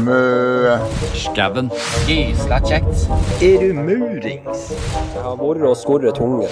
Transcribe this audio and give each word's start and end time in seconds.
Mø. 0.00 0.78
Skauen. 1.12 1.68
Gysla 2.08 2.58
kjekt. 2.64 3.02
Er 3.44 3.60
du 3.60 3.74
murings? 3.76 4.70
Jeg 4.72 5.20
har 5.20 5.36
vært 5.36 5.66
og 5.68 5.76
skorret 5.76 6.16
tunge. 6.16 6.48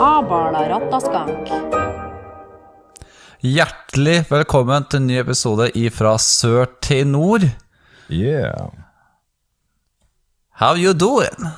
Abala. 0.00 0.62
Hjertelig 3.44 4.16
velkommen 4.30 4.88
til 4.88 5.02
en 5.02 5.10
ny 5.10 5.18
episode 5.20 5.68
ifra 5.76 6.16
sør 6.22 6.64
til 6.80 7.06
nord. 7.06 7.44
Yeah. 8.08 8.72
How 10.56 10.74
you 10.74 10.96
doing? 10.96 11.52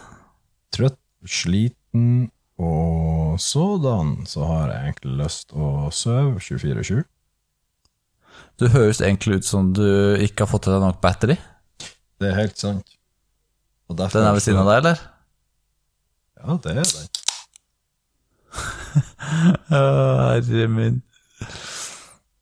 Trøtt, 0.75 0.99
sliten 1.25 2.31
og 2.59 3.39
sådan, 3.41 4.27
så 4.27 4.45
har 4.45 4.75
jeg 4.75 4.91
egentlig 4.91 5.17
lyst 5.23 5.55
å 5.55 5.89
sove 5.95 6.43
24-7. 6.43 7.07
Du 8.61 8.67
høres 8.69 8.99
egentlig 9.01 9.41
ut 9.41 9.47
som 9.49 9.71
du 9.73 9.87
ikke 10.21 10.45
har 10.45 10.51
fått 10.51 10.67
til 10.67 10.75
deg 10.75 10.83
nok 10.85 10.99
battery. 11.01 11.39
Det 12.21 12.29
er 12.29 12.37
helt 12.37 12.61
sant. 12.61 12.99
Den 13.89 14.05
er 14.21 14.35
ved 14.37 14.45
siden 14.45 14.61
av 14.61 14.69
deg, 14.69 14.83
eller? 14.83 15.01
Ja, 16.41 16.57
det 16.61 16.75
er 16.75 16.85
den. 16.85 17.09
Herre 19.71 20.69
min. 20.69 21.01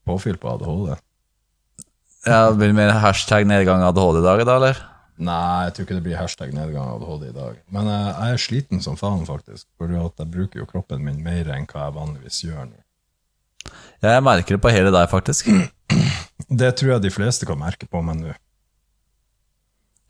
Påfyll 0.09 0.41
på 0.43 0.51
ADHD. 0.57 0.99
Ja, 2.27 2.49
det 2.51 2.59
blir 2.59 2.75
mer 2.77 2.93
hashtag 2.99 3.47
nedgang 3.47 3.87
ADHD 3.87 4.19
i 4.19 4.27
dag, 4.27 4.43
da, 4.43 4.59
eller? 4.59 4.83
Nei, 5.19 5.69
jeg 5.69 5.77
tror 5.77 5.87
ikke 5.87 5.99
det 6.01 6.07
blir 6.09 6.19
hashtag 6.19 6.53
nedgang 6.57 6.91
ADHD 6.97 7.31
i 7.31 7.37
dag. 7.37 7.63
Men 7.75 7.89
eh, 7.95 8.11
jeg 8.11 8.35
er 8.35 8.43
sliten 8.49 8.83
som 8.83 8.99
faen, 8.99 9.23
faktisk. 9.29 9.69
For 9.79 9.95
jeg 9.95 10.31
bruker 10.35 10.65
jo 10.65 10.69
kroppen 10.69 11.07
min 11.07 11.23
mer 11.23 11.55
enn 11.55 11.71
hva 11.71 11.87
jeg 11.87 11.97
vanligvis 11.97 12.43
gjør 12.49 12.69
nå. 12.69 12.85
Jeg 14.03 14.23
merker 14.25 14.57
det 14.57 14.63
på 14.67 14.75
hele 14.75 14.91
deg, 14.95 15.07
faktisk. 15.15 15.51
Det 16.47 16.71
tror 16.79 16.95
jeg 16.95 17.05
de 17.05 17.13
fleste 17.13 17.49
kan 17.49 17.59
merke 17.59 17.89
på 17.91 18.03
meg 18.07 18.21
nå. 18.21 18.35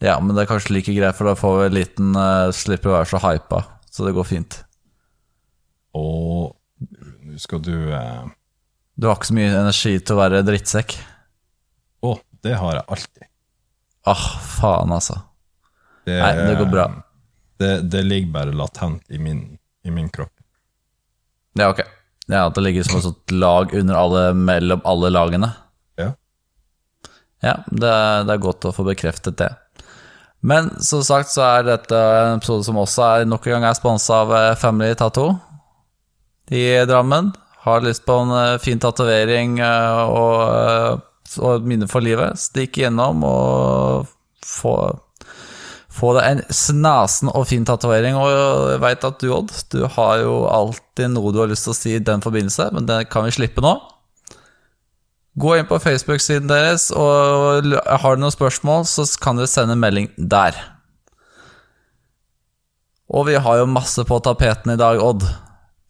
Ja, 0.05 0.19
men 0.23 0.37
det 0.37 0.45
er 0.45 0.51
kanskje 0.53 0.77
like 0.77 0.95
greit, 0.95 1.17
for 1.19 1.27
da 1.27 1.35
får 1.39 1.57
vi 1.59 1.67
en 1.67 1.75
liten 1.75 2.11
uh, 2.15 2.55
Slipper 2.55 2.93
å 2.93 2.99
være 3.01 3.11
så 3.11 3.21
hypa, 3.25 3.63
så 3.91 4.07
det 4.07 4.15
går 4.15 4.29
fint. 4.29 4.61
Og 5.99 6.55
nå 7.27 7.41
skal 7.41 7.63
du 7.65 7.75
uh... 7.91 8.29
Du 8.99 9.09
har 9.09 9.19
ikke 9.19 9.31
så 9.31 9.39
mye 9.39 9.51
energi 9.55 9.95
til 9.99 10.15
å 10.15 10.21
være 10.21 10.45
drittsekk. 10.47 10.95
Å, 12.07 12.15
det 12.47 12.55
har 12.59 12.79
jeg 12.79 12.87
alltid. 12.95 13.27
Ah, 14.09 14.25
faen, 14.43 14.95
altså. 14.95 15.21
Det, 16.07 16.17
Nei, 16.19 16.33
det 16.49 16.57
går 16.59 16.71
bra. 16.73 16.87
Det, 17.59 17.71
det 17.91 18.03
ligger 18.07 18.35
bare 18.35 18.55
latent 18.57 19.03
i 19.11 19.21
min, 19.23 19.43
i 19.87 19.95
min 19.95 20.09
kropp. 20.11 20.33
Ja, 21.59 21.71
ok. 21.73 21.83
Ja, 22.29 22.47
At 22.47 22.57
det 22.59 22.65
ligger 22.67 22.87
som 22.87 23.01
et 23.01 23.35
lag 23.35 23.75
under 23.75 23.99
alle, 23.99 24.25
mellom 24.37 24.83
alle 24.87 25.11
lagene. 25.15 25.51
Ja. 27.45 27.59
Det 27.67 27.95
det 28.29 28.35
er 28.35 28.43
godt 28.43 28.67
å 28.69 28.75
få 28.75 28.87
bekreftet 28.89 29.39
det. 29.41 29.53
Men 30.41 30.71
som 30.83 31.03
sagt 31.03 31.33
så 31.33 31.43
er 31.43 31.67
dette 31.67 31.99
en 31.99 32.39
episode 32.39 32.67
som 32.67 32.79
også 32.79 33.05
er 33.07 33.29
nok 33.29 33.47
en 33.47 33.59
gang 33.59 33.67
er 33.67 33.79
sponsa 33.79 34.23
av 34.23 34.35
eh, 34.37 34.55
Family 34.59 34.95
Tattoo 34.99 35.33
i 36.55 36.85
Drammen. 36.87 37.33
Har 37.65 37.83
lyst 37.83 38.05
på 38.07 38.21
en 38.23 38.31
eh, 38.37 38.61
fin 38.63 38.79
tatovering 38.79 39.59
eh, 39.59 39.99
og, 40.07 41.03
og 41.43 41.51
et 41.57 41.67
minne 41.67 41.91
for 41.91 42.07
livet. 42.07 42.39
Stikk 42.39 42.79
innom 42.87 43.27
og 43.27 44.07
få, 44.47 44.77
få 45.91 46.15
deg 46.21 46.31
en 46.31 46.45
snasen 46.55 47.35
og 47.35 47.49
fin 47.51 47.67
tatovering. 47.67 48.17
Og 48.17 48.31
jeg 48.77 48.83
veit 48.87 49.11
at 49.11 49.19
du, 49.19 49.33
Odd, 49.35 49.53
du 49.75 49.83
har 49.99 50.23
jo 50.23 50.45
alltid 50.47 51.17
noe 51.17 51.35
du 51.35 51.43
har 51.43 51.51
lyst 51.51 51.67
til 51.67 51.75
å 51.75 51.81
si 51.83 51.97
i 51.99 52.05
den 52.13 52.23
forbindelse, 52.25 52.71
men 52.79 52.87
det 52.87 53.09
kan 53.11 53.27
vi 53.27 53.35
slippe 53.35 53.65
nå. 53.65 53.75
Gå 55.39 55.53
inn 55.59 55.69
på 55.69 55.79
Facebook-siden 55.79 56.49
deres, 56.51 56.89
og 56.91 57.69
har 57.87 58.17
du 58.17 58.23
noen 58.25 58.35
spørsmål, 58.35 58.87
så 58.91 59.05
kan 59.23 59.39
dere 59.39 59.51
sende 59.51 59.77
en 59.77 59.83
melding 59.83 60.09
der. 60.19 60.57
Og 63.09 63.27
vi 63.29 63.37
har 63.41 63.61
jo 63.61 63.69
masse 63.71 64.03
på 64.05 64.19
tapeten 64.25 64.75
i 64.75 64.81
dag, 64.81 64.99
Odd. 65.01 65.25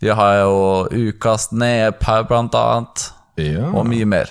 Vi 0.02 0.12
har 0.14 0.34
jo 0.44 0.58
ukas 0.94 1.48
Nepau, 1.50 2.22
blant 2.28 2.54
annet, 2.54 3.08
Ja. 3.38 3.70
og 3.72 3.86
mye 3.86 4.04
mer. 4.06 4.28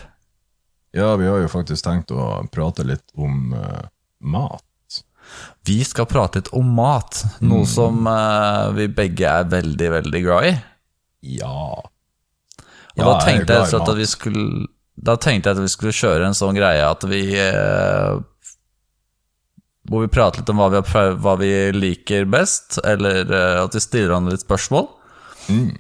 ja, 0.93 1.15
vi 1.15 1.25
har 1.27 1.37
jo 1.39 1.47
faktisk 1.47 1.83
tenkt 1.83 2.11
å 2.11 2.47
prate 2.51 2.83
litt 2.83 3.03
om 3.15 3.53
uh, 3.53 3.83
mat. 4.21 4.63
Vi 5.67 5.83
skal 5.83 6.05
prate 6.07 6.39
litt 6.39 6.53
om 6.55 6.69
mat, 6.75 7.23
noe 7.41 7.65
som 7.67 8.07
uh, 8.07 8.71
vi 8.71 8.87
begge 8.87 9.27
er 9.27 9.43
veldig, 9.51 9.89
veldig 9.91 10.23
glad 10.23 10.45
i. 10.47 10.55
Ja. 11.37 11.83
Og 11.83 12.97
Ja, 12.97 13.03
da 13.03 13.19
tenkte 13.25 13.53
jeg 13.53 13.71
jeg 13.71 13.81
at 13.81 13.95
vi 13.97 14.05
skulle 14.05 14.67
Da 14.97 15.13
tenkte 15.21 15.51
jeg 15.51 15.57
at 15.57 15.61
vi 15.61 15.71
skulle 15.71 15.95
kjøre 15.95 16.25
en 16.27 16.37
sånn 16.37 16.57
greie 16.57 16.81
at 16.81 17.03
vi 17.05 17.21
eh, 17.37 18.17
Hvor 19.87 20.01
vi 20.03 20.09
prater 20.11 20.41
litt 20.41 20.49
om 20.49 20.61
hva 20.61 20.71
vi, 20.73 20.81
hva 21.21 21.35
vi 21.39 21.51
liker 21.75 22.25
best, 22.29 22.79
eller 22.83 23.21
eh, 23.29 23.59
at 23.61 23.77
vi 23.77 23.83
stiller 23.83 24.09
hverandre 24.09 24.33
litt 24.35 24.45
spørsmål. 24.45 24.89
Mm. 25.53 25.75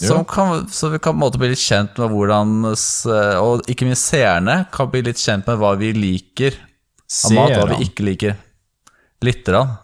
Ja. 0.00 0.22
kan, 0.30 0.68
så 0.70 0.88
vi 0.92 1.00
kan 1.02 1.16
på 1.16 1.18
en 1.18 1.24
måte 1.24 1.40
bli 1.42 1.50
litt 1.50 1.62
kjent 1.62 1.96
med 1.98 2.12
hvordan 2.12 2.68
Og 2.70 3.64
ikke 3.66 3.86
minst 3.88 4.06
seerne 4.12 4.60
kan 4.70 4.92
bli 4.92 5.00
litt 5.08 5.18
kjent 5.18 5.48
med 5.50 5.58
hva 5.58 5.72
vi 5.78 5.90
liker 5.90 6.54
av 6.54 7.34
mat, 7.34 7.54
hva 7.56 7.66
vi 7.72 7.88
ikke 7.88 8.06
liker. 8.06 8.36
Lite 9.26 9.50
grann. 9.50 9.74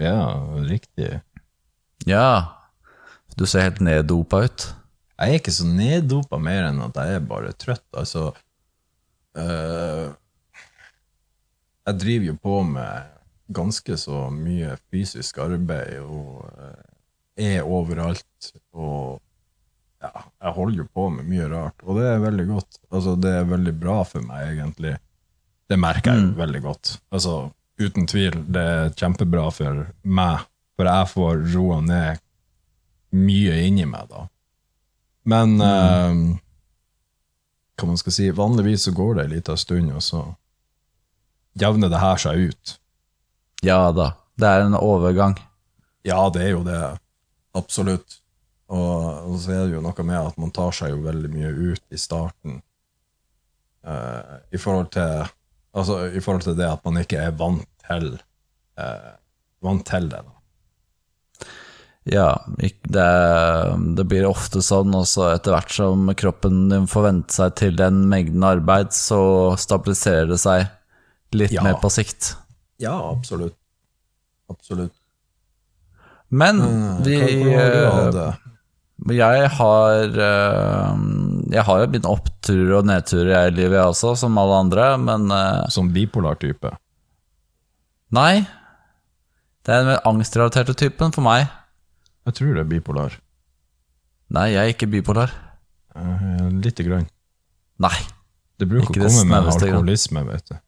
Ja, 0.00 0.18
riktig. 0.66 1.20
Ja. 2.08 2.56
Du 3.36 3.46
ser 3.46 3.68
helt 3.68 3.82
neddopa 3.84 4.42
ut. 4.48 4.66
Jeg 5.20 5.34
er 5.34 5.40
ikke 5.42 5.52
så 5.52 5.66
neddopa 5.68 6.38
mer 6.40 6.70
enn 6.70 6.80
at 6.84 6.96
jeg 6.96 7.18
er 7.18 7.26
bare 7.28 7.52
trøtt. 7.60 7.84
Altså 7.92 8.30
eh, 9.36 10.06
Jeg 11.88 11.98
driver 12.00 12.30
jo 12.30 12.36
på 12.40 12.60
med 12.70 13.16
ganske 13.52 13.96
så 13.98 14.28
mye 14.32 14.76
fysisk 14.88 15.42
arbeid 15.42 15.98
og 16.00 16.46
eh, 16.54 16.86
er 17.50 17.68
overalt. 17.68 18.52
Og 18.72 19.20
ja, 20.00 20.24
jeg 20.40 20.56
holder 20.56 20.82
jo 20.82 20.88
på 20.96 21.06
med 21.12 21.28
mye 21.28 21.48
rart, 21.52 21.84
og 21.84 22.00
det 22.00 22.08
er 22.08 22.22
veldig 22.24 22.46
godt. 22.54 22.80
Altså, 22.88 23.16
det 23.20 23.32
er 23.36 23.48
veldig 23.50 23.74
bra 23.82 24.00
for 24.08 24.24
meg, 24.24 24.54
egentlig. 24.54 24.94
Det 25.68 25.78
merker 25.78 26.16
jeg 26.16 26.30
mm. 26.30 26.36
veldig 26.38 26.62
godt. 26.64 26.94
Altså, 27.12 27.34
uten 27.80 28.08
tvil, 28.08 28.40
det 28.48 28.64
er 28.64 28.94
kjempebra 28.96 29.44
for 29.52 29.84
meg, 30.02 30.46
for 30.76 30.88
jeg 30.88 31.12
får 31.12 31.44
roa 31.52 31.80
ned 31.84 32.24
mye 33.20 33.60
inni 33.66 33.84
meg, 33.90 34.08
da. 34.08 34.24
Men 35.28 35.60
eh, 35.60 36.20
hva 37.80 37.88
man 37.88 37.98
skal 38.00 38.12
si, 38.14 38.30
vanligvis 38.36 38.86
så 38.88 38.92
går 38.96 39.14
det 39.18 39.24
en 39.24 39.34
liten 39.34 39.58
stund, 39.60 39.92
og 39.96 40.02
så 40.04 40.22
jevner 41.60 41.90
det 41.92 42.00
her 42.00 42.20
seg 42.20 42.50
ut. 42.50 42.74
Ja 43.66 43.90
da. 43.92 44.12
Det 44.40 44.48
er 44.48 44.64
en 44.64 44.76
overgang. 44.78 45.34
Ja, 46.06 46.22
det 46.32 46.46
er 46.46 46.54
jo 46.54 46.62
det. 46.64 46.78
Absolutt. 47.56 48.16
Og, 48.70 49.32
og 49.32 49.36
så 49.42 49.52
er 49.52 49.64
det 49.66 49.74
jo 49.74 49.82
noe 49.84 50.04
med 50.06 50.16
at 50.30 50.36
man 50.40 50.52
tar 50.54 50.72
seg 50.76 50.92
jo 50.94 51.00
veldig 51.04 51.28
mye 51.34 51.50
ut 51.50 51.82
i 51.92 51.98
starten. 52.00 52.60
eh, 53.84 54.36
i, 54.54 54.58
forhold 54.60 54.90
til, 54.94 55.26
altså, 55.74 55.98
I 56.08 56.20
forhold 56.20 56.46
til 56.46 56.56
det 56.56 56.68
at 56.70 56.84
man 56.86 57.00
ikke 57.02 57.18
er 57.20 57.34
vant 57.36 57.66
til 57.88 58.12
eh, 58.78 59.10
Vant 59.60 59.84
til 59.84 60.06
det. 60.08 60.22
da. 60.24 60.39
Ja, 62.08 62.40
det, 62.88 63.08
det 63.96 64.04
blir 64.08 64.24
ofte 64.26 64.62
sånn, 64.64 64.94
og 64.96 65.04
så 65.06 65.34
etter 65.34 65.52
hvert 65.52 65.70
som 65.74 66.06
kroppen 66.16 66.68
din 66.72 66.86
får 66.88 67.04
vente 67.04 67.36
seg 67.36 67.54
til 67.60 67.76
den 67.76 68.06
mengden 68.08 68.42
arbeid, 68.48 68.94
så 68.96 69.52
stabiliserer 69.60 70.30
det 70.32 70.38
seg 70.40 70.64
litt 71.36 71.52
Ja. 71.52 71.62
mer 71.62 71.76
på 71.82 71.90
sikt. 71.92 72.34
Ja, 72.80 72.96
absolutt. 73.12 73.54
Absolutt. 74.50 74.92
Men 76.30 76.56
Mm, 76.62 77.02
vi 77.04 77.18
det? 78.14 78.30
Jeg 79.16 79.48
har 79.56 80.18
eh, 80.20 80.96
Jeg 81.50 81.62
har 81.64 81.78
jo 81.80 81.86
mine 81.90 82.10
oppturer 82.10 82.74
og 82.78 82.84
nedturer 82.86 83.46
i 83.48 83.54
livet, 83.54 83.76
jeg 83.78 83.84
også, 83.92 84.16
som 84.16 84.36
alle 84.38 84.58
andre, 84.64 84.96
men 84.98 85.30
eh, 85.30 85.68
Som 85.68 85.92
bipolar 85.92 86.34
type. 86.40 86.70
nei. 88.10 88.46
Det 89.64 89.74
er 89.74 89.82
den 89.84 89.86
mer 89.92 90.00
angstrelaterte 90.08 90.74
typen 90.74 91.12
for 91.12 91.22
meg. 91.22 91.46
Jeg 92.30 92.36
tror 92.38 92.54
det 92.54 92.62
er 92.62 92.70
bipolar. 92.70 93.14
Nei, 94.30 94.46
jeg 94.54 94.60
er 94.62 94.72
ikke 94.74 94.86
bipolar. 94.92 95.32
Eh, 95.98 96.48
Lite 96.62 96.84
grann. 96.86 97.08
Nei. 97.82 97.96
Det 98.60 98.68
bruker 98.70 98.92
Ikke 98.92 99.02
å 99.02 99.08
komme 99.08 99.24
med 99.26 99.48
alkoholisme, 99.50 100.22
vet 100.28 100.52
du. 100.52 100.58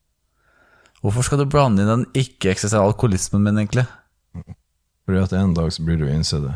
Hvorfor 1.03 1.27
skal 1.27 1.43
du 1.43 1.47
blande 1.51 1.83
inn 1.85 1.91
den 1.91 2.05
ikke-eksisterende 2.19 2.91
alkoholismen 2.93 3.43
min, 3.45 3.61
egentlig? 3.63 3.85
Fordi 5.07 5.19
at 5.23 5.33
en 5.39 5.55
dag 5.55 5.71
så 5.75 5.83
blir 5.87 5.99
du 6.01 6.07
innse 6.09 6.39
det. 6.43 6.55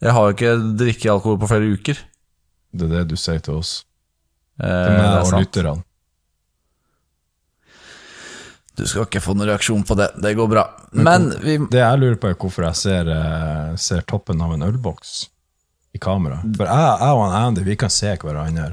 Jeg 0.00 0.14
har 0.16 0.26
jo 0.28 0.34
ikke 0.36 0.52
drikket 0.80 1.10
alkohol 1.12 1.38
på 1.40 1.48
flere 1.50 1.68
uker. 1.76 1.98
Det 2.72 2.86
er 2.88 2.92
det 2.94 3.02
du 3.12 3.16
sier 3.20 3.40
til 3.44 3.58
oss. 3.60 3.72
Eh, 4.60 4.66
Til 4.66 4.96
meg 4.96 5.18
og 5.24 5.32
lytterne. 5.36 5.74
Du 8.78 8.86
skal 8.86 9.06
ikke 9.06 9.22
få 9.22 9.34
noen 9.34 9.50
reaksjon 9.50 9.82
på 9.86 9.96
det. 9.98 10.10
Det 10.22 10.34
går 10.38 10.48
bra. 10.48 10.64
Men 10.92 11.30
vi 11.42 11.58
Det 11.70 11.80
jeg 11.82 11.98
lurer 12.00 12.18
på, 12.20 12.30
er 12.30 12.38
hvorfor 12.38 12.68
jeg 12.68 12.78
ser, 12.78 13.10
eh, 13.10 13.74
ser 13.76 14.06
toppen 14.08 14.40
av 14.40 14.54
en 14.54 14.62
ølboks 14.62 15.28
i 15.94 15.98
kamera. 15.98 16.40
For 16.56 16.70
jeg, 16.70 16.94
jeg 17.02 17.16
og 17.16 17.24
han 17.24 17.36
Andy, 17.42 17.66
vi 17.66 17.76
kan 17.76 17.90
se 17.90 18.14
hverandre. 18.16 18.72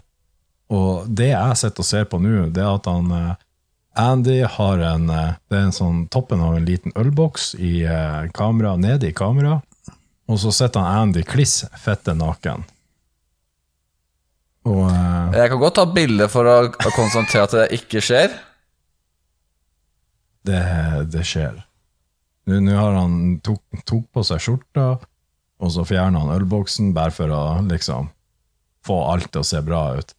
Og 0.69 1.07
det 1.07 1.31
jeg 1.31 1.57
sitter 1.57 1.83
og 1.83 1.89
ser 1.89 2.07
på 2.11 2.21
nå, 2.21 2.47
det 2.53 2.63
er 2.63 2.71
at 2.75 2.87
han 2.91 3.11
eh, 3.11 3.35
Andy 3.97 4.41
har 4.45 4.83
en 4.93 5.09
eh, 5.09 5.35
Det 5.49 5.57
er 5.57 5.67
en 5.67 5.75
sånn 5.75 6.07
toppen 6.13 6.43
av 6.45 6.55
en 6.57 6.67
liten 6.67 6.93
ølboks 6.95 7.55
i 7.55 7.81
kamera, 8.37 8.75
nede 8.77 9.09
i 9.09 9.15
kamera. 9.15 9.61
Og 10.27 10.39
så 10.39 10.51
sitter 10.51 10.83
han 10.83 11.07
Andy 11.07 11.23
kliss 11.23 11.63
fette 11.79 12.13
naken. 12.13 12.65
Og 14.67 14.91
Jeg 15.33 15.49
kan 15.49 15.59
godt 15.59 15.77
ta 15.79 15.85
bilde 15.87 16.27
for 16.31 16.47
å 16.47 16.57
konstatere 16.91 17.47
at 17.47 17.55
det 17.55 17.67
ikke 17.79 18.03
skjer. 18.03 18.35
Det, 20.47 20.61
det 21.13 21.23
skjer. 21.27 21.57
Nå 22.47 22.75
har 22.79 22.95
han 22.95 23.15
tok, 23.43 23.59
tok 23.87 24.05
på 24.15 24.23
seg 24.23 24.39
skjorta, 24.43 24.85
og 25.57 25.73
så 25.73 25.83
fjerna 25.89 26.21
han 26.23 26.35
ølboksen 26.37 26.93
bare 26.95 27.11
for 27.15 27.33
å 27.33 27.41
liksom 27.67 28.07
få 28.87 29.01
alt 29.11 29.27
til 29.33 29.43
å 29.43 29.47
se 29.47 29.59
bra 29.65 29.81
ut. 29.99 30.13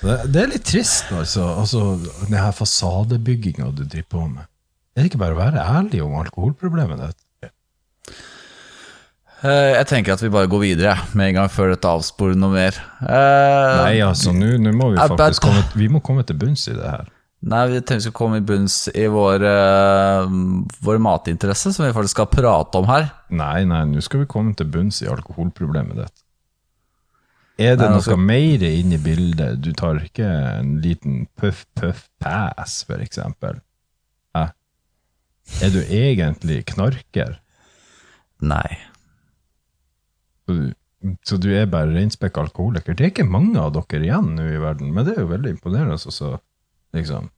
Det, 0.00 0.14
det 0.32 0.40
er 0.40 0.50
litt 0.54 0.64
trist, 0.64 1.10
altså. 1.12 1.44
altså 1.60 1.82
den 2.24 2.38
her 2.40 2.54
fasadebygginga 2.56 3.68
du 3.76 3.82
driver 3.84 4.08
på 4.14 4.22
med. 4.30 4.48
Det 4.94 5.02
Er 5.02 5.08
ikke 5.10 5.20
bare 5.20 5.36
å 5.36 5.40
være 5.42 5.66
ærlig 5.74 6.00
om 6.04 6.14
alkoholproblemet 6.22 7.02
ditt? 7.02 7.20
Eh, 9.44 9.72
Jeg 9.76 9.86
tenker 9.90 10.14
at 10.14 10.22
vi 10.24 10.30
bare 10.32 10.48
går 10.48 10.62
videre 10.62 10.94
med 11.18 11.32
en 11.32 11.40
gang 11.42 11.50
før 11.52 11.74
dette 11.74 11.90
avsporer 11.90 12.38
noe 12.38 12.54
mer. 12.54 12.78
Eh, 13.02 13.74
Nei, 13.82 13.98
altså, 14.06 14.32
nå 14.32 14.72
må 14.72 14.92
vi 14.94 15.02
faktisk 15.02 15.44
komme, 15.44 15.64
vi 15.76 15.90
må 15.92 16.00
komme 16.04 16.24
til 16.24 16.38
bunns 16.40 16.64
i 16.70 16.76
det 16.78 16.88
her. 16.88 17.10
Nei, 17.44 17.62
vi 17.68 17.80
tenkte 17.82 17.98
vi 17.98 18.04
skulle 18.06 18.16
komme 18.16 18.38
i 18.40 18.44
bunns 18.48 18.76
i 18.96 19.04
vår, 19.12 19.42
uh, 19.44 20.24
vår 20.86 21.00
matinteresse, 21.04 21.74
som 21.76 21.84
vi 21.84 21.92
faktisk 21.92 22.16
skal 22.16 22.30
prate 22.32 22.78
om 22.80 22.86
her. 22.88 23.10
Nei, 23.36 23.64
nei, 23.68 23.82
nå 23.90 24.00
skal 24.04 24.22
vi 24.22 24.28
komme 24.32 24.54
til 24.56 24.70
bunns 24.72 25.02
i 25.04 25.08
alkoholproblemet 25.12 25.98
ditt. 26.00 26.22
Er 27.60 27.76
det 27.76 27.84
Nei, 27.84 27.90
noe 27.94 28.02
skal- 28.02 28.18
mer 28.18 28.64
inn 28.66 28.94
i 28.96 28.98
bildet? 28.98 29.60
Du 29.62 29.72
tar 29.76 30.00
ikke 30.00 30.24
en 30.26 30.78
liten 30.82 31.26
puff, 31.36 31.66
puff, 31.78 32.06
pass, 32.18 32.80
for 32.88 32.96
eksempel? 33.04 33.60
Hæ? 34.34 34.46
Er 35.62 35.70
du 35.70 35.82
egentlig 35.84 36.64
knarker? 36.72 37.36
Nei. 38.40 38.78
Så 40.48 40.56
du, 40.56 40.72
så 41.28 41.36
du 41.38 41.50
er 41.54 41.68
bare 41.70 41.92
reinspekka 41.92 42.40
alkoholiker? 42.40 42.96
Det 42.96 43.04
er 43.04 43.12
ikke 43.12 43.28
mange 43.28 43.60
av 43.60 43.76
dere 43.76 44.02
igjen 44.08 44.32
nå 44.34 44.48
i 44.48 44.58
verden, 44.64 44.90
men 44.96 45.04
det 45.06 45.14
er 45.18 45.22
jo 45.26 45.30
veldig 45.36 45.54
imponerende 45.58 46.00
å 46.00 46.10
så, 46.12 46.38
liksom 46.94 47.30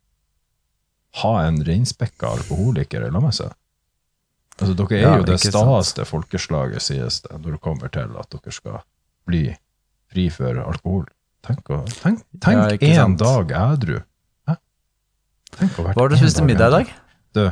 ha 1.22 1.32
en 1.46 1.62
reinspekka 1.64 2.28
alkoholiker 2.36 3.06
i 3.06 3.10
lag 3.10 3.24
med 3.24 3.34
seg. 3.36 3.54
Altså, 4.56 4.72
dere 4.76 4.96
er 4.96 5.02
Ja, 5.04 5.14
jo 5.20 5.26
det 5.28 5.38
staeste 5.42 6.04
folkeslaget, 6.08 6.84
sies 6.84 7.20
det, 7.24 7.32
når 7.42 7.56
det 7.56 7.60
kommer 7.64 7.92
til 7.92 8.12
at 8.20 8.30
dere 8.32 8.52
skal 8.56 8.78
bli 9.28 9.42
fri 10.12 10.28
for 10.32 10.60
alkohol. 10.62 11.04
Tenk, 11.46 11.68
å, 11.70 11.82
tenk, 11.88 12.22
Ja, 12.42 12.68
tenk 12.68 12.80
ikke 12.80 13.02
en 13.04 13.16
dag 13.20 13.52
edru. 13.58 13.98
Hæ? 14.48 14.56
Tenk 15.58 15.76
å 15.78 15.84
vært 15.86 15.98
Hva 15.98 16.06
har 16.06 16.12
du 16.12 16.16
spist 16.20 16.40
til 16.40 16.48
middag 16.48 16.68
i 16.72 16.76
dag? 16.78 16.94
Du, 17.36 17.42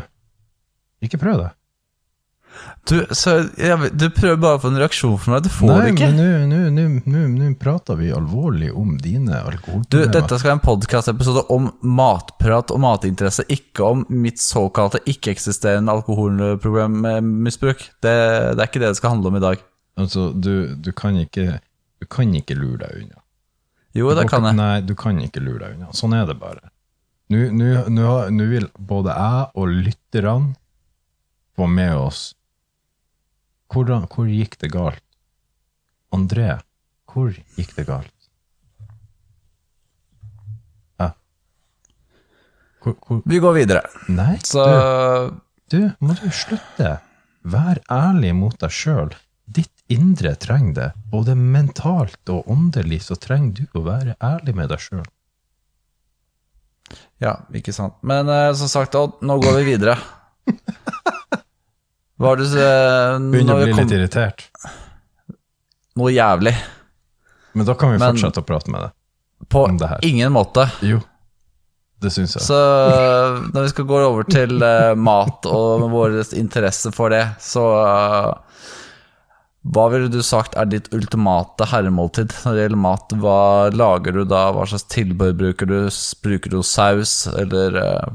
ikke 1.04 1.20
prøv 1.20 1.42
det. 1.44 1.50
Du, 2.84 2.98
så, 3.16 3.38
jeg 3.56 3.92
du 3.96 4.10
prøver 4.12 4.36
bare 4.40 4.58
å 4.58 4.60
få 4.60 4.68
en 4.68 4.76
reaksjon 4.82 5.14
fra 5.18 5.32
meg, 5.34 5.46
du 5.46 5.48
får 5.48 5.70
det 5.72 5.92
ikke. 5.94 6.08
men 6.12 6.50
nå- 7.40 7.54
prater 7.60 7.96
vi 7.96 8.10
alvorlig 8.12 8.68
om 8.76 8.98
dine 9.00 9.30
Du, 9.40 9.50
alkoholproblemer. 9.54 10.12
dette 10.12 10.38
skal 10.38 10.50
være 10.50 10.58
en 10.58 10.64
podkastepisode 10.66 11.44
om 11.54 11.70
matprat 11.80 12.70
og 12.74 12.80
matinteresse, 12.84 13.46
ikke 13.48 13.86
om 13.88 14.04
mitt 14.12 14.36
såkalte 14.42 15.00
ikke-eksisterende 15.08 15.94
alkoholproblemmisbruk. 15.96 17.78
Det, 18.04 18.14
det 18.56 18.60
er 18.60 18.68
ikke 18.68 18.82
det 18.84 18.92
det 18.92 19.00
skal 19.00 19.14
handle 19.16 19.32
om 19.32 19.36
i 19.40 19.44
dag. 19.44 19.64
Altså, 19.96 20.28
du, 20.34 20.74
du, 20.76 20.92
kan 20.92 21.16
ikke, 21.16 21.60
du 22.02 22.06
kan 22.10 22.34
ikke 22.36 22.56
lure 22.58 22.82
deg 22.84 23.04
unna. 23.04 23.20
Jo, 23.94 24.10
det 24.18 24.28
kan 24.28 24.44
jeg. 24.44 24.58
Nei, 24.58 24.80
du 24.82 24.94
kan 24.98 25.20
ikke 25.22 25.40
lure 25.40 25.64
deg 25.68 25.76
unna. 25.78 25.92
Sånn 25.96 26.12
er 26.18 26.26
det 26.28 26.36
bare. 26.40 26.68
Nå 27.32 28.46
vil 28.50 28.66
både 28.76 29.14
jeg 29.16 29.46
og 29.56 29.68
lytterne 29.72 30.54
få 31.56 31.68
med 31.70 31.94
oss 31.96 32.34
Hvordan, 33.74 34.06
Hvor 34.06 34.28
gikk 34.30 34.54
det 34.62 34.70
galt? 34.70 35.02
André, 36.14 36.60
hvor 37.10 37.32
gikk 37.58 37.72
det 37.74 37.88
galt? 37.88 38.28
Ja. 41.02 41.08
Hvor, 42.84 42.94
hvor, 43.02 43.22
Vi 43.26 43.40
går 43.42 43.56
videre. 43.56 43.82
nei, 44.06 44.36
Så 44.46 44.62
du, 44.62 45.40
du, 45.74 45.80
må 45.98 46.14
du 46.20 46.28
slutte. 46.30 47.00
Vær 47.42 47.82
ærlig 47.90 48.30
mot 48.38 48.54
deg 48.62 48.70
sjøl. 48.70 49.10
Ditt 49.44 49.74
indre 49.92 50.36
trenger 50.40 50.74
det. 50.78 50.88
Både 51.10 51.34
mentalt 51.34 52.30
og 52.32 52.46
åndelig 52.48 53.02
så 53.08 53.18
trenger 53.18 53.58
du 53.58 53.80
å 53.80 53.84
være 53.90 54.14
ærlig 54.22 54.54
med 54.54 54.70
deg 54.70 54.86
sjøl. 54.86 55.04
Ja, 57.18 57.40
ikke 57.50 57.74
sant. 57.74 57.98
Men 58.06 58.30
uh, 58.30 58.52
som 58.54 58.70
sagt, 58.70 58.94
Odd, 58.94 59.18
nå 59.24 59.40
går 59.42 59.58
vi 59.58 59.66
videre. 59.74 59.98
Hva 62.20 62.30
har 62.30 62.38
du 62.38 62.44
uh, 62.46 63.30
Begynner 63.32 63.58
å 63.58 63.64
bli 63.64 63.74
litt 63.74 63.94
irritert. 63.96 64.44
Noe 65.98 66.12
jævlig. 66.14 66.54
Men 67.54 67.66
da 67.66 67.74
kan 67.78 67.94
vi 67.94 67.98
Men- 68.02 68.14
fortsette 68.14 68.42
å 68.42 68.46
prate 68.46 68.70
med 68.70 68.86
deg. 68.86 68.94
På 69.50 69.64
Om 69.68 69.76
det 69.78 69.88
her. 69.90 69.98
ingen 70.06 70.32
måte. 70.32 70.64
Jo, 70.80 71.00
det 72.00 72.10
syns 72.14 72.36
jeg. 72.36 72.44
Så 72.46 72.56
når 73.52 73.66
vi 73.66 73.72
skal 73.74 73.86
gå 73.90 73.98
over 74.06 74.24
til 74.30 74.62
uh, 74.62 74.94
mat 74.96 75.44
og 75.50 75.84
vår 75.92 76.16
interesse 76.38 76.92
for 76.94 77.12
det, 77.12 77.24
så 77.44 77.64
uh, 77.84 78.62
Hva 79.74 79.84
ville 79.92 80.08
du 80.12 80.20
sagt 80.24 80.56
er 80.60 80.66
ditt 80.70 80.88
ultimate 80.96 81.68
herremåltid 81.70 82.32
når 82.44 82.56
det 82.56 82.64
gjelder 82.64 82.82
mat? 82.86 83.14
Hva 83.20 83.38
lager 83.74 84.16
du 84.16 84.24
da? 84.28 84.46
Hva 84.52 84.66
slags 84.70 84.86
tilbehør 84.92 85.36
bruker 85.42 85.70
du? 85.70 85.78
Bruker 86.24 86.50
du 86.56 86.62
saus, 86.62 87.26
eller 87.32 87.78
uh... 87.80 88.12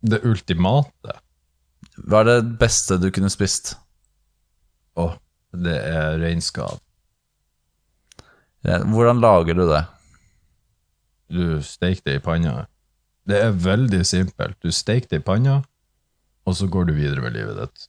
Det 0.00 0.22
ultimate, 0.24 1.18
Hva 2.08 2.22
er 2.22 2.28
det 2.30 2.58
beste 2.60 2.96
du 3.00 3.10
kunne 3.14 3.30
spist? 3.32 3.74
å, 4.98 5.10
det 5.54 5.76
er 5.76 6.18
reinskav. 6.22 6.80
Hvordan 8.64 9.22
lager 9.22 9.56
du 9.56 9.64
det? 9.70 9.84
Du 11.30 11.44
steker 11.64 12.02
det 12.06 12.18
i 12.18 12.24
panna. 12.24 12.66
Det 13.28 13.38
er 13.38 13.54
veldig 13.54 14.02
simpelt. 14.06 14.58
Du 14.60 14.72
steker 14.74 15.08
det 15.12 15.22
i 15.22 15.24
panna, 15.24 15.60
og 16.44 16.58
så 16.58 16.68
går 16.70 16.90
du 16.90 16.96
videre 16.96 17.22
med 17.24 17.36
livet 17.38 17.62
ditt. 17.62 17.88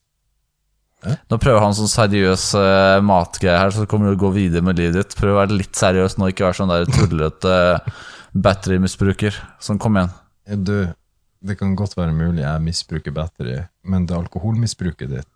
Nå 1.02 1.36
prøver 1.42 1.64
han 1.64 1.74
sånn 1.74 1.90
seriøs 1.90 2.44
uh, 2.54 3.02
matgreie 3.02 3.58
her, 3.58 3.72
så 3.74 3.88
kommer 3.90 4.12
du 4.12 4.14
å 4.14 4.22
gå 4.22 4.30
videre 4.36 4.62
med 4.64 4.78
livet 4.78 5.00
ditt. 5.00 5.16
Prøv 5.18 5.34
å 5.34 5.40
være 5.40 5.58
litt 5.58 5.74
seriøs 5.74 6.14
nå, 6.16 6.30
ikke 6.30 6.46
være 6.46 6.60
sånn 6.60 6.70
der 6.70 6.86
tullete 6.86 7.56
uh, 7.74 8.02
batterymisbruker. 8.38 9.40
Sånn, 9.60 9.82
kom 9.82 9.98
igjen. 9.98 10.14
Du, 10.62 10.76
det 11.42 11.58
kan 11.58 11.76
godt 11.76 11.96
være 11.96 12.12
mulig 12.14 12.42
jeg 12.44 12.62
misbruker 12.62 13.14
battery, 13.14 13.62
men 13.84 14.06
det 14.06 14.14
er 14.14 14.22
alkoholmisbruket 14.22 15.10
ditt 15.10 15.28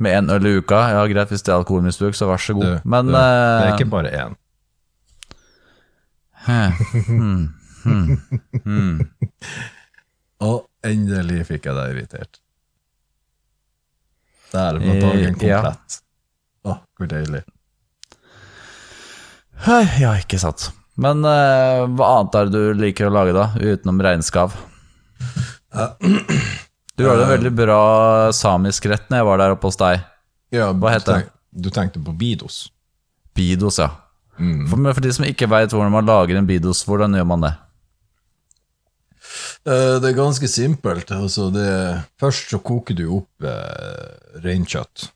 Med 0.00 0.16
én 0.16 0.30
øl 0.32 0.46
i 0.46 0.52
uka, 0.58 0.78
ja 0.94 1.02
greit, 1.10 1.28
hvis 1.28 1.42
det 1.44 1.52
er 1.52 1.58
alkoholmisbruk, 1.60 2.14
så 2.16 2.26
vær 2.30 2.40
så 2.40 2.54
god. 2.56 2.64
Du, 2.64 2.88
Men 2.88 3.06
du, 3.06 3.12
Det 3.12 3.20
er 3.20 3.66
eh, 3.66 3.74
ikke 3.74 3.90
bare 3.90 4.12
én. 4.16 4.36
hmm, 7.06 7.48
hmm, 7.84 8.16
hmm. 8.64 9.00
Og 10.48 10.70
endelig 10.84 11.44
fikk 11.50 11.66
jeg 11.68 11.76
deg 11.76 11.96
irritert. 11.96 12.40
Der 14.54 14.78
var 14.80 14.94
Eh, 14.96 15.00
dagen 15.04 15.34
komplett. 15.36 16.00
Å, 16.64 16.78
hvor 16.96 17.10
deilig. 17.12 17.42
Ja, 20.00 20.14
ikke 20.16 20.40
sant. 20.40 20.70
Men 20.96 21.22
uh, 21.24 21.86
hva 21.96 22.08
annet 22.18 22.34
er 22.40 22.48
det 22.50 22.52
du 22.74 22.80
liker 22.80 23.06
å 23.08 23.14
lage, 23.14 23.32
da, 23.36 23.50
utenom 23.60 24.00
reinskav? 24.02 24.56
Du 27.00 27.06
lagde 27.06 27.22
en 27.24 27.30
veldig 27.32 27.50
bra 27.56 27.76
samisk 28.36 28.84
rett 28.90 29.06
når 29.08 29.22
jeg 29.22 29.26
var 29.30 29.38
der 29.40 29.54
oppe 29.54 29.70
hos 29.70 29.78
deg. 29.80 30.02
Ja, 30.52 30.66
Hva 30.76 30.90
heter 30.92 31.22
du 31.22 31.30
Du 31.64 31.68
tenkte 31.72 32.02
på 32.04 32.12
Bidos? 32.12 32.66
Bidos, 33.32 33.78
ja. 33.80 33.86
Mm. 34.36 34.66
For, 34.68 34.76
for 34.98 35.00
de 35.06 35.12
som 35.16 35.24
ikke 35.24 35.48
veit 35.48 35.72
hvordan 35.72 35.94
man 35.94 36.04
lager 36.08 36.36
en 36.36 36.48
bidos, 36.48 36.82
hvordan 36.84 37.16
gjør 37.16 37.24
man 37.30 37.46
det? 37.46 37.52
Eh, 39.64 39.96
Det 40.02 40.10
er 40.10 40.18
ganske 40.18 40.48
simpelt. 40.50 41.10
Altså 41.16 41.48
det, 41.54 41.70
først 42.20 42.52
så 42.52 42.60
koker 42.64 42.96
du 42.98 43.06
opp 43.22 43.48
eh, 43.48 44.42
reinkjøtt, 44.44 45.08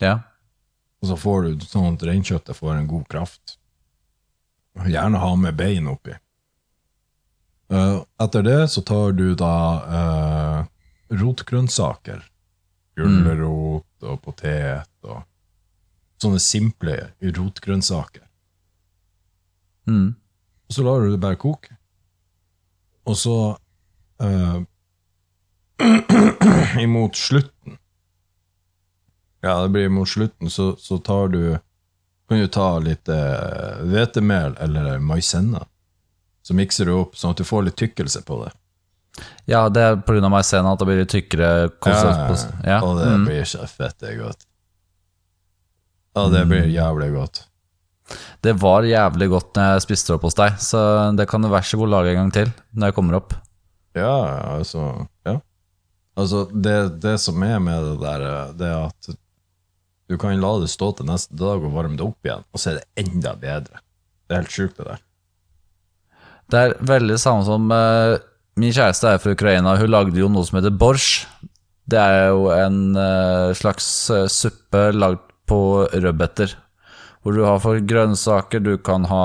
Ja. 0.00 0.18
og 1.02 1.10
så 1.12 1.16
får 1.20 1.42
du 1.60 1.66
sånn 1.68 1.94
at 1.98 2.06
reinkjøttet 2.08 2.56
får 2.56 2.78
en 2.78 2.88
god 2.88 3.04
kraft. 3.12 3.58
Gjerne 4.74 5.18
ha 5.18 5.36
med 5.36 5.54
bein 5.56 5.86
oppi. 5.88 6.16
Uh, 7.72 8.02
etter 8.20 8.42
det 8.42 8.68
så 8.68 8.82
tar 8.82 9.12
du 9.12 9.34
da 9.38 9.54
uh, 9.86 10.66
rotgrønnsaker. 11.14 12.24
Gulrot 12.94 14.06
og 14.06 14.20
potet 14.22 14.90
og 15.02 15.22
sånne 16.22 16.42
simple 16.42 16.98
rotgrønnsaker. 17.22 18.26
Mm. 19.90 20.14
Og 20.68 20.76
så 20.76 20.84
lar 20.86 21.02
du 21.02 21.10
det 21.12 21.22
bare 21.22 21.40
koke. 21.40 21.74
Og 23.04 23.18
så 23.20 23.36
uh, 24.22 24.60
Imot 26.80 27.18
slutten 27.18 27.76
Ja, 29.42 29.58
det 29.62 29.74
blir 29.74 29.90
imot 29.90 30.08
slutten, 30.08 30.48
så, 30.50 30.70
så 30.80 30.96
tar 31.04 31.28
du 31.28 31.40
kan 32.28 32.40
du 32.40 32.48
ta 32.48 32.78
litt 32.78 33.08
eh, 33.08 34.60
eller 34.64 34.98
maisenna. 34.98 35.64
Så 36.42 36.54
mikser 36.54 36.88
du 36.88 36.92
opp 36.98 37.16
sånn 37.16 37.32
at 37.32 37.40
du 37.40 37.44
får 37.48 37.68
litt 37.68 37.76
tykkelse 37.80 38.22
på 38.28 38.42
det. 38.44 38.52
Ja, 39.48 39.68
det 39.68 39.80
er 39.80 39.96
pga. 40.02 40.28
maisena 40.28 40.74
at 40.74 40.80
det 40.80 40.88
blir 40.88 41.00
litt 41.02 41.12
tykkere 41.12 41.70
konsistens. 41.84 42.46
Ja. 42.66 42.80
Og 42.82 42.98
det 42.98 43.10
mm. 43.12 43.24
blir 43.28 43.48
så 43.48 43.66
fette 43.70 44.12
godt. 44.18 44.46
Ja, 46.14 46.28
det 46.30 46.44
blir 46.50 46.68
jævlig 46.70 47.10
godt. 47.14 47.44
Det 48.44 48.52
var 48.60 48.84
jævlig 48.84 49.30
godt 49.32 49.56
når 49.56 49.70
jeg 49.72 49.84
spiste 49.86 50.12
det 50.12 50.18
opp 50.18 50.26
hos 50.28 50.36
deg, 50.36 50.58
så 50.60 50.80
det 51.16 51.26
kan 51.30 51.42
du 51.42 51.48
vær 51.48 51.64
så 51.64 51.80
god 51.80 51.94
lage 51.94 52.12
en 52.12 52.20
gang 52.20 52.32
til 52.34 52.52
når 52.76 52.90
jeg 52.90 52.96
kommer 52.98 53.18
opp. 53.22 53.34
Ja, 53.96 54.14
altså 54.58 55.06
Ja. 55.26 55.38
Altså, 56.14 56.44
det, 56.52 57.00
det 57.02 57.16
som 57.18 57.42
er 57.42 57.56
med 57.58 57.88
det 57.88 57.94
der, 57.98 58.22
eh, 58.22 58.50
det 58.54 58.66
er 58.70 58.84
at 58.86 59.08
du 60.10 60.18
kan 60.20 60.36
la 60.40 60.52
det 60.60 60.68
stå 60.72 60.90
til 60.98 61.08
neste 61.08 61.36
dag 61.38 61.62
og 61.64 61.72
varme 61.74 61.96
det 61.96 62.04
opp 62.04 62.26
igjen, 62.26 62.44
og 62.52 62.60
så 62.60 62.72
er 62.72 62.80
det 62.80 63.04
enda 63.04 63.32
bedre. 63.40 63.80
Det 64.24 64.36
er 64.36 64.42
helt 64.42 64.54
sjukt, 64.54 64.76
det 64.78 64.88
der. 64.90 65.02
Det 66.52 66.60
er 66.60 66.74
veldig 66.84 67.16
samme 67.20 67.44
som 67.46 67.70
uh, 67.72 68.20
Min 68.60 68.74
kjæreste 68.74 69.14
er 69.14 69.22
fra 69.22 69.32
Ukraina, 69.34 69.78
hun 69.80 69.90
lagde 69.90 70.20
jo 70.20 70.28
noe 70.30 70.46
som 70.46 70.60
heter 70.60 70.74
borsj. 70.78 71.24
Det 71.90 71.98
er 72.00 72.28
jo 72.30 72.44
en 72.54 72.94
uh, 72.94 73.50
slags 73.56 73.88
uh, 74.12 74.28
suppe 74.30 74.84
lagd 74.94 75.24
på 75.48 75.58
rødbeter. 75.90 76.54
Hvor 77.24 77.34
du 77.34 77.42
har 77.48 77.58
for 77.64 77.80
grønnsaker, 77.80 78.62
du 78.64 78.76
kan 78.78 79.08
ha 79.10 79.24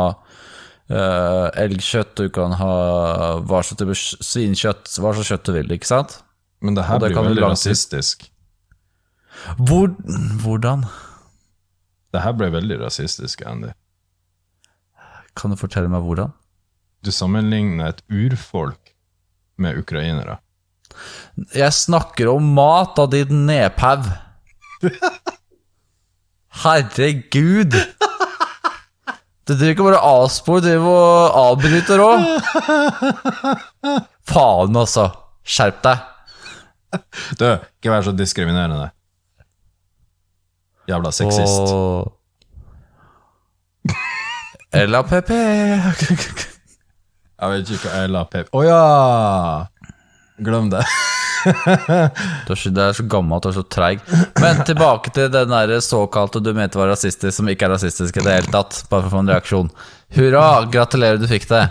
elgkjøtt, 0.89 2.15
du 2.17 2.31
kan 2.33 2.55
ha 2.57 2.69
hva 3.45 3.59
slags 3.61 3.77
type 3.77 3.93
svinkjøtt, 4.25 4.87
hva 4.97 5.11
slags 5.13 5.29
kjøtt 5.29 5.45
du 5.45 5.51
vil, 5.53 5.73
ikke 5.75 5.85
sant? 5.85 6.15
Men 6.65 6.79
det 6.79 6.87
her 6.87 6.97
det 6.97 7.11
blir 7.11 7.19
kan 7.19 7.27
veldig 7.27 7.43
rasistisk. 7.45 8.25
Hvor, 9.57 9.93
hvordan? 10.43 10.85
Det 12.13 12.23
her 12.23 12.35
ble 12.37 12.49
veldig 12.53 12.79
rasistisk, 12.81 13.43
Andy. 13.45 13.71
Kan 15.37 15.53
du 15.53 15.59
fortelle 15.59 15.91
meg 15.91 16.03
hvordan? 16.05 16.33
Du 17.05 17.11
sammenligner 17.15 17.93
et 17.93 18.01
urfolk 18.11 18.93
med 19.61 19.77
ukrainere. 19.79 20.39
Jeg 21.55 21.71
snakker 21.75 22.31
om 22.33 22.49
mat 22.57 22.97
av 22.99 23.11
ditt 23.13 23.31
nedpau. 23.31 24.03
Herregud! 26.63 27.77
Du 29.49 29.55
driver 29.55 29.71
ikke 29.73 29.85
bare 29.87 30.01
avspor, 30.05 30.59
du 30.59 30.67
driver 30.67 30.93
og 30.93 31.37
avbryter 31.45 32.03
òg. 32.03 32.27
Faen, 34.29 34.75
altså. 34.77 35.07
Skjerp 35.49 35.79
deg. 35.85 36.03
Du, 37.39 37.47
ikke 37.79 37.93
vær 37.93 38.05
så 38.05 38.13
diskriminerende. 38.13 38.91
Jævla 40.89 41.11
sexist. 41.13 41.73
Og... 41.73 42.15
LAPP 44.69 45.29
Jeg 47.39 47.51
vet 47.51 47.71
ikke 47.73 47.89
hva 47.89 48.01
LAP 48.09 48.35
Å 48.53 48.63
ja! 48.67 48.81
Glem 50.45 50.69
det. 50.73 50.83
Du 52.47 52.51
er 52.53 52.79
er 52.83 52.93
så 52.95 53.03
gammel 53.07 53.39
og 53.39 53.53
så 53.55 53.63
treig. 53.63 54.01
Men 54.41 54.63
tilbake 54.67 55.11
til 55.15 55.29
den 55.31 55.53
der 55.53 55.79
såkalte 55.83 56.41
du 56.43 56.51
mente 56.53 56.79
var 56.79 56.91
rasistisk, 56.91 57.33
som 57.37 57.49
ikke 57.49 57.65
er 57.67 57.75
rasistisk 57.77 58.17
i 58.19 58.25
det 58.25 58.35
hele 58.35 58.51
tatt. 58.51 58.83
Bare 58.91 59.05
for 59.05 59.09
å 59.09 59.13
få 59.13 59.23
en 59.23 59.31
reaksjon. 59.31 59.71
Hurra! 60.17 60.45
Gratulerer, 60.71 61.17
du 61.21 61.27
fikk 61.31 61.47
det. 61.51 61.63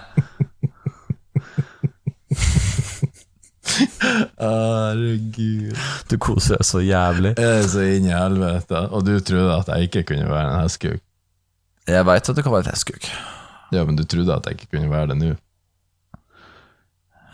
Herregud. 4.39 5.77
Du 6.11 6.17
koser 6.23 6.59
deg 6.59 6.67
så 6.69 6.81
jævlig. 6.85 7.35
Jeg 7.39 7.59
er 7.63 7.67
så 7.71 7.85
inn 7.97 8.09
i 8.09 8.15
helvete. 8.15 8.81
Og 8.95 9.05
du 9.07 9.13
trodde 9.21 9.57
at 9.59 9.69
jeg 9.75 9.89
ikke 9.89 10.03
kunne 10.13 10.29
være 10.31 10.53
en 10.55 10.63
hestkuk. 10.65 11.01
Jeg 11.89 12.05
veit 12.05 12.29
at 12.29 12.37
du 12.37 12.43
kan 12.45 12.53
være 12.53 12.69
testkuk. 12.69 13.07
Ja, 13.73 13.85
men 13.85 13.97
du 13.97 14.05
trodde 14.09 14.35
at 14.37 14.47
jeg 14.49 14.59
ikke 14.59 14.71
kunne 14.77 14.91
være 14.93 15.11
det 15.13 15.19
nå. 15.23 15.31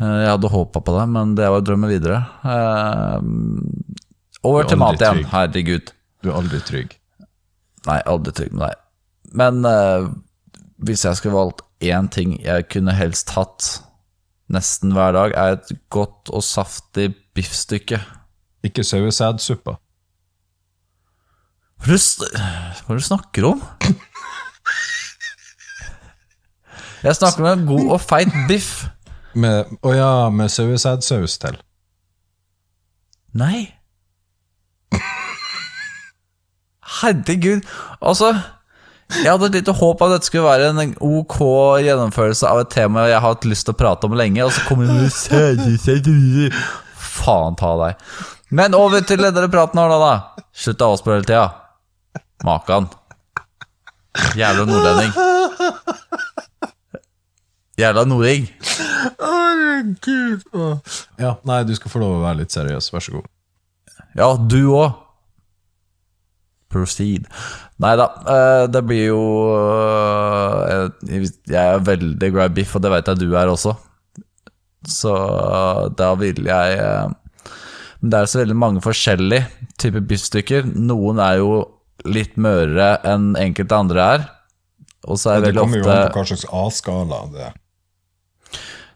Eh, 0.00 0.18
Jeg 0.24 0.30
hadde 0.32 0.50
håpa 0.50 0.80
på 0.82 0.94
det, 0.98 1.06
men 1.14 1.34
det 1.38 1.48
var 1.50 1.60
drømmen 1.66 1.90
videre. 1.90 2.20
Eh, 2.44 3.18
Over 4.44 4.64
er 4.64 4.68
til 4.68 4.78
mat 4.82 5.00
igjen. 5.00 5.22
trygg. 5.22 5.30
Herregud. 5.32 5.92
Du 6.22 6.30
er 6.30 6.38
aldri 6.40 6.60
trygg. 6.66 6.96
Nei, 7.86 7.98
aldri 8.08 8.32
trygg 8.32 8.52
med 8.56 8.66
deg. 8.68 8.80
Men 9.34 9.64
uh, 9.66 10.06
hvis 10.86 11.02
jeg 11.04 11.16
skulle 11.18 11.34
valgt 11.36 11.62
én 11.84 12.06
ting 12.12 12.36
jeg 12.44 12.68
kunne 12.70 12.92
helst 12.96 13.32
hatt 13.34 13.66
nesten 14.52 14.92
hver 14.92 15.12
dag, 15.16 15.34
er 15.34 15.56
et 15.56 15.72
godt 15.90 16.30
og 16.32 16.42
saftig 16.44 17.14
biffstykke. 17.34 18.00
Ikke 18.64 18.84
sauesædsuppa. 18.84 19.76
Hva 21.84 21.96
er 21.96 22.88
det 22.88 22.96
du 22.96 23.04
snakker 23.04 23.48
om? 23.50 23.62
Jeg 27.04 27.16
snakker 27.16 27.44
om 27.44 27.58
en 27.58 27.66
god 27.68 27.90
og 27.92 28.00
feit 28.00 28.32
biff. 28.48 28.86
Med, 29.34 29.68
å 29.82 29.92
ja, 29.92 30.28
med 30.30 30.48
sauesædsaus 30.48 31.38
til. 31.42 31.58
Nei. 33.34 33.74
Herregud. 37.02 37.66
Altså, 38.00 38.30
jeg 39.12 39.28
hadde 39.28 39.48
et 39.50 39.58
lite 39.60 39.74
håp 39.76 40.02
at 40.02 40.14
dette 40.14 40.28
skulle 40.30 40.46
være 40.46 40.70
en 40.72 40.94
ok 41.04 41.36
gjennomførelse 41.84 42.48
av 42.48 42.62
et 42.64 42.70
tema 42.72 43.04
jeg 43.10 43.18
har 43.20 43.26
hatt 43.34 43.44
lyst 43.48 43.68
til 43.68 43.76
å 43.76 43.78
prate 43.78 44.08
om 44.08 44.16
lenge, 44.18 44.44
og 44.46 44.52
så 44.54 44.64
kommer 44.68 44.88
du 44.88 44.94
med. 44.96 45.12
Faen 47.14 47.58
ta 47.60 47.74
deg. 47.82 48.00
Men 48.54 48.74
over 48.78 49.04
til 49.06 49.22
denne 49.22 49.50
praten 49.52 49.80
her, 49.80 49.92
da. 49.92 49.98
da. 50.00 50.44
Slutt 50.54 50.82
å 50.82 50.92
avspørre 50.94 51.20
hele 51.20 51.28
tida. 51.28 51.46
Makan. 52.44 52.88
Jævla 54.38 54.66
nordlending. 54.68 55.12
Jævla 57.78 58.04
nording. 58.06 58.48
Herregud. 59.20 60.44
Ja, 61.18 61.36
nei, 61.48 61.62
du 61.66 61.74
skal 61.74 61.90
få 61.90 62.02
lov 62.02 62.18
å 62.18 62.24
være 62.24 62.44
litt 62.44 62.54
seriøs. 62.54 62.92
Vær 62.94 63.02
så 63.04 63.16
god. 63.16 63.30
Ja, 64.14 64.28
du 64.38 64.60
òg. 64.76 65.00
Proceed. 66.74 67.26
Nei 67.84 67.96
da, 68.00 68.06
eh, 68.32 68.66
det 68.72 68.80
blir 68.88 69.10
jo 69.10 69.22
eh, 70.64 71.26
Jeg 71.50 71.60
er 71.60 71.82
veldig 71.84 72.30
glad 72.32 72.52
i 72.52 72.60
biff, 72.60 72.72
og 72.76 72.84
det 72.84 72.92
vet 72.94 73.10
jeg 73.10 73.20
du 73.20 73.34
er 73.36 73.50
også. 73.52 73.74
Så 74.88 75.12
eh, 75.12 75.82
da 75.98 76.12
vil 76.20 76.40
jeg 76.48 76.78
Men 78.00 78.12
det 78.12 78.20
er 78.20 78.30
så 78.30 78.40
veldig 78.40 78.56
mange 78.56 78.84
forskjellige 78.84 79.48
typer 79.80 80.04
biffstykker. 80.12 80.70
Noen 80.76 81.20
er 81.24 81.42
jo 81.42 81.58
litt 82.08 82.38
mørere 82.40 82.96
enn 83.08 83.34
enkelte 83.40 83.76
andre 83.76 84.08
er. 84.14 84.24
Og 85.04 85.20
så 85.20 85.34
er 85.34 85.44
Det 85.44 85.54
kommer 85.56 85.82
jo 85.82 85.90
an 85.92 86.08
på 86.08 86.22
hva 86.22 86.26
slags 86.30 86.48
A-skala 86.48 87.20
det 87.32 87.46
er. 87.50 87.60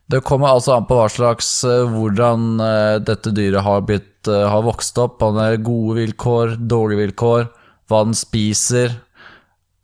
Det 0.09 0.23
kommer 0.25 0.54
altså 0.54 0.78
an 0.78 0.87
på 0.88 0.97
hva 0.97 1.09
slags 1.12 1.49
hvordan 1.92 2.61
dette 3.04 3.33
dyret 3.37 3.61
har, 3.64 3.83
blitt, 3.85 4.25
har 4.25 4.64
vokst 4.64 4.97
opp. 5.00 5.21
Om 5.25 5.37
det 5.37 5.49
er 5.50 5.64
gode 5.66 5.99
vilkår, 5.99 6.54
dårlige 6.68 7.02
vilkår, 7.02 7.49
hva 7.88 8.02
den 8.04 8.16
spiser. 8.16 8.97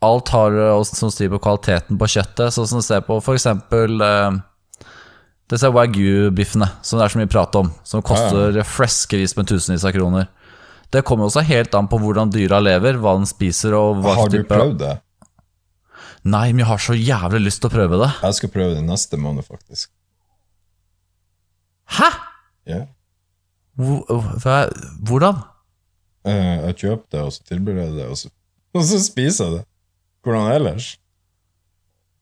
Alt 0.05 0.29
har 0.35 0.53
eh, 0.53 0.83
som 0.89 1.11
styr 1.13 1.31
på 1.33 1.41
kvaliteten 1.45 1.99
på 2.01 2.09
kjøttet. 2.17 2.53
Sånn 2.53 2.69
som 2.69 2.83
du 2.83 2.87
ser 2.87 3.05
på 3.07 3.21
eksempel 3.33 4.01
eh, 4.05 4.37
disse 5.53 5.69
wagyu-biffene, 5.73 6.69
som 6.85 6.99
det 7.01 7.07
er 7.07 7.15
så 7.15 7.21
mye 7.23 7.31
prat 7.33 7.57
om. 7.61 7.71
Som 7.85 8.05
koster 8.05 8.61
fleskevis 8.69 9.37
med 9.39 9.49
tusenvis 9.49 9.85
av 9.89 9.95
kroner. 9.97 10.29
Det 10.93 11.03
kommer 11.09 11.27
også 11.27 11.43
helt 11.49 11.75
an 11.75 11.89
på 11.91 11.99
hvordan 11.99 12.31
dyra 12.31 12.61
lever, 12.63 13.01
hva 13.03 13.17
den 13.19 13.27
spiser 13.27 13.75
og 13.75 14.03
hva 14.05 14.15
Har 14.21 14.29
du 14.31 14.39
type 14.39 14.53
prøvd 14.53 14.79
det? 14.85 14.93
Nei, 16.25 16.47
men 16.53 16.63
jeg 16.63 16.69
har 16.71 16.81
så 16.81 16.95
jævlig 16.97 17.41
lyst 17.45 17.61
til 17.61 17.69
å 17.69 17.75
prøve 17.75 17.99
det. 18.01 18.11
Jeg 18.23 18.37
skal 18.39 18.53
prøve 18.55 18.77
det 18.79 18.85
neste 18.87 19.19
måned, 19.21 19.45
faktisk. 19.45 19.91
Hæ?! 21.99 22.09
Ja. 22.69 22.79
Hvor- 23.77 24.07
Hvordan? 25.05 25.43
Eh, 26.25 26.67
Jeg 26.69 26.77
kjøper 26.81 27.07
det, 27.13 27.23
og 27.23 27.33
så 27.33 27.43
tilbyr 27.49 27.81
jeg 27.83 27.97
det, 27.99 28.07
og 28.09 28.17
så, 28.19 28.31
og 28.77 28.85
så 28.85 29.01
spiser 29.05 29.45
jeg 29.45 29.59
det. 29.59 29.65
Hvordan 30.25 30.53
ellers? 30.55 30.95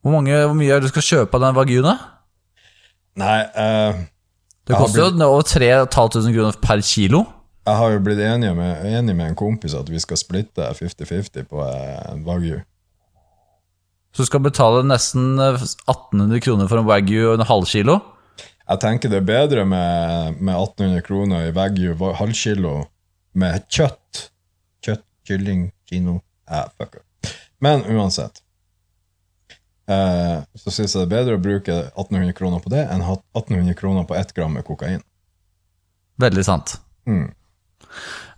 Hvor, 0.03 0.11
mange, 0.11 0.35
hvor 0.45 0.57
mye 0.59 0.67
er 0.67 0.81
det 0.81 0.89
du 0.89 0.91
skal 0.91 1.07
kjøpe 1.07 1.39
av 1.39 1.45
den 1.63 1.85
da? 1.85 1.93
Nei, 3.21 3.39
uh, 3.55 4.01
Det 4.67 4.75
koster 4.75 5.05
jo 5.05 5.29
over 5.29 5.45
3500 5.47 6.33
kroner 6.35 6.59
per 6.61 6.81
kilo. 6.81 7.23
jeg 7.65 7.75
har 7.79 7.91
jo 7.91 7.99
blitt 8.03 8.19
enig 8.19 8.55
med, 8.55 8.85
enig 8.85 9.15
med 9.15 9.29
en 9.29 9.35
kompis 9.35 9.73
at 9.73 9.87
vi 9.89 9.99
skal 9.99 10.17
splitte 10.17 10.65
50-50 10.75 11.45
på 11.47 11.61
eh, 11.63 12.11
en 12.11 12.25
wagyu. 12.27 12.59
Så 14.11 14.23
du 14.23 14.25
skal 14.25 14.43
betale 14.43 14.83
nesten 14.83 15.39
eh, 15.39 15.61
1800 15.87 16.41
kroner 16.43 16.67
for 16.67 16.81
en 16.81 16.89
wagyu 16.89 17.29
og 17.29 17.39
en 17.39 17.47
halv 17.47 17.65
kilo. 17.71 18.01
Jeg 18.67 18.79
tenker 18.79 19.09
det 19.09 19.21
er 19.21 19.27
bedre 19.27 19.65
med, 19.65 20.35
med 20.41 20.53
1800 20.59 21.01
kroner 21.07 21.47
i 21.47 21.55
wagyu 21.55 21.95
halv 21.95 22.17
halvkilo 22.19 22.81
med 23.39 23.65
kjøtt. 23.71 24.27
Kjøtt, 24.85 25.03
kylling, 25.27 25.67
kino 25.89 26.19
eh, 26.49 26.65
Fuck 26.77 26.99
it. 26.99 27.33
Men 27.63 27.85
uansett. 27.87 28.41
Eh, 29.89 30.39
så 30.55 30.71
syns 30.71 30.93
jeg 30.95 31.03
det 31.03 31.05
er 31.07 31.13
bedre 31.17 31.37
å 31.37 31.43
bruke 31.43 31.77
1800 31.91 32.33
kroner 32.37 32.61
på 32.63 32.71
det 32.71 32.85
enn 32.87 33.01
1800 33.03 33.73
kroner 33.79 34.05
på 34.07 34.15
ett 34.15 34.33
gram 34.35 34.53
med 34.55 34.65
kokain. 34.67 35.01
Veldig 36.21 36.43
sant. 36.45 36.77
Mm. 37.09 37.31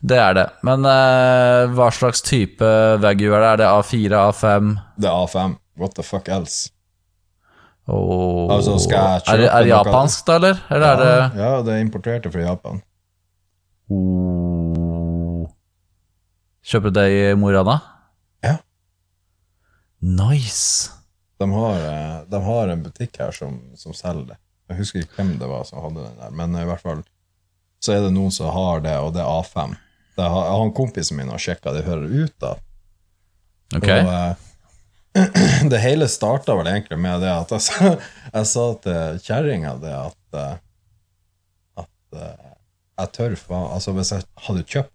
Det 0.06 0.18
er 0.22 0.34
det. 0.38 0.46
Men 0.68 0.86
eh, 0.90 1.66
hva 1.76 1.90
slags 1.94 2.22
type 2.26 2.66
Wagyu 3.02 3.32
er 3.34 3.42
det? 3.42 3.50
Er 3.52 3.62
det 3.64 3.68
A4, 3.74 4.22
A5? 4.30 4.72
Det 5.02 5.10
er 5.10 5.20
A5. 5.26 5.58
What 5.82 5.96
the 5.98 6.06
fuck 6.08 6.30
else? 6.32 6.72
Oh. 7.86 8.48
Altså, 8.50 8.78
skal 8.82 8.96
jeg 8.98 9.06
er, 9.06 9.12
det, 9.14 9.26
kjøpe 9.26 9.58
er 9.60 9.64
det 9.66 9.70
noe- 9.70 9.76
japansk, 9.76 10.22
da, 10.26 10.36
eller? 10.40 10.62
Eller 10.74 10.88
er 10.88 11.02
det 11.04 11.42
Ja, 11.44 11.50
det 11.68 11.74
er 11.76 11.84
importert 11.84 12.30
fra 12.34 12.42
Japan. 12.48 12.80
oh. 13.94 14.85
Kjøper 16.66 16.90
du 16.92 16.98
det 16.98 17.10
i 17.14 17.20
Mo 17.38 17.52
i 17.52 17.56
Rana? 17.56 17.78
Ja. 18.46 18.56
Nice. 20.02 20.92
De 21.38 21.50
har, 21.52 21.82
eh, 21.90 22.22
de 22.32 22.42
har 22.44 22.72
en 22.74 22.84
butikk 22.84 23.20
her 23.22 23.36
som, 23.36 23.60
som 23.78 23.94
selger 23.94 24.32
det. 24.34 24.40
Jeg 24.72 24.80
husker 24.80 25.04
ikke 25.04 25.20
hvem 25.20 25.36
det 25.42 25.50
var 25.50 25.68
som 25.68 25.84
hadde 25.84 26.08
den 26.08 26.18
der, 26.24 26.34
men 26.34 26.58
i 26.58 26.66
hvert 26.66 26.82
fall 26.82 27.04
så 27.86 27.94
er 27.94 28.06
det 28.08 28.16
noen 28.16 28.34
som 28.34 28.50
har 28.50 28.82
det, 28.82 28.96
og 28.98 29.12
det 29.14 29.22
er 29.22 29.30
A5. 29.30 29.76
Det 30.16 30.30
har, 30.32 30.64
en 30.64 30.74
kompis 30.74 31.12
min 31.14 31.30
har 31.30 31.42
sjekka, 31.42 31.74
det 31.76 31.86
hører 31.86 32.08
ut 32.10 32.34
da. 32.42 32.56
Ok. 33.76 33.90
Og, 33.92 34.10
eh, 34.16 34.52
det 35.72 35.84
hele 35.84 36.08
starta 36.12 36.56
vel 36.58 36.70
egentlig 36.72 36.98
med 37.00 37.22
det 37.24 37.32
at 37.32 37.54
jeg 37.56 37.66
sa, 37.68 37.92
jeg 38.40 38.50
sa 38.52 38.66
til 38.84 39.22
kjerringa 39.28 39.78
det 39.84 39.94
at 39.96 40.40
eh, 40.42 40.56
At 41.84 42.20
eh, 42.20 42.52
jeg 43.00 43.12
tør 43.16 43.36
faen 43.40 43.70
Altså, 43.76 43.94
hvis 43.96 44.12
jeg 44.16 44.28
hadde 44.48 44.66
kjøpt 44.74 44.95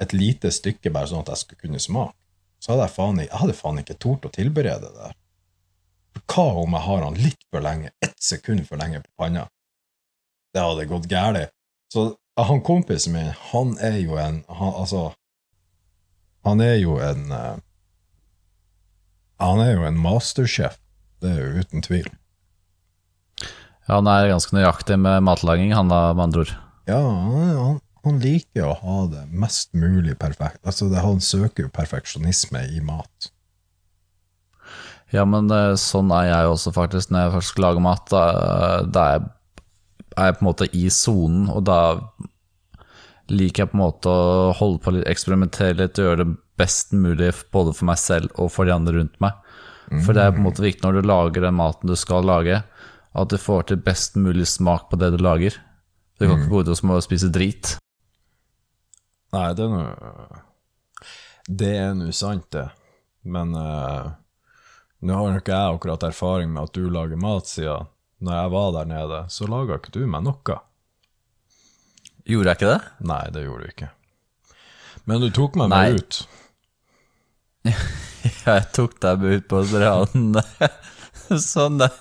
et 0.00 0.14
lite 0.16 0.50
stykke 0.54 0.92
bare 0.92 1.10
sånn 1.10 1.24
at 1.24 1.34
jeg 1.34 1.42
skulle 1.42 1.66
kunne 1.66 1.82
smake, 1.82 2.16
så 2.60 2.72
hadde 2.72 2.86
jeg 2.86 2.96
faen, 2.96 3.22
jeg 3.24 3.40
hadde 3.40 3.56
faen 3.56 3.80
ikke 3.82 3.98
tort 4.00 4.26
å 4.28 4.32
tilberede 4.32 4.88
det 4.88 4.96
der. 4.96 5.16
For 6.16 6.34
hva 6.34 6.62
om 6.64 6.76
jeg 6.76 6.86
har 6.86 7.06
han 7.06 7.18
litt 7.20 7.42
for 7.48 7.64
lenge, 7.64 7.92
ett 8.04 8.18
sekund 8.20 8.66
for 8.68 8.80
lenge 8.80 9.02
på 9.04 9.10
panna? 9.20 9.46
Det 10.54 10.64
hadde 10.64 10.88
gått 10.90 11.08
galt. 11.10 11.54
Så 11.92 12.12
han 12.40 12.62
kompisen 12.64 13.14
min, 13.14 13.32
han 13.52 13.74
er 13.82 13.98
jo 14.00 14.16
en 14.18 14.42
han, 14.48 14.74
Altså, 14.74 15.10
han 16.46 16.62
er 16.64 16.78
jo 16.80 16.96
en 17.02 17.32
uh, 17.32 17.58
Han 19.40 19.60
er 19.60 19.74
jo 19.74 19.84
en 19.88 19.98
masterchef. 20.00 20.78
Det 21.20 21.30
er 21.32 21.40
jo 21.40 21.62
uten 21.64 21.84
tvil. 21.84 22.08
Ja, 23.88 23.98
han 23.98 24.08
er 24.08 24.30
ganske 24.30 24.54
nøyaktig 24.56 24.98
med 25.00 25.24
matlaging, 25.24 25.72
han 25.74 25.88
da, 25.88 26.10
med 26.14 26.28
andre 26.28 26.44
ord. 26.44 26.52
Ja, 26.88 27.00
han, 27.00 27.80
han, 28.06 28.20
liker 28.22 28.68
å 28.68 28.78
ha 28.80 28.96
det 29.12 29.26
mest 29.32 29.74
mulig 29.76 30.16
perfekt. 30.20 30.62
Altså, 30.64 30.88
det, 30.92 31.02
han 31.04 31.20
søker 31.24 31.66
jo 31.66 31.74
perfeksjonisme 31.74 32.64
i 32.76 32.82
mat. 32.84 33.30
Ja, 35.14 35.26
men 35.26 35.50
eh, 35.50 35.74
sånn 35.80 36.12
er 36.14 36.28
jeg 36.30 36.50
også, 36.54 36.72
faktisk. 36.76 37.10
Når 37.10 37.26
jeg 37.26 37.34
først 37.36 37.54
skal 37.54 37.66
lage 37.66 37.84
mat, 37.84 38.04
da, 38.12 38.24
da 38.86 39.06
er, 39.06 39.16
jeg, 39.18 40.10
er 40.16 40.30
jeg 40.30 40.38
på 40.38 40.44
en 40.44 40.50
måte 40.50 40.70
i 40.76 40.84
sonen, 40.94 41.48
og 41.52 41.64
da 41.68 41.80
liker 43.30 43.64
jeg 43.64 43.72
på 43.72 43.78
en 43.78 43.84
måte 43.84 44.10
å 44.10 44.52
holde 44.58 44.82
på 44.82 44.94
litt, 44.94 45.06
eksperimentere 45.10 45.78
litt 45.78 45.98
og 46.00 46.08
gjøre 46.08 46.24
det 46.24 46.38
best 46.60 46.92
mulig 46.92 47.30
både 47.54 47.72
for 47.76 47.88
meg 47.88 48.00
selv 48.02 48.32
og 48.40 48.50
for 48.52 48.68
de 48.68 48.74
andre 48.74 48.96
rundt 48.98 49.20
meg. 49.22 49.36
For 50.04 50.14
det 50.14 50.22
er 50.22 50.34
på 50.34 50.38
en 50.38 50.46
måte 50.46 50.62
viktig 50.62 50.84
når 50.84 51.00
du 51.00 51.08
lager 51.10 51.42
den 51.42 51.56
maten 51.58 51.90
du 51.90 51.96
skal 51.98 52.22
lage, 52.26 52.60
at 53.10 53.32
du 53.32 53.38
får 53.42 53.70
til 53.70 53.80
best 53.82 54.14
mulig 54.20 54.46
smak 54.46 54.86
på 54.90 54.98
det 55.00 55.10
du 55.16 55.18
lager. 55.18 55.56
Du 56.20 56.28
kan 56.28 56.36
ikke 56.36 56.50
gå 56.52 56.60
ut 56.62 56.70
og 56.70 57.02
spise 57.02 57.30
drit. 57.32 57.72
Nei, 59.30 59.46
det 59.54 59.66
er 59.66 59.70
noe 59.74 60.40
Det 61.46 61.70
er 61.78 61.94
nå 61.98 62.10
sant, 62.14 62.48
det. 62.54 62.66
Men 63.22 63.54
uh, 63.54 64.10
nå 65.06 65.16
har 65.16 65.36
nok 65.36 65.48
jeg 65.50 65.76
akkurat 65.76 66.08
erfaring 66.10 66.50
med 66.52 66.68
at 66.68 66.74
du 66.76 66.90
lager 66.90 67.20
mat, 67.20 67.48
siden 67.50 67.88
når 68.20 68.36
jeg 68.36 68.52
var 68.52 68.72
der 68.74 68.90
nede, 68.90 69.20
så 69.32 69.46
laga 69.48 69.78
ikke 69.80 69.94
du 69.94 70.02
meg 70.10 70.26
noe. 70.26 70.58
Gjorde 72.28 72.52
jeg 72.52 72.58
ikke 72.58 72.68
det? 72.74 72.80
Nei, 73.08 73.22
det 73.32 73.46
gjorde 73.46 73.64
du 73.64 73.72
ikke. 73.72 73.88
Men 75.08 75.24
du 75.24 75.30
tok 75.34 75.56
meg 75.56 75.70
Nei. 75.72 75.80
med 75.88 76.02
ut. 76.02 76.20
Jeg 78.44 78.64
tok 78.76 78.98
deg 79.00 79.22
med 79.22 79.40
ut 79.40 79.46
på 79.48 79.62
stranden. 79.68 80.36
Sånn 81.52 81.78
der 81.80 81.94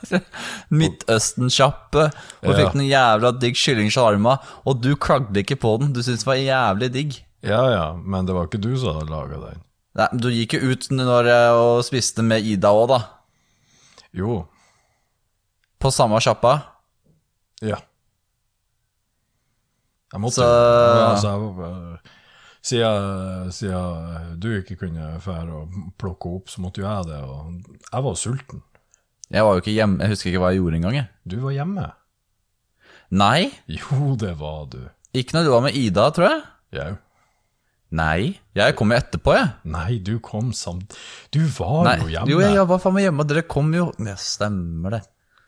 Midtøsten-sjappe. 0.74 2.08
Og 2.44 2.56
fikk 2.58 2.76
noen 2.78 2.88
jævla 2.90 3.32
digg 3.40 3.58
kylling 3.60 3.92
shawarma. 3.94 4.38
Og 4.66 4.82
du 4.84 4.94
klagde 4.96 5.44
ikke 5.44 5.58
på 5.62 5.76
den. 5.82 5.94
Du 5.94 6.02
syntes 6.04 6.26
det 6.26 6.30
var 6.32 6.40
jævlig 6.42 6.90
digg. 6.96 7.18
Ja 7.46 7.62
ja, 7.72 7.84
men 7.96 8.26
det 8.28 8.36
var 8.36 8.50
ikke 8.50 8.60
du 8.62 8.72
som 8.78 8.98
hadde 8.98 9.12
laga 9.14 9.38
den. 9.46 9.62
Nei, 10.00 10.08
men 10.12 10.22
Du 10.22 10.30
gikk 10.34 10.54
jo 10.58 10.72
ut 10.74 10.90
når 10.94 11.30
jeg 11.32 11.54
og 11.60 11.84
spiste 11.88 12.24
med 12.26 12.46
Ida 12.46 12.72
òg, 12.76 12.88
da. 12.92 13.00
Jo. 14.16 14.42
På 15.80 15.92
samme 15.94 16.20
sjappa. 16.24 16.58
Ja. 17.62 17.80
Jeg 20.14 20.22
måtte 20.24 20.42
Så- 20.42 21.10
altså, 21.12 21.36
jeg 21.36 22.00
Siden, 22.62 23.52
siden 23.56 24.40
du 24.42 24.50
ikke 24.58 24.76
kunne 24.76 25.22
fære 25.24 25.54
og 25.62 25.70
plukke 25.98 26.28
opp, 26.36 26.50
så 26.52 26.60
måtte 26.60 26.82
jo 26.82 26.88
jeg 26.90 27.06
det. 27.08 27.20
Og 27.24 27.54
jeg 27.94 28.04
var 28.04 28.14
sulten. 28.20 28.62
Jeg 29.30 29.46
var 29.46 29.54
jo 29.56 29.62
ikke 29.62 29.74
hjemme. 29.76 30.00
Jeg 30.02 30.10
husker 30.16 30.30
ikke 30.32 30.40
hva 30.42 30.50
jeg 30.54 30.62
gjorde 30.62 30.78
engang. 30.80 30.96
jeg. 30.98 31.08
Du 31.30 31.36
var 31.44 31.52
hjemme. 31.54 31.88
Nei, 33.12 33.52
Jo, 33.68 34.16
det 34.22 34.36
var 34.40 34.66
du. 34.70 34.80
ikke 35.14 35.34
når 35.38 35.44
du 35.46 35.50
var 35.52 35.62
med 35.66 35.74
Ida, 35.78 36.10
tror 36.14 36.28
jeg. 36.30 36.42
Jau. 36.78 36.98
Nei, 37.92 38.40
jeg 38.54 38.76
kom 38.78 38.92
jo 38.94 38.98
etterpå, 39.00 39.34
jeg. 39.34 39.48
Nei, 39.66 39.98
du 40.06 40.20
kom 40.22 40.52
samt 40.54 40.94
Du 41.34 41.40
var 41.58 41.88
Nei, 41.88 41.96
jo 42.04 42.10
hjemme. 42.14 42.30
jo, 42.30 42.40
jeg 42.46 42.68
var 42.70 42.78
faen 42.84 42.94
meg 42.94 43.08
hjemme, 43.08 43.24
og 43.26 43.32
dere 43.32 43.42
kom 43.50 43.72
jo 43.74 43.88
Ja, 44.06 44.14
stemmer 44.22 44.94
det. 44.94 45.02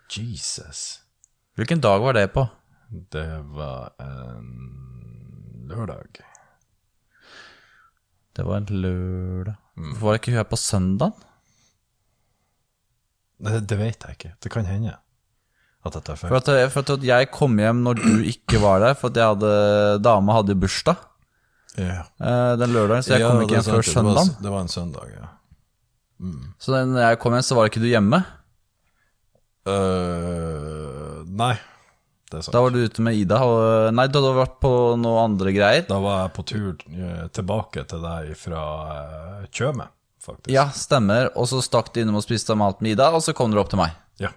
Jesus. 0.10 1.02
Hvilken 1.56 1.82
dag 1.84 2.02
var 2.02 2.14
det 2.18 2.32
på? 2.34 2.48
Det 3.14 3.28
var 3.54 3.94
en 4.02 5.68
lørdag. 5.70 6.18
Det 8.36 8.46
var 8.48 8.58
en 8.58 8.66
lørdag. 8.82 9.56
Var 9.76 9.86
Hvorfor 9.92 10.08
var 10.10 10.18
ikke 10.20 10.32
hun 10.34 10.38
her 10.42 10.50
på 10.50 10.58
søndag? 10.60 11.14
Det, 13.42 13.62
det 13.70 13.78
vet 13.80 14.06
jeg 14.06 14.18
ikke. 14.18 14.34
Det 14.44 14.52
kan 14.54 14.68
hende 14.70 14.98
at 15.82 15.96
jeg 15.98 16.06
tar 16.06 16.20
feil. 16.20 16.30
For 16.30 16.42
at, 16.42 16.74
for 16.74 16.96
at 16.96 17.06
jeg 17.06 17.30
kom 17.34 17.58
hjem 17.58 17.82
når 17.86 18.02
du 18.02 18.26
ikke 18.30 18.62
var 18.62 18.84
der, 18.84 18.98
for 18.98 19.10
at 19.10 19.46
dama 20.04 20.38
hadde 20.38 20.58
bursdag 20.62 21.00
eh, 21.80 22.04
den 22.62 22.74
lørdagen, 22.76 23.06
så 23.06 23.16
jeg 23.16 23.24
Ja, 23.24 23.32
kom 23.32 23.42
ikke 23.46 23.58
er 23.58 23.62
hjem 23.62 23.72
før 23.72 23.82
det 23.82 23.94
søndag. 23.96 24.36
Det 24.44 24.54
var 24.54 24.62
en 24.62 24.72
søndag, 24.72 25.16
ja. 25.16 25.32
Så 26.62 26.76
da 26.76 27.08
jeg 27.08 27.20
kom 27.22 27.34
hjem, 27.34 27.46
så 27.46 27.58
var 27.58 27.70
ikke 27.72 27.82
du 27.82 27.90
hjemme. 27.90 28.22
Uh, 29.62 31.22
nei, 31.38 31.54
det 32.30 32.40
er 32.40 32.46
sant. 32.46 32.54
Da 32.56 32.62
var 32.64 32.74
du 32.74 32.82
ute 32.82 33.04
med 33.06 33.18
Ida. 33.18 33.42
Og, 33.46 33.90
nei, 33.94 34.08
du 34.10 34.20
hadde 34.20 34.36
vært 34.38 34.60
på 34.64 34.72
noen 35.02 35.24
andre 35.32 35.54
greier. 35.56 35.86
Da 35.90 36.00
var 36.02 36.24
jeg 36.24 36.34
på 36.38 36.46
tur 36.50 36.70
eh, 36.90 37.26
tilbake 37.34 37.86
til 37.90 38.06
deg 38.06 38.32
fra 38.40 38.64
uh, 38.86 39.50
Tjøme, 39.54 39.90
faktisk. 40.22 40.52
Ja, 40.54 40.68
stemmer. 40.76 41.32
Og 41.36 41.50
så 41.52 41.62
stakk 41.66 41.92
du 41.94 42.02
innom 42.02 42.20
og 42.20 42.26
spiste 42.26 42.56
mat 42.60 42.82
med 42.82 42.96
Ida, 42.96 43.12
og 43.16 43.24
så 43.26 43.36
kom 43.38 43.54
dere 43.54 43.64
opp 43.64 43.72
til 43.74 43.82
meg. 43.82 43.96
Ja. 44.22 44.34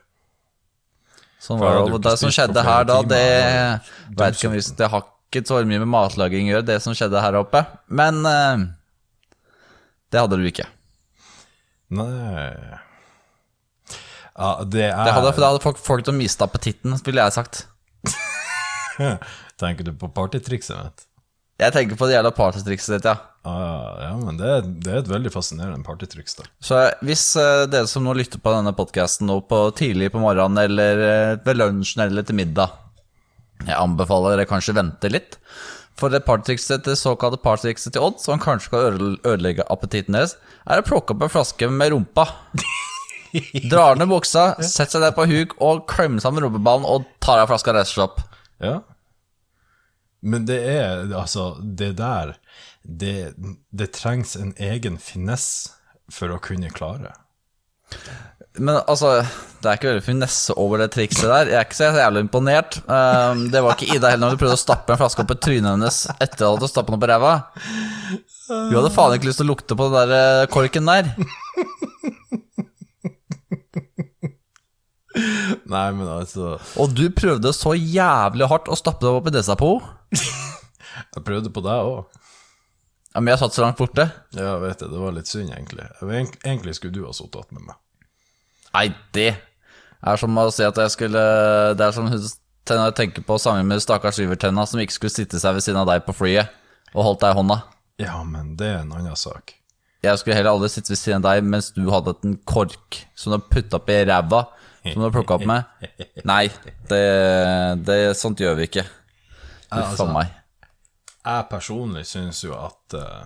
Sånn 1.43 1.61
var 1.61 1.83
det. 1.85 2.01
Det 2.07 2.15
som 2.21 2.33
skjedde 2.35 2.65
her 2.65 2.87
da, 2.89 3.01
det 3.05 3.25
vet 4.17 4.39
ikke 4.39 4.51
om 4.51 4.57
vi 4.57 4.63
det 4.79 4.89
har 4.93 5.11
ikke 5.35 5.45
så 5.49 5.61
mye 5.67 5.83
med 5.83 5.91
matlaging 5.91 6.49
å 6.49 6.57
gjøre, 6.57 6.69
det 6.71 6.79
som 6.85 6.97
skjedde 6.97 7.21
her 7.21 7.37
oppe. 7.41 7.65
Men 7.91 8.23
uh, 8.25 8.65
det 10.15 10.23
hadde 10.23 10.39
du 10.41 10.49
ikke. 10.49 10.69
Nei 11.95 12.49
Ja, 14.35 14.65
det 14.67 14.87
er 14.89 15.05
Det 15.05 15.13
hadde, 15.15 15.33
da 15.37 15.51
hadde 15.53 15.63
folk, 15.63 15.79
folk 15.79 16.07
til 16.07 16.15
å 16.15 16.17
miste 16.17 16.47
appetitten, 16.47 16.97
ville 17.07 17.27
jeg 17.27 17.37
sagt. 17.37 17.65
Tenker 19.61 19.87
du 19.87 19.93
på 19.99 20.09
partytrikset 20.15 20.79
mitt? 20.79 21.05
Jeg 21.63 21.71
tenker 21.75 21.99
på 21.99 22.09
det 22.09 22.17
jævla 22.17 22.33
partytrikset 22.35 22.97
ditt, 22.97 23.07
ja. 23.07 23.15
Ah, 23.47 23.99
ja, 24.01 24.13
men 24.19 24.39
det, 24.41 24.49
er- 24.49 24.65
det 24.83 24.91
er 24.91 25.03
et 25.03 25.11
veldig 25.11 25.31
fascinerende 25.35 25.85
partytriks, 25.87 26.35
da. 26.39 26.47
Så 26.65 26.79
hvis 27.05 27.23
uh, 27.39 27.67
dere 27.71 27.87
som 27.91 28.07
nå 28.07 28.15
lytter 28.17 28.41
på 28.43 28.55
denne 28.55 28.73
podkasten 28.75 29.31
tidlig 29.79 30.09
på 30.15 30.23
morgenen 30.23 30.63
eller 30.65 31.03
uh, 31.05 31.45
ved 31.45 31.61
lunsjen 31.61 32.07
eller 32.07 32.25
til 32.27 32.39
middag 32.41 32.73
Jeg 33.67 33.77
anbefaler 33.77 34.35
dere 34.35 34.49
kanskje 34.51 34.75
vente 34.75 35.11
litt. 35.13 35.37
For 35.95 36.11
det 36.11 36.25
partytrikset, 36.27 36.83
det 36.89 36.97
såkalte 36.99 37.39
partytrikset 37.39 37.95
til 37.95 38.03
Odd, 38.03 38.19
som 38.19 38.41
kanskje 38.43 38.73
kan 38.73 39.19
ødelegge 39.23 39.63
appetitten 39.71 40.17
deres, 40.17 40.35
er 40.67 40.83
å 40.83 40.87
plukke 40.89 41.15
opp 41.15 41.23
en 41.23 41.31
flaske 41.31 41.69
med 41.71 41.93
rumpa. 41.95 42.25
Drar 43.71 43.99
ned 43.99 44.11
buksa, 44.11 44.55
setter 44.63 44.97
seg 44.97 45.05
ned 45.05 45.15
på 45.15 45.29
huk 45.31 45.55
og 45.63 45.85
klemmer 45.91 46.23
sammen 46.23 46.43
rumpeballen 46.47 46.87
og 46.87 47.07
tar 47.23 47.43
av 47.45 47.51
flaska 47.53 47.75
opp 48.03 48.21
Ja. 48.63 48.81
Men 50.25 50.47
det 50.49 50.57
er 50.65 51.11
altså 51.13 51.59
Det 51.61 51.91
der 51.99 52.37
Det, 52.83 53.35
det 53.71 53.93
trengs 53.97 54.35
en 54.41 54.55
egen 54.57 54.97
finesse 55.01 55.77
for 56.13 56.33
å 56.33 56.41
kunne 56.43 56.73
klare. 56.73 57.15
Men 58.61 58.77
altså, 58.87 59.17
det 59.63 59.67
er 59.67 59.79
ikke 59.79 59.89
veldig 59.89 60.05
finesse 60.07 60.55
over 60.61 60.83
det 60.83 60.91
trikset 60.95 61.27
der. 61.27 61.49
Jeg 61.51 61.59
er 61.59 61.67
ikke 61.67 61.79
så 61.79 61.89
jævlig 61.97 62.23
imponert. 62.27 62.77
Um, 62.87 63.47
det 63.51 63.63
var 63.65 63.75
ikke 63.75 63.97
Ida 63.97 64.13
heller 64.13 64.29
når 64.29 64.37
du 64.37 64.43
prøvde 64.45 64.59
å 64.59 64.61
stappe 64.61 64.95
en 64.95 65.01
flaske 65.01 65.25
opp 65.25 65.33
i 65.35 65.39
trynet 65.43 65.73
hennes 65.73 66.03
etter 66.15 66.47
at 66.47 66.63
du 66.63 66.69
stappet 66.71 66.93
den 66.93 66.99
opp 67.01 67.07
i 67.07 67.11
ræva. 67.11 67.33
Hun 68.51 68.77
hadde 68.77 68.93
faen 68.95 69.17
ikke 69.17 69.31
lyst 69.31 69.43
til 69.43 69.49
å 69.49 69.55
lukte 69.55 69.79
på 69.79 69.89
den 69.89 69.97
der 69.97 70.15
eh, 70.19 70.47
korken 70.53 70.93
der. 70.93 71.11
Nei, 75.75 75.87
men 75.97 76.09
altså 76.11 76.57
Og 76.81 76.93
du 76.97 77.07
prøvde 77.15 77.53
så 77.57 77.73
jævlig 77.79 78.49
hardt 78.51 78.69
å 78.73 78.77
stappe 78.79 79.05
deg 79.07 79.19
opp 79.21 79.31
i 79.31 79.35
Desapo. 79.35 79.71
Jeg 81.15 81.25
prøvde 81.27 81.51
på 81.55 81.63
deg 81.65 81.89
òg. 81.91 82.21
Ja, 83.15 83.21
Men 83.23 83.33
jeg 83.33 83.41
satt 83.45 83.55
så 83.55 83.63
langt 83.63 83.79
borte. 83.79 84.09
Ja, 84.35 84.45
jeg 84.57 84.61
vet 84.65 84.81
det. 84.83 84.89
Det 84.91 84.99
var 84.99 85.13
litt 85.15 85.29
synd, 85.31 85.51
egentlig. 85.55 85.85
Egentlig 86.03 86.75
skulle 86.75 86.95
du 86.97 87.05
ha 87.07 87.13
sittet 87.15 87.37
igjen 87.45 87.61
med 87.61 87.69
meg. 87.69 87.77
Nei, 88.75 88.85
det 89.15 89.29
er 90.05 90.19
som 90.19 90.39
å 90.43 90.49
si 90.53 90.65
at 90.67 90.79
jeg 90.83 90.91
skulle 90.97 91.23
Det 91.79 91.87
er 91.87 91.95
som 91.95 92.09
hun- 92.11 92.95
tenker 92.99 93.23
på 93.23 93.37
sammen 93.39 93.67
med 93.71 93.83
stakkars 93.85 94.17
Syvertenna 94.19 94.65
som 94.67 94.81
ikke 94.81 94.97
skulle 94.97 95.15
sitte 95.15 95.39
seg 95.39 95.55
ved 95.55 95.63
siden 95.63 95.83
av 95.83 95.87
deg 95.91 96.03
på 96.07 96.15
flyet 96.17 96.49
og 96.95 97.05
holdt 97.05 97.21
deg 97.21 97.35
i 97.35 97.39
hånda. 97.39 97.59
Ja, 98.03 98.23
men 98.25 98.57
det 98.57 98.67
er 98.67 98.79
en 98.83 98.93
annen 98.97 99.17
sak. 99.17 99.55
Jeg 100.03 100.19
skulle 100.19 100.35
heller 100.37 100.55
aldri 100.57 100.69
sitte 100.73 100.91
ved 100.95 100.99
siden 100.99 101.21
av 101.25 101.29
deg 101.35 101.45
mens 101.45 101.71
du 101.77 101.85
hadde 101.91 102.15
en 102.25 102.39
kork 102.49 103.03
som 103.15 103.33
du 103.35 103.39
putta 103.39 103.77
opp 103.79 103.89
i 103.93 104.01
ræva, 104.09 104.47
som 104.93 105.01
du 105.01 105.07
har 105.07 105.15
plukka 105.15 105.35
opp 105.39 105.47
med. 105.49 105.63
Nei, 106.31 106.51
det, 106.91 107.05
det 107.87 107.99
sånt 108.21 108.41
gjør 108.41 108.59
vi 108.61 108.65
ikke. 108.69 108.85
Uff 109.75 110.01
a 110.01 110.07
meg. 110.13 110.27
Jeg 111.25 111.47
personlig 111.49 112.05
syns 112.07 112.43
jo 112.45 112.53
at 112.59 112.95
uh, 113.01 113.25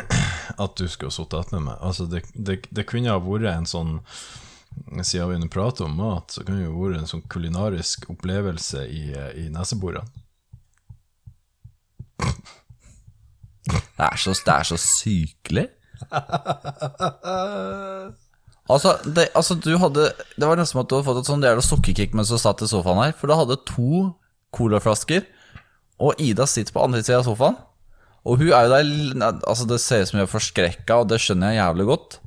At 0.64 0.78
du 0.78 0.88
skulle 0.88 1.12
sittet 1.12 1.52
igjen 1.52 1.60
med 1.60 1.74
meg. 1.74 1.78
Altså, 1.84 2.06
det, 2.08 2.24
det, 2.34 2.62
det 2.72 2.88
kunne 2.88 3.12
ha 3.12 3.20
vært 3.24 3.50
en 3.52 3.68
sånn 3.70 4.00
Siden 5.04 5.30
vi 5.32 5.40
nå 5.42 5.48
prater 5.52 5.86
om 5.88 5.96
mat, 5.98 6.32
så 6.32 6.44
kunne 6.46 6.62
det 6.62 6.68
jo 6.68 6.78
vært 6.78 7.00
en 7.02 7.10
sånn 7.10 7.24
kulinarisk 7.28 8.06
opplevelse 8.14 8.84
i, 8.88 9.02
eh, 9.18 9.32
i 9.42 9.48
neseborene. 9.52 10.06
Det 14.00 14.06
er 14.06 14.18
så, 14.22 14.32
det 14.46 14.54
er 14.54 14.64
så 14.70 14.78
sykelig. 14.80 15.66
Altså, 18.70 18.94
det, 19.02 19.32
altså, 19.34 19.56
du 19.58 19.72
hadde 19.82 20.12
Det 20.38 20.46
var 20.46 20.60
nesten 20.60 20.76
som 20.76 20.84
at 20.84 20.90
du 20.92 20.96
hadde 20.98 21.08
fått 21.08 21.24
et 21.24 21.30
sånn 21.32 21.46
jævla 21.46 21.64
sukkerkick 21.66 22.14
mens 22.18 22.30
du 22.30 22.38
satt 22.38 22.62
i 22.62 22.70
sofaen 22.70 23.02
her. 23.02 23.16
For 23.18 23.30
du 23.30 23.36
hadde 23.38 23.58
to 23.70 24.04
colaflasker, 24.56 25.26
og 26.00 26.22
Ida 26.22 26.46
sitter 26.50 26.76
på 26.76 26.84
andre 26.86 27.02
sida 27.04 27.20
av 27.20 27.28
sofaen. 27.28 27.58
Og 28.28 28.42
hun 28.42 28.52
er 28.54 28.68
jo 28.68 28.74
der 28.74 29.38
Altså, 29.48 29.66
det 29.70 29.80
ser 29.82 30.04
ut 30.04 30.12
som 30.12 30.20
hun 30.20 30.26
er 30.28 30.32
forskrekka, 30.32 31.02
og 31.02 31.10
det 31.10 31.22
skjønner 31.24 31.54
jeg 31.56 31.62
jævlig 31.64 31.90
godt. 31.90 32.20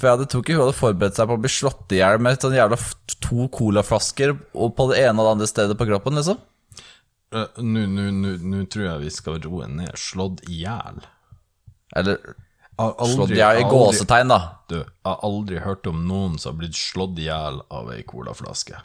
For 0.00 0.08
jeg 0.08 0.16
hadde, 0.16 0.28
tror 0.32 0.42
ikke 0.42 0.56
hun 0.56 0.62
hadde 0.64 0.78
forberedt 0.78 1.18
seg 1.18 1.28
på 1.28 1.36
å 1.36 1.40
bli 1.44 1.52
slått 1.52 1.92
i 1.92 1.98
hjel 2.00 2.22
med 2.24 2.40
sånn 2.40 2.56
jævla 2.56 2.78
to 3.20 3.48
colaflasker 3.52 4.32
og 4.32 4.72
på 4.78 4.86
det 4.90 5.02
ene 5.04 5.20
og 5.20 5.26
det 5.26 5.34
andre 5.36 5.48
stedet 5.50 5.76
på 5.76 5.86
kroppen, 5.90 6.16
liksom. 6.16 6.38
Eh, 7.36 7.60
Nå 7.62 8.62
tror 8.72 8.86
jeg 8.86 9.02
vi 9.04 9.10
skal 9.14 9.38
roe 9.44 9.68
ned. 9.70 9.92
Slått 10.00 10.40
i 10.48 10.62
hjel. 10.64 11.02
Eller 11.96 12.18
aldri- 12.88 13.14
slått 13.16 13.30
i 13.34 13.40
hjel 13.40 13.58
i 13.60 13.64
gåsetegn, 13.70 14.28
da. 14.32 14.38
Du, 14.70 14.76
jeg 14.80 15.08
har 15.10 15.18
aldri 15.26 15.58
hørt 15.64 15.86
om 15.90 16.00
noen 16.08 16.38
som 16.38 16.52
har 16.54 16.58
blitt 16.62 16.78
slått 16.78 17.18
i 17.20 17.26
hjel 17.28 17.60
av 17.70 17.90
ei 17.92 18.02
colaflaske. 18.08 18.78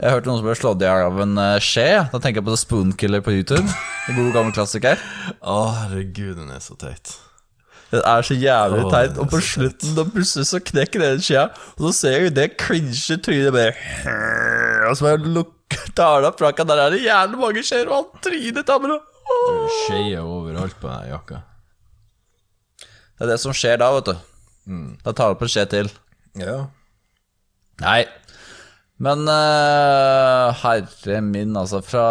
Jeg 0.00 0.08
har 0.08 0.16
hørt 0.16 0.28
noen 0.30 0.38
som 0.40 0.46
ble 0.48 0.54
slått 0.56 0.80
i 0.84 0.86
hjel 0.88 1.06
av 1.10 1.18
en 1.26 1.38
eh, 1.38 1.56
skje. 1.60 1.88
Da 2.12 2.18
tenker 2.24 2.40
jeg 2.40 2.46
på 2.46 2.54
The 2.54 2.60
Spoonkiller 2.62 3.20
på 3.24 3.34
YouTube. 3.36 3.66
En 4.08 4.16
god 4.16 4.30
gammel 4.38 4.54
klassiker. 4.56 5.02
Å, 5.44 5.56
herregud, 5.82 6.38
den 6.40 6.50
er 6.54 6.62
så 6.64 6.76
teit. 6.80 7.12
Den 7.90 8.04
er 8.06 8.22
så 8.22 8.36
jævlig 8.38 8.84
teit. 8.92 9.16
Og 9.18 9.28
på 9.32 9.40
slutten 9.42 9.96
da 9.98 10.04
plutselig 10.06 10.46
så 10.48 10.60
knekker 10.62 11.02
den 11.02 11.20
skjea, 11.26 11.48
og 11.76 11.88
så 11.88 11.92
ser 11.98 12.16
jeg 12.28 12.34
det 12.36 12.48
cringe 12.60 13.16
trynet 13.24 13.50
bare 13.56 13.72
Og 14.88 14.94
så 14.96 15.08
bare 15.08 15.32
lukker 15.36 15.90
tar 15.98 16.22
det 16.22 16.30
opp 16.30 16.38
fraka. 16.40 16.64
Der 16.70 16.84
er 16.86 16.94
det 16.94 17.02
jævlig 17.04 17.40
mange 17.42 17.64
skjeer, 17.66 17.90
og 17.90 17.96
han 17.98 18.24
trynet 18.24 18.66
tar 18.68 18.78
bare 18.84 19.00
Skeier 19.84 20.24
overalt 20.26 20.74
på 20.80 20.88
den 20.90 21.10
jakka. 21.12 21.42
Det 23.20 23.26
er 23.26 23.34
det 23.34 23.40
som 23.42 23.52
skjer 23.52 23.76
da, 23.82 23.90
vet 23.92 24.06
du. 24.08 24.14
Da 25.04 25.12
tar 25.12 25.28
det 25.28 25.36
opp 25.36 25.42
en 25.44 25.50
skje 25.52 25.66
til. 25.68 25.90
Ja. 26.40 26.54
Nei. 27.82 27.98
Men 29.00 29.28
uh, 29.28 30.48
herre 30.62 31.20
min, 31.24 31.52
altså. 31.56 31.82
Fra, 31.84 32.06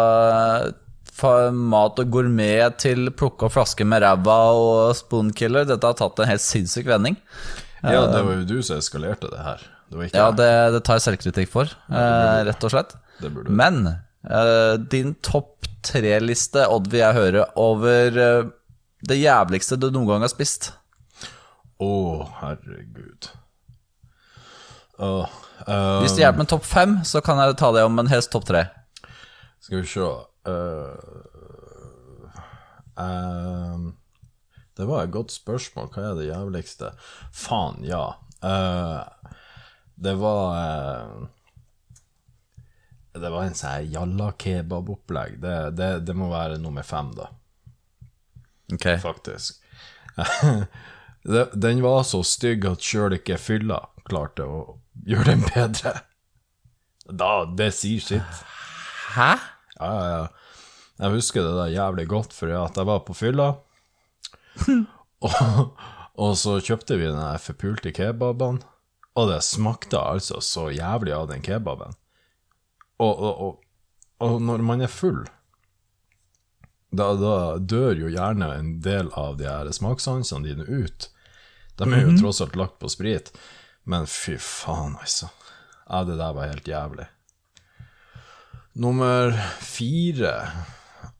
fra 1.10 1.32
mat 1.50 1.98
og 1.98 2.14
gourmet 2.14 2.78
til 2.82 3.10
plukke 3.10 3.48
opp 3.48 3.56
flasker 3.56 3.88
med 3.90 4.04
ræva 4.04 4.38
og 4.54 4.94
spoonkiller. 4.98 5.66
Dette 5.66 5.90
har 5.90 5.98
tatt 5.98 6.22
en 6.22 6.30
helt 6.30 6.46
sinnssyk 6.46 6.86
vending. 6.92 7.18
ja, 7.82 8.06
det 8.06 8.22
var 8.26 8.38
jo 8.38 8.46
du 8.46 8.60
som 8.62 8.78
eskalerte 8.78 9.32
det 9.34 9.42
her. 9.42 9.66
Det 9.90 9.98
var 9.98 10.06
ikke 10.06 10.22
Ja, 10.22 10.30
det, 10.38 10.50
det 10.76 10.84
tar 10.86 11.00
jeg 11.00 11.08
selvkritikk 11.08 11.50
for, 11.50 11.74
uh, 11.90 12.38
rett 12.46 12.66
og 12.66 12.74
slett. 12.74 12.94
Det 13.18 13.34
burde. 13.34 13.50
Men 13.50 13.82
uh, 13.90 14.78
din 14.94 15.16
topp 15.26 15.66
tre-liste, 15.82 16.66
Odd, 16.70 16.90
vil 16.92 17.02
jeg 17.02 17.16
høre 17.16 17.46
over 17.58 18.18
eh, 18.20 18.50
det 19.08 19.16
jævligste 19.16 19.78
du 19.80 19.88
noen 19.88 20.08
gang 20.10 20.26
har 20.26 20.32
spist. 20.32 20.74
Å, 21.80 21.92
herregud. 22.42 23.30
Åh, 25.00 25.28
eh, 25.66 26.00
Hvis 26.02 26.12
det 26.16 26.26
hjelper 26.26 26.42
med 26.42 26.50
topp 26.52 26.66
fem, 26.68 26.98
så 27.08 27.22
kan 27.24 27.40
jeg 27.40 27.56
ta 27.56 27.70
det 27.72 27.86
om 27.88 27.98
en 28.02 28.10
helst 28.10 28.32
topp 28.34 28.44
tre. 28.50 28.66
Skal 29.60 29.80
vi 29.80 29.86
se 29.88 30.00
uh, 30.04 30.96
Det 34.76 34.84
var 34.88 35.04
et 35.04 35.14
godt 35.14 35.32
spørsmål. 35.32 35.88
Hva 35.94 36.10
er 36.10 36.14
det 36.18 36.28
jævligste? 36.28 36.92
Faen, 37.32 37.80
ja. 37.84 38.04
Eh, 38.44 39.00
det 40.00 40.14
var 40.16 40.44
eh, 40.56 41.26
Det 43.12 43.28
var 43.28 43.42
en 43.44 43.56
sånn 43.58 43.90
jalla 43.92 44.30
kebab-opplegg. 44.32 45.40
Det, 45.42 45.56
det, 45.76 45.90
det 46.08 46.16
må 46.16 46.30
være 46.32 46.60
nummer 46.62 46.86
fem, 46.86 47.12
da, 47.16 47.28
Ok 48.72 48.86
faktisk. 49.02 49.60
Den 51.24 51.82
var 51.84 52.02
så 52.08 52.22
stygg 52.24 52.64
at 52.68 52.84
sjøl 52.84 53.18
ikke 53.18 53.36
fylla 53.40 53.82
klarte 54.08 54.46
å 54.46 54.60
gjøre 55.06 55.34
den 55.34 55.44
bedre. 55.46 55.94
Da, 57.10 57.44
det 57.58 57.72
sier 57.76 58.02
sitt. 58.04 58.44
Hæ? 59.16 59.32
Ja, 59.76 59.90
ja, 59.90 60.06
ja. 60.14 60.26
Jeg 61.00 61.16
husker 61.16 61.44
det 61.44 61.54
der 61.56 61.72
jævlig 61.72 62.06
godt, 62.10 62.34
for 62.36 62.52
at 62.52 62.76
jeg 62.76 62.88
var 62.88 63.00
på 63.06 63.16
fylla. 63.16 63.48
og, 65.26 65.80
og 66.20 66.36
så 66.36 66.58
kjøpte 66.60 66.98
vi 67.00 67.08
den 67.08 67.40
forpulte 67.40 67.92
kebaben, 67.96 68.60
og 69.16 69.30
det 69.32 69.40
smakte 69.46 70.00
altså 70.00 70.42
så 70.44 70.68
jævlig 70.74 71.14
av 71.16 71.30
den 71.32 71.44
kebaben. 71.44 71.96
Og, 73.00 73.22
og, 73.24 73.54
og 74.20 74.42
når 74.44 74.64
man 74.66 74.84
er 74.84 74.92
full, 74.92 75.24
da, 76.90 77.12
da 77.14 77.34
dør 77.58 77.94
jo 78.04 78.08
gjerne 78.10 78.48
en 78.58 78.70
del 78.82 79.10
av 79.18 79.36
de 79.38 79.46
her 79.46 79.70
smakssansene 79.74 80.46
dine 80.48 80.64
ut. 80.66 81.08
De 81.78 81.86
er 81.94 82.02
jo 82.04 82.16
tross 82.18 82.40
alt 82.44 82.56
lagt 82.58 82.78
på 82.82 82.90
sprit. 82.92 83.30
Men 83.88 84.06
fy 84.10 84.34
faen, 84.42 84.96
altså. 85.00 85.30
Ja, 85.86 86.02
det 86.04 86.18
der 86.20 86.34
var 86.36 86.50
helt 86.50 86.68
jævlig. 86.68 87.06
Nummer 88.80 89.32
fire 89.66 90.34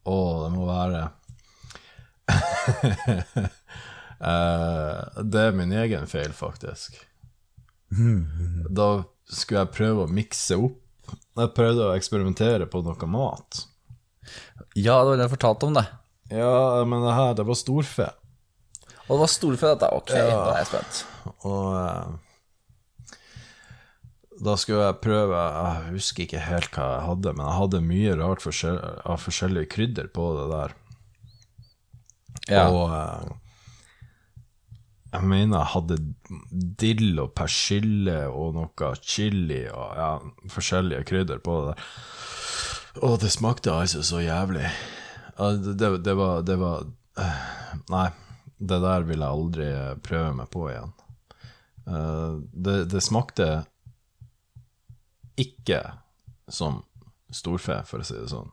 Å, 0.07 0.17
det 0.45 0.51
må 0.55 0.67
være 0.69 1.01
Eh, 4.21 5.23
Det 5.25 5.41
er 5.47 5.55
min 5.57 5.71
egen 5.73 6.05
feil, 6.07 6.29
faktisk. 6.37 6.99
Da 8.69 8.87
skulle 9.25 9.63
jeg 9.63 9.71
prøve 9.73 10.03
å 10.05 10.11
mikse 10.13 10.59
opp. 10.61 10.77
Jeg 11.39 11.53
prøvde 11.57 11.87
å 11.87 11.95
eksperimentere 11.97 12.67
på 12.69 12.83
noe 12.85 13.07
mat. 13.09 13.63
Ja, 14.75 15.01
det 15.01 15.11
var 15.11 15.17
det 15.19 15.25
jeg 15.27 15.35
fortalte 15.35 15.67
om 15.67 15.77
det. 15.77 15.85
Ja, 16.31 16.83
men 16.87 17.03
det 17.03 17.15
her, 17.15 17.33
det 17.35 17.45
var 17.47 17.57
storfe. 17.59 18.09
Og 19.07 19.17
det 19.17 19.21
var 19.25 19.31
storfe, 19.31 19.71
dette. 19.73 19.89
Ok, 19.91 20.11
da 20.15 20.35
er 20.53 20.61
jeg 20.61 20.69
spent. 20.69 21.01
Og 21.47 21.73
eh, 21.75 22.13
da 24.41 24.55
skulle 24.57 24.87
jeg 24.87 25.01
prøve 25.03 25.37
Jeg 25.37 25.91
husker 25.97 26.23
ikke 26.25 26.45
helt 26.47 26.71
hva 26.73 26.87
jeg 26.95 27.03
hadde, 27.09 27.33
men 27.35 27.45
jeg 27.45 27.59
hadde 27.59 27.83
mye 27.89 28.15
rart 28.21 28.45
forskjell, 28.45 28.79
av 29.05 29.19
forskjellige 29.21 29.71
krydder 29.75 30.09
på 30.15 30.31
det 30.39 30.47
der. 30.53 30.77
Ja. 32.49 32.63
Og 32.71 32.95
eh, 32.95 33.35
jeg 35.11 35.27
mener 35.27 35.57
jeg 35.59 35.71
hadde 35.73 35.99
dill 36.79 37.19
og 37.19 37.33
persille 37.35 38.17
og 38.31 38.55
noe 38.55 38.93
chili 39.03 39.65
og 39.67 39.99
ja, 39.99 40.11
forskjellige 40.55 41.03
krydder 41.11 41.43
på 41.43 41.57
det 41.59 41.73
der. 41.73 41.91
Og 42.99 43.19
det 43.23 43.31
smakte 43.31 43.71
altså 43.71 44.03
så 44.03 44.19
jævlig. 44.23 44.67
Det, 45.37 45.89
det, 46.03 46.13
var, 46.17 46.41
det 46.43 46.57
var 46.59 46.83
eh, 47.17 47.45
Nei, 47.89 48.09
det 48.59 48.79
der 48.83 49.05
vil 49.07 49.23
jeg 49.23 49.37
aldri 49.37 49.69
prøve 50.03 50.33
meg 50.37 50.49
på 50.53 50.67
igjen. 50.69 50.91
Eh, 51.87 52.33
det, 52.51 52.77
det 52.91 53.03
smakte 53.03 53.49
ikke 55.39 55.81
som 56.51 56.81
storfe, 57.31 57.79
for 57.87 58.03
å 58.03 58.05
si 58.05 58.17
det 58.19 58.29
sånn. 58.33 58.51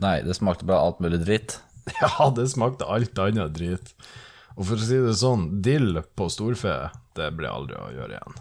Nei, 0.00 0.20
det 0.26 0.36
smakte 0.38 0.66
bare 0.66 0.86
alt 0.86 1.02
mulig 1.04 1.24
dritt. 1.26 1.58
Ja, 2.00 2.30
det 2.32 2.46
smakte 2.48 2.86
alt 2.88 3.18
annet 3.20 3.52
dritt. 3.58 3.90
Og 4.54 4.64
for 4.70 4.78
å 4.80 4.86
si 4.86 4.96
det 5.02 5.16
sånn, 5.20 5.48
dill 5.66 5.98
på 6.16 6.30
storfe, 6.32 6.88
det 7.18 7.26
blir 7.36 7.50
aldri 7.50 7.76
å 7.76 7.90
gjøre 7.92 8.16
igjen. 8.16 8.38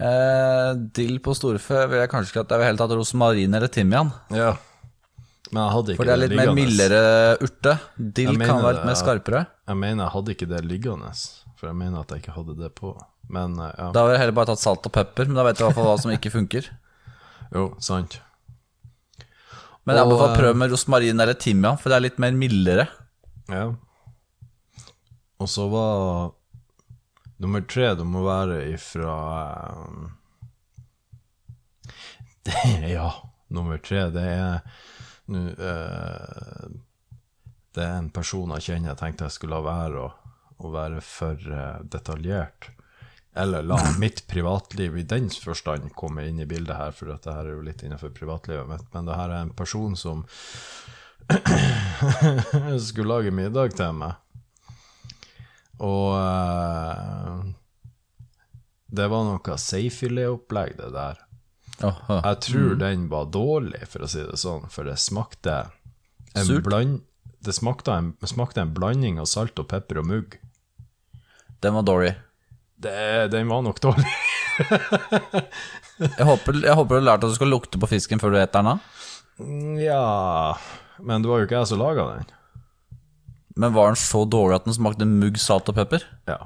Eh, 0.00 0.72
dill 0.96 1.18
på 1.20 1.34
storfe 1.36 1.82
vil 1.90 2.00
jeg 2.00 2.10
kanskje 2.12 2.32
ikke 2.32 2.44
at 2.46 2.54
jeg 2.54 2.62
vil 2.62 2.70
helt 2.70 2.80
tatt 2.80 2.94
rosmarin 2.96 3.58
eller 3.58 3.72
timian. 3.72 4.12
Ja. 4.32 4.54
Men 5.52 5.66
jeg 5.66 5.74
hadde 5.76 5.92
ikke 5.92 6.00
For 6.00 6.08
det 6.08 6.14
er 6.14 6.22
litt 6.22 6.36
mer 6.38 6.52
mildere 6.56 7.00
urte. 7.44 7.76
Dill 7.96 8.38
kan 8.40 8.62
være 8.64 8.78
litt 8.78 8.88
mer 8.88 8.98
skarpere. 8.98 9.44
Jeg 9.68 9.80
mener 9.82 10.06
jeg 10.06 10.14
hadde 10.16 10.36
ikke 10.36 10.48
det 10.48 10.62
liggende, 10.64 11.12
for 11.60 11.68
jeg 11.68 11.76
mener 11.76 12.00
at 12.00 12.14
jeg 12.14 12.24
ikke 12.24 12.36
hadde 12.38 12.56
det 12.62 12.72
på. 12.78 12.94
Men 13.32 13.58
eh, 13.60 13.72
ja, 13.76 13.90
Da 13.92 14.06
ville 14.06 14.16
jeg 14.16 14.24
heller 14.24 14.38
bare 14.40 14.52
tatt 14.54 14.64
salt 14.64 14.88
og 14.88 14.94
pepper, 14.96 15.28
men 15.28 15.38
da 15.38 15.46
vet 15.46 15.60
du 15.60 15.64
i 15.64 15.66
hvert 15.68 15.78
fall 15.78 15.90
hva 15.90 15.98
som 16.00 16.14
ikke 16.14 16.32
funker. 16.32 16.72
jo, 17.56 17.68
sant. 17.84 18.18
Men 19.84 19.98
jeg 19.98 20.06
anbefaler 20.06 20.32
eh, 20.32 20.40
prøv 20.40 20.60
med 20.62 20.72
rosmarin 20.72 21.24
eller 21.26 21.36
timian, 21.36 21.78
for 21.80 21.92
det 21.92 21.98
er 21.98 22.06
litt 22.08 22.20
mer 22.22 22.36
mildere. 22.38 22.88
Ja. 23.52 23.66
Og 25.42 25.50
så 25.50 25.66
var 25.68 26.32
nummer 27.42 27.64
tre 27.66 27.94
Det 27.98 28.06
må 28.06 28.22
være 28.26 28.62
ifra 28.72 29.14
eh, 32.46 32.90
Ja, 32.96 33.08
nummer 33.52 33.78
tre, 33.82 34.08
det 34.14 34.26
er 34.26 34.60
nu, 35.32 35.48
uh, 35.50 36.70
Det 37.74 37.82
er 37.82 37.96
en 37.98 38.10
person 38.14 38.54
jeg 38.56 38.68
kjenner 38.68 38.92
jeg 38.92 39.00
tenkte 39.00 39.28
jeg 39.28 39.36
skulle 39.38 39.58
la 39.58 39.66
være 39.66 40.06
å, 40.06 40.08
å 40.62 40.72
være 40.74 41.00
for 41.04 41.38
uh, 41.50 41.82
detaljert. 41.88 42.70
Eller 43.34 43.62
la 43.64 43.78
mitt 44.02 44.26
privatliv 44.28 44.98
i 44.98 45.06
den 45.08 45.30
forstand 45.30 45.94
komme 45.96 46.26
inn 46.28 46.42
i 46.42 46.48
bildet 46.48 46.76
her, 46.76 46.92
for 46.96 47.14
at 47.14 47.24
det 47.24 47.36
her 47.36 47.48
er 47.48 47.56
jo 47.56 47.64
litt 47.64 47.82
innenfor 47.86 48.12
privatlivet 48.14 48.68
mitt. 48.68 48.88
Men 48.92 49.08
det 49.08 49.16
her 49.18 49.30
er 49.30 49.46
en 49.46 49.54
person 49.56 49.96
som 49.96 50.26
skulle 52.88 53.08
lage 53.08 53.32
middag 53.34 53.78
til 53.78 53.96
meg. 53.96 54.21
Og 55.80 56.08
uh, 56.18 57.42
det 58.92 59.06
var 59.08 59.24
noe 59.24 59.56
seifilet-opplegg, 59.58 60.76
det 60.76 60.90
der. 60.92 61.22
Åh. 61.82 62.02
Jeg 62.18 62.40
tror 62.46 62.74
den 62.82 63.06
var 63.10 63.30
dårlig, 63.32 63.86
for 63.88 64.04
å 64.04 64.10
si 64.10 64.20
det 64.26 64.36
sånn, 64.40 64.68
for 64.70 64.88
det 64.88 64.98
smakte 65.00 65.64
en 66.34 66.46
Surt? 66.48 66.66
bland... 66.68 67.00
Det 67.42 67.50
smakte 67.56 67.94
en, 67.98 68.12
smakte 68.28 68.62
en 68.62 68.70
blanding 68.70 69.16
av 69.18 69.26
salt 69.26 69.58
og 69.58 69.66
pepper 69.72 69.98
og 69.98 70.06
mugg. 70.06 70.36
Den 71.64 71.74
var 71.74 71.82
dårlig. 71.88 72.12
Det, 72.78 73.32
den 73.32 73.50
var 73.50 73.64
nok 73.66 73.80
dårlig. 73.82 74.12
Jeg 76.02 76.26
håper, 76.26 76.56
jeg 76.64 76.74
håper 76.76 76.96
du 76.96 76.98
har 76.98 77.06
lært 77.06 77.24
at 77.24 77.32
du 77.32 77.36
skal 77.36 77.50
lukte 77.52 77.80
på 77.82 77.88
fisken 77.90 78.22
før 78.22 78.34
du 78.34 78.38
spiser 78.40 78.54
den. 78.56 78.68
da. 78.68 78.76
Ja 79.80 80.56
Men 81.02 81.22
det 81.22 81.30
var 81.30 81.40
jo 81.40 81.46
ikke 81.46 81.60
jeg 81.60 81.70
som 81.70 81.80
laga 81.80 82.06
den. 82.12 82.32
Men 83.56 83.74
var 83.76 83.92
den 83.92 84.00
så 84.00 84.24
dårlig 84.24 84.60
at 84.60 84.68
den 84.68 84.76
smakte 84.76 85.08
mugg, 85.08 85.38
salt 85.40 85.68
og 85.68 85.76
pepper? 85.76 86.04
Ja. 86.30 86.38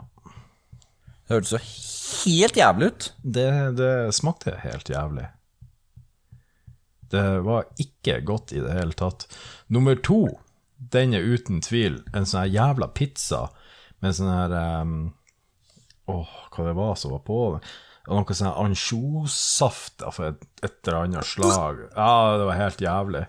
Det 1.26 1.34
hørtes 1.34 1.54
jo 1.56 1.62
helt 2.26 2.58
jævlig 2.58 2.90
ut. 2.90 3.08
Det, 3.22 3.48
det 3.78 3.92
smakte 4.14 4.56
helt 4.62 4.90
jævlig. 4.90 5.28
Det 7.10 7.24
var 7.46 7.68
ikke 7.82 8.20
godt 8.26 8.54
i 8.54 8.62
det 8.62 8.74
hele 8.74 8.94
tatt. 8.98 9.26
Nummer 9.70 9.98
to, 9.98 10.24
den 10.76 11.14
er 11.14 11.26
uten 11.26 11.62
tvil 11.64 12.00
en 12.12 12.26
sånn 12.26 12.44
her 12.44 12.54
jævla 12.56 12.90
pizza 12.94 13.46
med 14.04 14.16
sånn 14.18 14.32
her 14.32 14.54
um, 14.82 14.96
Åh, 16.06 16.34
hva 16.54 16.68
det 16.68 16.76
var 16.78 16.94
som 16.98 17.14
var 17.16 17.22
på 17.26 17.38
den? 17.56 17.64
Noe 18.06 18.34
sånn 18.38 18.46
her 18.46 18.60
ansjossaft 18.62 20.04
av 20.06 20.18
et, 20.22 20.44
et 20.62 20.76
eller 20.86 21.00
annet 21.00 21.26
slag. 21.26 21.80
Ja, 21.96 22.36
det 22.38 22.46
var 22.46 22.60
helt 22.60 22.82
jævlig. 22.84 23.24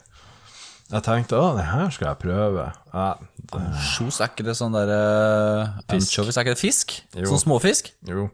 Jeg 0.88 1.04
tenkte 1.04 1.36
å, 1.36 1.52
det 1.58 1.66
her 1.68 1.90
skal 1.92 2.14
jeg 2.14 2.20
prøve. 2.22 2.66
Ja, 2.94 3.08
det, 3.52 3.62
Sjos, 3.84 4.22
er 4.24 4.32
ikke 4.32 4.46
det 4.48 4.56
sånn 4.56 4.76
der 4.76 4.92
uh, 4.92 5.80
Fisk. 5.84 5.98
Anchovies, 5.98 6.38
er 6.38 6.46
ikke 6.46 6.54
det 6.56 6.62
fisk? 6.62 6.94
Jo. 7.12 7.32
Sånn 7.34 7.44
småfisk? 7.44 7.92
jo. 8.08 8.30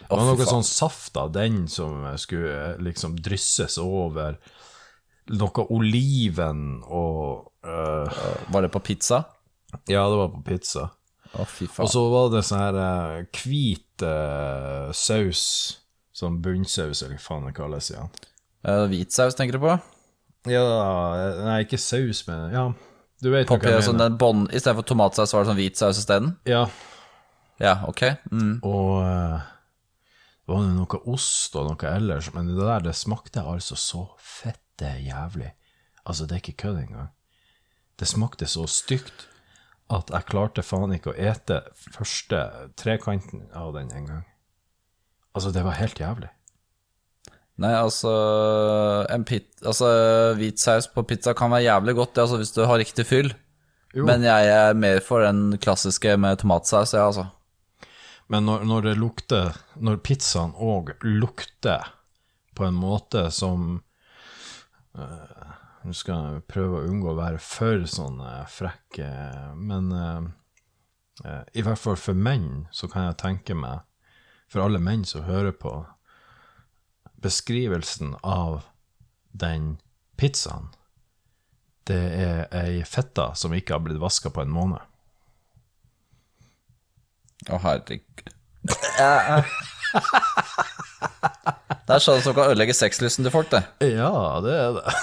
Det 0.00 0.16
var 0.18 0.26
noe 0.26 0.46
sånn 0.48 0.66
saft 0.66 1.18
av 1.20 1.28
den 1.30 1.68
som 1.70 2.02
skulle 2.18 2.72
liksom 2.82 3.14
drysses 3.22 3.76
over 3.78 4.40
noe 5.30 5.66
oliven 5.70 6.80
og 6.82 7.52
uh... 7.62 8.24
Var 8.50 8.66
det 8.66 8.72
på 8.74 8.82
pizza? 8.82 9.20
Ja, 9.86 10.08
det 10.10 10.18
var 10.18 10.32
på 10.34 10.42
pizza. 10.48 10.88
Å, 11.30 11.46
fy 11.46 11.68
faen. 11.70 11.86
Og 11.86 11.92
så 11.92 12.02
var 12.10 12.32
det 12.34 12.42
sånn 12.48 12.58
her 12.64 12.80
eh, 12.82 13.38
hvit 13.38 14.02
eh, 14.02 14.90
saus, 14.90 15.44
sånn 16.10 16.40
bunnsaus, 16.42 17.04
eller 17.04 17.14
hva 17.14 17.26
faen 17.28 17.46
det 17.46 17.54
kalles 17.54 17.92
igjen. 17.92 18.10
hvit 18.66 18.96
Hvitsaus, 18.96 19.38
tenker 19.38 19.60
du 19.60 19.62
på? 19.62 19.78
Ja, 20.48 20.62
nei, 21.44 21.58
ikke 21.66 21.76
saus, 21.80 22.22
men 22.28 22.46
ja, 22.54 22.62
du 23.20 23.28
vet 23.32 23.44
hva 23.50 23.58
Poppy, 23.58 23.68
jeg 23.74 23.84
sånn 23.84 23.98
mener. 23.98 24.08
den 24.08 24.18
bånd, 24.22 24.46
I 24.54 24.60
stedet 24.62 24.78
for 24.78 24.88
tomatsaus 24.88 25.34
var 25.34 25.44
det 25.44 25.50
sånn 25.50 25.58
hvitsaus 25.60 25.98
isteden? 26.00 26.30
Ja, 26.48 26.62
Ja, 27.60 27.74
ok. 27.84 28.06
Mm. 28.32 28.54
og 28.64 29.02
eh, 29.04 29.42
det 30.46 30.54
var 30.54 30.62
noe 30.64 31.00
ost 31.12 31.54
og 31.60 31.66
noe 31.68 31.90
ellers, 31.92 32.30
men 32.32 32.48
det 32.48 32.56
der, 32.56 32.80
det 32.88 32.94
smakte 32.96 33.42
altså 33.44 33.76
så 33.76 34.06
fette 34.16 34.94
jævlig. 35.04 35.50
Altså, 36.08 36.24
det 36.26 36.38
er 36.38 36.40
ikke 36.40 36.62
kødd 36.64 36.78
engang. 36.86 37.10
Det 38.00 38.08
smakte 38.08 38.48
så 38.48 38.64
stygt 38.66 39.26
at 39.92 40.08
jeg 40.10 40.26
klarte 40.30 40.64
faen 40.64 40.94
ikke 40.96 41.12
å 41.12 41.18
ete 41.20 41.60
første 41.92 42.40
trekanten 42.80 43.44
av 43.52 43.74
den 43.76 43.92
engang. 43.92 44.24
Altså, 45.36 45.52
det 45.52 45.62
var 45.68 45.76
helt 45.78 46.00
jævlig. 46.00 46.30
Nei, 47.60 47.74
altså, 47.76 48.10
en 49.12 49.24
pit, 49.28 49.50
altså 49.60 49.90
Hvitsaus 50.38 50.88
på 50.94 51.04
pizza 51.08 51.34
kan 51.36 51.52
være 51.52 51.66
jævlig 51.66 51.94
godt 51.98 52.14
det, 52.14 52.22
altså, 52.24 52.38
hvis 52.40 52.54
du 52.56 52.62
har 52.64 52.80
riktig 52.80 53.04
fyll. 53.08 53.34
Jo. 53.92 54.06
Men 54.06 54.24
jeg 54.24 54.48
er 54.54 54.78
mer 54.78 55.02
for 55.04 55.24
den 55.26 55.58
klassiske 55.60 56.14
med 56.20 56.40
tomatsaus, 56.40 56.94
ja, 56.94 57.04
altså. 57.10 57.26
Men 58.30 58.46
når, 58.46 58.64
når 58.64 58.84
det 58.84 58.98
lukter 59.00 59.56
Når 59.82 59.96
pizzaen 60.06 60.52
òg 60.54 60.92
lukter 61.02 61.88
på 62.54 62.68
en 62.68 62.76
måte 62.78 63.24
som 63.34 63.80
øh, 64.94 65.48
Nå 65.82 65.94
skal 65.96 66.20
jeg 66.36 66.44
prøve 66.50 66.78
å 66.78 66.86
unngå 66.86 67.10
å 67.10 67.18
være 67.18 67.40
for 67.42 67.86
sånn 67.88 68.18
eh, 68.20 68.42
frekk, 68.52 68.98
eh, 69.00 69.46
men 69.56 69.86
eh, 69.96 71.38
i 71.56 71.64
hvert 71.64 71.80
fall 71.80 71.96
for 71.96 72.12
menn 72.12 72.66
så 72.68 72.88
kan 72.92 73.06
jeg 73.06 73.16
tenke 73.22 73.56
meg, 73.56 73.86
for 74.52 74.60
alle 74.66 74.82
menn 74.82 75.06
som 75.08 75.24
hører 75.24 75.56
på, 75.56 75.72
beskrivelsen 77.20 78.16
av 78.22 78.62
den 79.30 79.78
pizzaen 80.20 80.68
Det 81.88 81.96
er 81.96 82.46
ei 82.54 82.84
fetta 82.86 83.32
som 83.34 83.54
ikke 83.56 83.72
har 83.76 83.82
blitt 83.84 84.00
vaska 84.00 84.30
på 84.30 84.44
en 84.44 84.52
måned. 84.52 84.80
Å, 87.50 87.58
herregud. 87.64 88.30
Det 91.90 91.96
er 91.96 92.02
sånn 92.04 92.20
som 92.22 92.34
kan 92.36 92.52
ødelegge 92.52 92.74
sexlysten 92.76 93.26
til 93.26 93.32
folk, 93.34 93.48
det. 93.50 93.64
Ja, 93.96 94.12
det 94.44 94.52
er 94.54 94.76
det. 94.76 94.92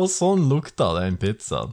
Og 0.00 0.10
sånn 0.12 0.42
lukta 0.50 0.90
den 0.98 1.16
pizzaen. 1.20 1.72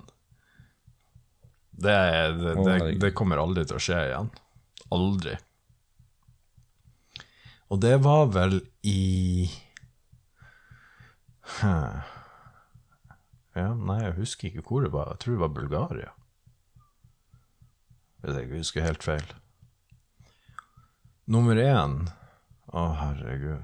Det, 1.77 1.97
det, 2.39 2.53
det, 2.63 2.77
det 3.01 3.11
kommer 3.17 3.41
aldri 3.41 3.65
til 3.67 3.77
å 3.77 3.83
skje 3.83 3.99
igjen. 4.07 4.29
Aldri. 4.95 5.35
Og 7.67 7.81
det 7.83 7.97
var 8.03 8.29
vel 8.31 8.61
i. 8.87 9.47
Ja, 13.57 13.73
nei, 13.73 13.97
jeg 14.03 14.17
husker 14.19 14.47
ikke 14.51 14.63
hvor 14.67 14.83
det 14.85 14.93
var. 14.93 15.09
Jeg 15.15 15.23
tror 15.23 15.33
det 15.33 15.41
var 15.41 15.55
Bulgaria. 15.55 16.11
Hvis 18.21 18.37
jeg 18.37 18.51
husker 18.51 18.85
helt 18.85 19.05
feil. 19.05 19.27
Nummer 21.27 21.59
én 21.59 22.07
Å, 22.67 22.83
herregud. 22.99 23.63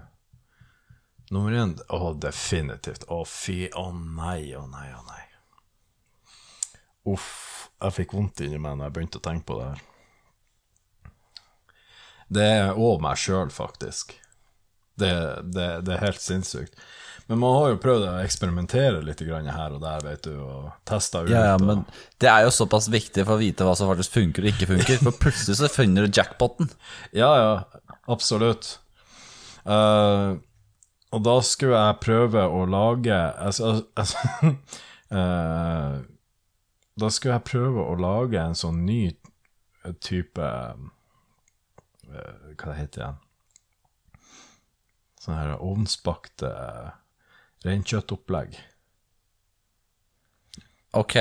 Nummer 1.32 1.56
én 1.56 1.76
Å, 1.94 2.14
definitivt. 2.18 3.06
Å, 3.12 3.22
fy. 3.28 3.70
Å 3.70 3.92
nei, 3.94 4.52
å 4.58 4.66
nei, 4.72 4.90
å 4.98 5.02
nei. 5.08 5.24
Uff. 7.14 7.30
Jeg 7.84 7.98
fikk 7.98 8.14
vondt 8.16 8.42
inni 8.46 8.60
meg 8.64 8.78
når 8.80 8.88
jeg 8.88 8.96
begynte 8.96 9.20
å 9.20 9.28
tenke 9.30 9.48
på 9.50 9.60
det 9.60 9.70
her. 9.74 9.82
Det 12.34 12.50
er 12.58 12.76
òg 12.80 13.02
meg 13.04 13.20
sjøl, 13.22 13.50
faktisk. 13.54 14.16
Det, 15.00 15.10
det, 15.54 15.70
det 15.88 15.96
er 15.96 16.04
helt 16.08 16.22
sinnssykt. 16.22 16.76
Men 17.30 17.40
man 17.40 17.54
har 17.56 17.70
jo 17.72 17.78
prøvd 17.80 18.04
å 18.10 18.14
eksperimentere 18.20 19.00
litt 19.08 19.22
grann 19.24 19.48
her 19.48 19.72
og 19.78 19.80
der, 19.82 20.02
vet 20.04 20.26
du, 20.28 20.34
og 20.44 20.72
testa 20.90 21.22
ut. 21.24 21.30
Ja, 21.32 21.44
ja, 21.52 21.54
og- 21.56 21.64
men 21.70 21.86
det 22.20 22.28
er 22.30 22.44
jo 22.44 22.52
såpass 22.52 22.90
viktig 22.92 23.24
for 23.26 23.38
å 23.38 23.42
vite 23.42 23.64
hva 23.64 23.76
som 23.80 23.88
faktisk 23.90 24.18
funker 24.18 24.44
og 24.44 24.52
ikke 24.52 24.68
funker. 24.74 25.00
For 25.06 25.16
plutselig 25.24 25.56
så 25.62 25.70
finner 25.72 26.04
du 26.10 26.20
jackpoten. 26.20 26.68
Ja, 27.16 27.32
ja, 27.40 27.94
absolutt. 28.12 28.74
Uh, 29.64 30.36
og 31.16 31.22
da 31.24 31.38
skulle 31.48 31.80
jeg 31.80 32.02
prøve 32.04 32.42
å 32.52 32.66
lage 32.68 33.16
altså, 33.16 33.86
altså, 33.96 34.20
uh, 35.16 36.02
Da 37.00 37.10
skulle 37.14 37.38
jeg 37.38 37.48
prøve 37.48 37.86
å 37.88 37.96
lage 37.96 38.42
en 38.42 38.58
sånn 38.60 38.82
ny 38.86 39.14
type 40.04 40.50
Hva 42.14 42.70
det 42.70 42.78
heter 42.78 43.02
igjen? 43.04 43.22
Sånne 45.24 45.40
her 45.40 45.64
ovnsbakte 45.64 46.52
reinkjøttopplegg. 47.64 48.58
Ok. 51.00 51.16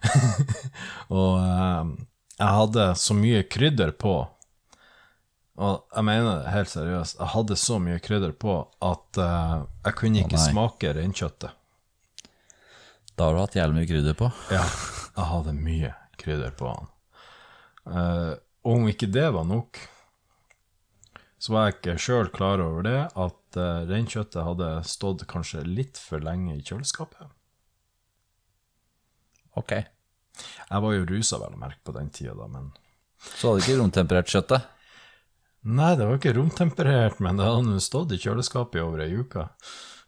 Og 1.18 1.34
um, 1.38 1.94
jeg 2.40 2.56
hadde 2.56 2.86
så 2.96 3.14
mye 3.14 3.42
krydder 3.52 3.90
på 4.00 4.14
Og 5.60 5.74
jeg 5.92 6.06
mener 6.08 6.40
det 6.40 6.54
helt 6.54 6.72
seriøst. 6.72 7.18
Jeg 7.20 7.32
hadde 7.34 7.58
så 7.60 7.76
mye 7.84 8.00
krydder 8.00 8.32
på 8.32 8.54
at 8.80 9.20
uh, 9.20 9.66
jeg 9.84 9.98
kunne 10.00 10.22
ikke 10.24 10.40
oh, 10.40 10.46
smake 10.48 10.94
reinkjøttet. 10.96 11.52
Da 13.12 13.28
har 13.28 13.36
du 13.36 13.42
hatt 13.42 13.58
jævlig 13.58 13.82
mye 13.82 13.90
krydder 13.90 14.16
på. 14.16 14.30
Ja, 14.48 14.64
jeg 15.18 15.28
hadde 15.34 15.52
mye 15.58 15.92
krydder 16.20 16.56
på 16.56 16.70
han. 16.72 16.88
Eh, 17.90 18.32
og 18.64 18.76
om 18.76 18.88
ikke 18.90 19.08
det 19.10 19.28
var 19.34 19.46
nok, 19.48 19.80
så 21.40 21.54
var 21.54 21.68
jeg 21.68 21.76
ikke 21.78 22.00
sjøl 22.04 22.28
klar 22.34 22.60
over 22.60 22.84
det, 22.84 22.98
at 23.08 23.60
uh, 23.60 23.86
reinkjøttet 23.88 24.44
hadde 24.44 24.72
stått 24.88 25.24
kanskje 25.30 25.62
litt 25.64 26.00
for 26.00 26.20
lenge 26.20 26.58
i 26.58 26.64
kjøleskapet. 26.64 27.30
Ok. 29.56 29.72
Jeg 29.80 30.84
var 30.84 30.92
jo 30.94 31.06
rusa, 31.08 31.40
vel 31.40 31.56
å 31.56 31.60
merke, 31.60 31.80
på 31.84 31.94
den 31.96 32.12
tida, 32.12 32.36
da, 32.36 32.46
men 32.48 32.70
Så 33.20 33.50
hadde 33.50 33.64
ikke 33.64 33.78
romtemperert 33.80 34.30
kjøttet? 34.32 34.68
Nei, 35.68 35.94
det 35.96 36.06
var 36.08 36.16
ikke 36.16 36.36
romtemperert, 36.36 37.18
men 37.20 37.40
det 37.40 37.48
hadde 37.48 37.66
nå 37.68 37.80
stått 37.84 38.14
i 38.16 38.20
kjøleskapet 38.20 38.80
i 38.80 38.84
over 38.84 39.04
ei 39.06 39.12
uke. 39.20 39.48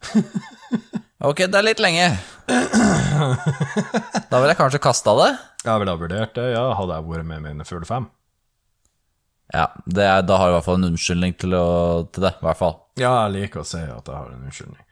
Ok, 1.22 1.44
det 1.46 1.54
er 1.54 1.62
litt 1.62 1.78
lenge. 1.78 2.06
Da 4.32 4.40
ville 4.40 4.50
jeg 4.50 4.58
kanskje 4.58 4.80
kasta 4.82 5.12
det. 5.20 5.28
Jeg 5.62 5.78
ville 5.78 5.92
ha 5.94 6.00
vurdert 6.00 6.34
det, 6.34 6.48
ja, 6.50 6.64
hadde 6.74 6.96
jeg 6.98 7.06
vært 7.06 7.28
med 7.28 7.44
mine 7.44 7.66
fulle 7.68 7.86
fem. 7.86 8.08
Ja, 9.52 9.66
er, 9.96 10.22
da 10.24 10.38
har 10.38 10.48
du 10.48 10.52
i 10.52 10.56
hvert 10.56 10.66
fall 10.68 10.78
en 10.80 10.90
unnskyldning 10.92 11.34
til, 11.40 11.56
å, 11.58 11.66
til 12.12 12.24
det. 12.24 12.34
I 12.38 12.46
hvert 12.46 12.60
fall. 12.60 12.78
Ja, 13.00 13.10
jeg 13.24 13.34
liker 13.36 13.62
å 13.62 13.68
si 13.68 13.80
at 13.82 14.08
jeg 14.08 14.16
har 14.16 14.30
en 14.30 14.46
unnskyldning. 14.46 14.84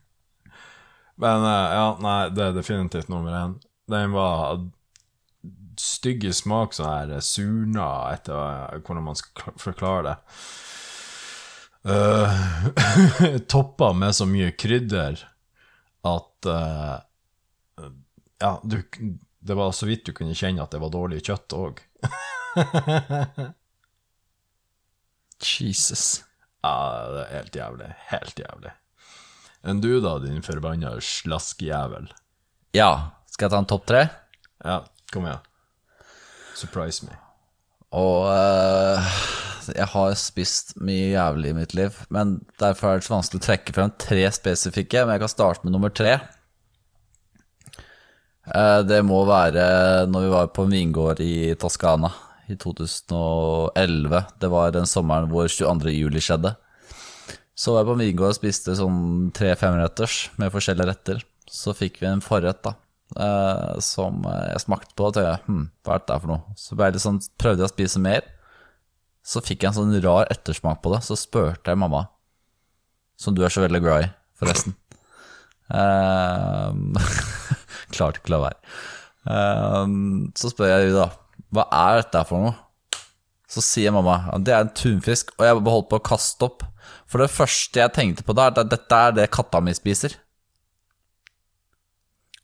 Men 1.24 1.44
eh, 1.44 1.72
ja, 1.76 1.86
nei, 2.00 2.20
det 2.36 2.44
er 2.46 2.56
definitivt 2.56 3.10
nummer 3.12 3.34
én. 3.36 3.56
Den 3.90 4.14
var 4.14 4.60
stygg 5.80 6.24
i 6.28 6.32
smak, 6.36 6.74
sånn 6.76 6.90
her 6.90 7.24
surna 7.24 7.88
etter 8.14 8.36
eh, 8.36 8.80
hvordan 8.84 9.06
man 9.10 9.18
skal 9.18 9.56
forklare 9.60 10.10
det. 10.12 10.18
Uh, 11.80 12.28
toppa 13.48 13.94
med 13.96 14.12
så 14.12 14.26
mye 14.28 14.50
krydder 14.52 15.22
at 16.04 16.44
uh, 16.44 16.98
Ja, 18.36 18.50
du, 18.60 18.82
det 19.40 19.56
var 19.56 19.72
så 19.72 19.88
vidt 19.88 20.04
du 20.04 20.12
kunne 20.12 20.36
kjenne 20.36 20.60
at 20.60 20.74
det 20.74 20.82
var 20.82 20.92
dårlig 20.92 21.22
kjøtt 21.24 21.56
òg. 21.56 21.80
Jesus. 25.60 26.24
Ja, 26.62 26.76
det 27.14 27.22
er 27.24 27.34
helt 27.38 27.56
jævlig. 27.56 27.90
Helt 28.10 28.38
jævlig. 28.38 28.72
Enn 29.64 29.80
du, 29.84 29.90
da, 30.00 30.16
din 30.22 30.42
forbanna 30.44 30.94
slaskjævel? 31.04 32.08
Ja, 32.76 33.12
skal 33.28 33.46
jeg 33.46 33.52
ta 33.54 33.60
en 33.60 33.68
topp 33.68 33.86
tre? 33.88 34.06
Ja, 34.64 34.80
kom 35.12 35.26
igjen. 35.28 35.42
Surprise 36.56 37.06
me. 37.06 37.16
Og 37.96 38.28
uh, 38.30 39.00
jeg 39.74 39.88
har 39.92 40.14
spist 40.18 40.76
mye 40.80 41.10
jævlig 41.14 41.52
i 41.52 41.56
mitt 41.56 41.74
liv, 41.76 41.96
men 42.12 42.38
derfor 42.60 42.92
er 42.92 43.00
det 43.00 43.08
så 43.08 43.16
vanskelig 43.16 43.40
å 43.40 43.46
trekke 43.48 43.74
frem 43.76 43.92
tre 44.00 44.24
spesifikke. 44.32 45.04
Men 45.04 45.16
jeg 45.16 45.24
kan 45.24 45.32
starte 45.32 45.64
med 45.66 45.74
nummer 45.74 45.92
tre. 45.92 46.18
Uh, 48.50 48.80
Det 48.86 49.00
må 49.06 49.24
være 49.28 50.06
når 50.10 50.26
vi 50.26 50.34
var 50.36 50.52
på 50.54 50.66
en 50.66 50.76
vingård 50.76 51.20
i 51.24 51.54
Toskana 51.60 52.12
i 52.52 52.56
2011. 52.60 54.24
Det 54.42 54.50
var 54.52 54.74
den 54.74 54.88
sommeren 54.88 55.30
hvor 55.32 55.48
22. 55.50 55.92
juli 55.94 56.22
skjedde. 56.24 56.54
Så 57.60 57.74
var 57.74 57.82
jeg 57.82 57.90
på 57.90 57.98
vingård 58.00 58.32
og 58.32 58.38
spiste 58.38 58.76
sånn 58.78 59.30
tre 59.36 59.52
femretters 59.58 60.28
med 60.40 60.52
forskjellige 60.54 60.88
retter. 60.88 61.24
Så 61.50 61.74
fikk 61.76 61.98
vi 62.00 62.08
en 62.08 62.22
forrett, 62.24 62.62
da. 62.64 62.74
eh, 63.20 63.80
som 63.84 64.22
jeg 64.24 64.62
smakte 64.62 64.94
på 64.96 65.08
og 65.10 65.16
tenkte 65.16 65.40
hm, 65.48 65.64
hva 65.84 65.96
er 65.96 66.04
dette 66.04 66.20
for 66.22 66.32
noe? 66.32 66.54
Så 66.56 66.78
sånn, 67.04 67.18
prøvde 67.40 67.64
jeg 67.64 67.68
å 67.68 67.74
spise 67.74 68.02
mer. 68.02 68.28
Så 69.26 69.42
fikk 69.44 69.64
jeg 69.64 69.72
en 69.72 69.78
sånn 69.80 69.98
rar 70.04 70.30
ettersmak 70.32 70.80
på 70.80 70.94
det. 70.94 71.02
Så 71.04 71.18
spurte 71.20 71.74
jeg 71.74 71.80
mamma, 71.80 72.06
som 73.20 73.36
du 73.36 73.42
er 73.44 73.52
så 73.52 73.64
veldig 73.66 73.82
glad 73.84 74.06
i, 74.06 74.12
forresten. 74.40 74.76
Ehm, 75.76 76.94
Klarte 77.94 78.22
ikke 78.22 78.32
å 78.32 78.36
la 78.36 78.40
være. 78.46 78.72
Ehm, 79.30 80.30
så 80.38 80.50
spør 80.52 80.70
jeg 80.72 80.86
henne 80.86 81.02
da, 81.02 81.10
hva 81.54 81.66
er 81.74 82.00
dette 82.00 82.22
for 82.28 82.44
noe? 82.44 82.56
Så 83.50 83.62
sier 83.66 83.94
mamma 83.94 84.20
at 84.30 84.44
det 84.46 84.54
er 84.54 84.62
en 84.62 84.74
tunfisk, 84.76 85.32
og 85.38 85.46
jeg 85.46 85.62
holdt 85.66 85.88
på 85.90 85.98
å 85.98 86.06
kaste 86.06 86.46
opp. 86.46 86.62
For 87.10 87.22
det 87.22 87.32
første 87.34 87.82
jeg 87.82 87.94
tenkte 87.96 88.26
på 88.26 88.36
da, 88.38 88.46
er 88.46 88.62
at 88.62 88.70
dette 88.70 89.00
er 89.06 89.16
det 89.16 89.30
katta 89.34 89.58
mi 89.62 89.74
spiser. 89.74 90.14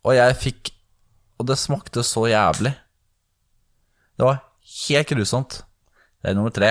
Og 0.06 0.14
jeg 0.14 0.38
fikk 0.38 0.72
Og 1.36 1.44
det 1.50 1.58
smakte 1.60 2.00
så 2.00 2.22
jævlig. 2.30 2.70
Det 4.16 4.24
var 4.24 4.38
helt 4.88 5.10
grusomt. 5.10 5.58
Det 6.22 6.30
er 6.30 6.38
nummer 6.38 6.54
tre. 6.54 6.70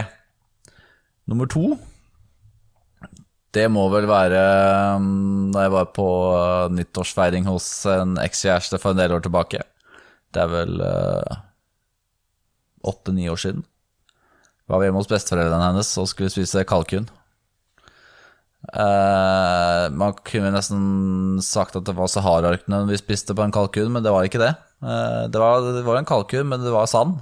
Nummer 1.29 1.45
to 1.45 1.75
Det 3.53 3.67
må 3.69 3.83
vel 3.93 4.07
være 4.09 4.41
um, 4.97 5.51
da 5.53 5.67
jeg 5.67 5.75
var 5.75 5.91
på 5.93 6.07
uh, 6.33 6.73
nyttårsfeiring 6.73 7.45
hos 7.45 7.67
en 7.93 8.17
ekskjæreste 8.23 8.81
for 8.81 8.95
en 8.95 9.03
del 9.03 9.13
år 9.13 9.21
tilbake. 9.27 9.61
Det 10.33 10.41
er 10.41 10.49
vel 10.49 10.81
åtte-ni 12.87 13.27
år 13.31 13.39
siden. 13.41 13.65
Var 14.65 14.81
vi 14.81 14.87
hjemme 14.87 15.01
hos 15.01 15.11
besteforeldrene 15.11 15.69
hennes 15.69 15.91
og 16.01 16.09
skulle 16.09 16.33
spise 16.33 16.65
kalkun. 16.67 17.05
Eh, 18.73 19.83
man 19.93 20.15
kunne 20.25 20.49
nesten 20.55 21.37
sagt 21.45 21.75
at 21.77 21.85
det 21.85 21.93
var 21.97 22.09
Sahara-ørkenen 22.09 22.89
vi 22.89 22.97
spiste 22.97 23.35
på 23.37 23.45
en 23.45 23.53
kalkun, 23.53 23.91
men 23.93 24.05
det 24.05 24.13
var 24.13 24.25
ikke 24.25 24.41
det. 24.41 24.53
Eh, 24.81 25.23
det, 25.29 25.41
var, 25.41 25.61
det 25.75 25.83
var 25.85 25.99
en 25.99 26.09
kalkun, 26.09 26.49
men 26.49 26.65
det 26.65 26.73
var 26.73 26.89
sand. 26.89 27.19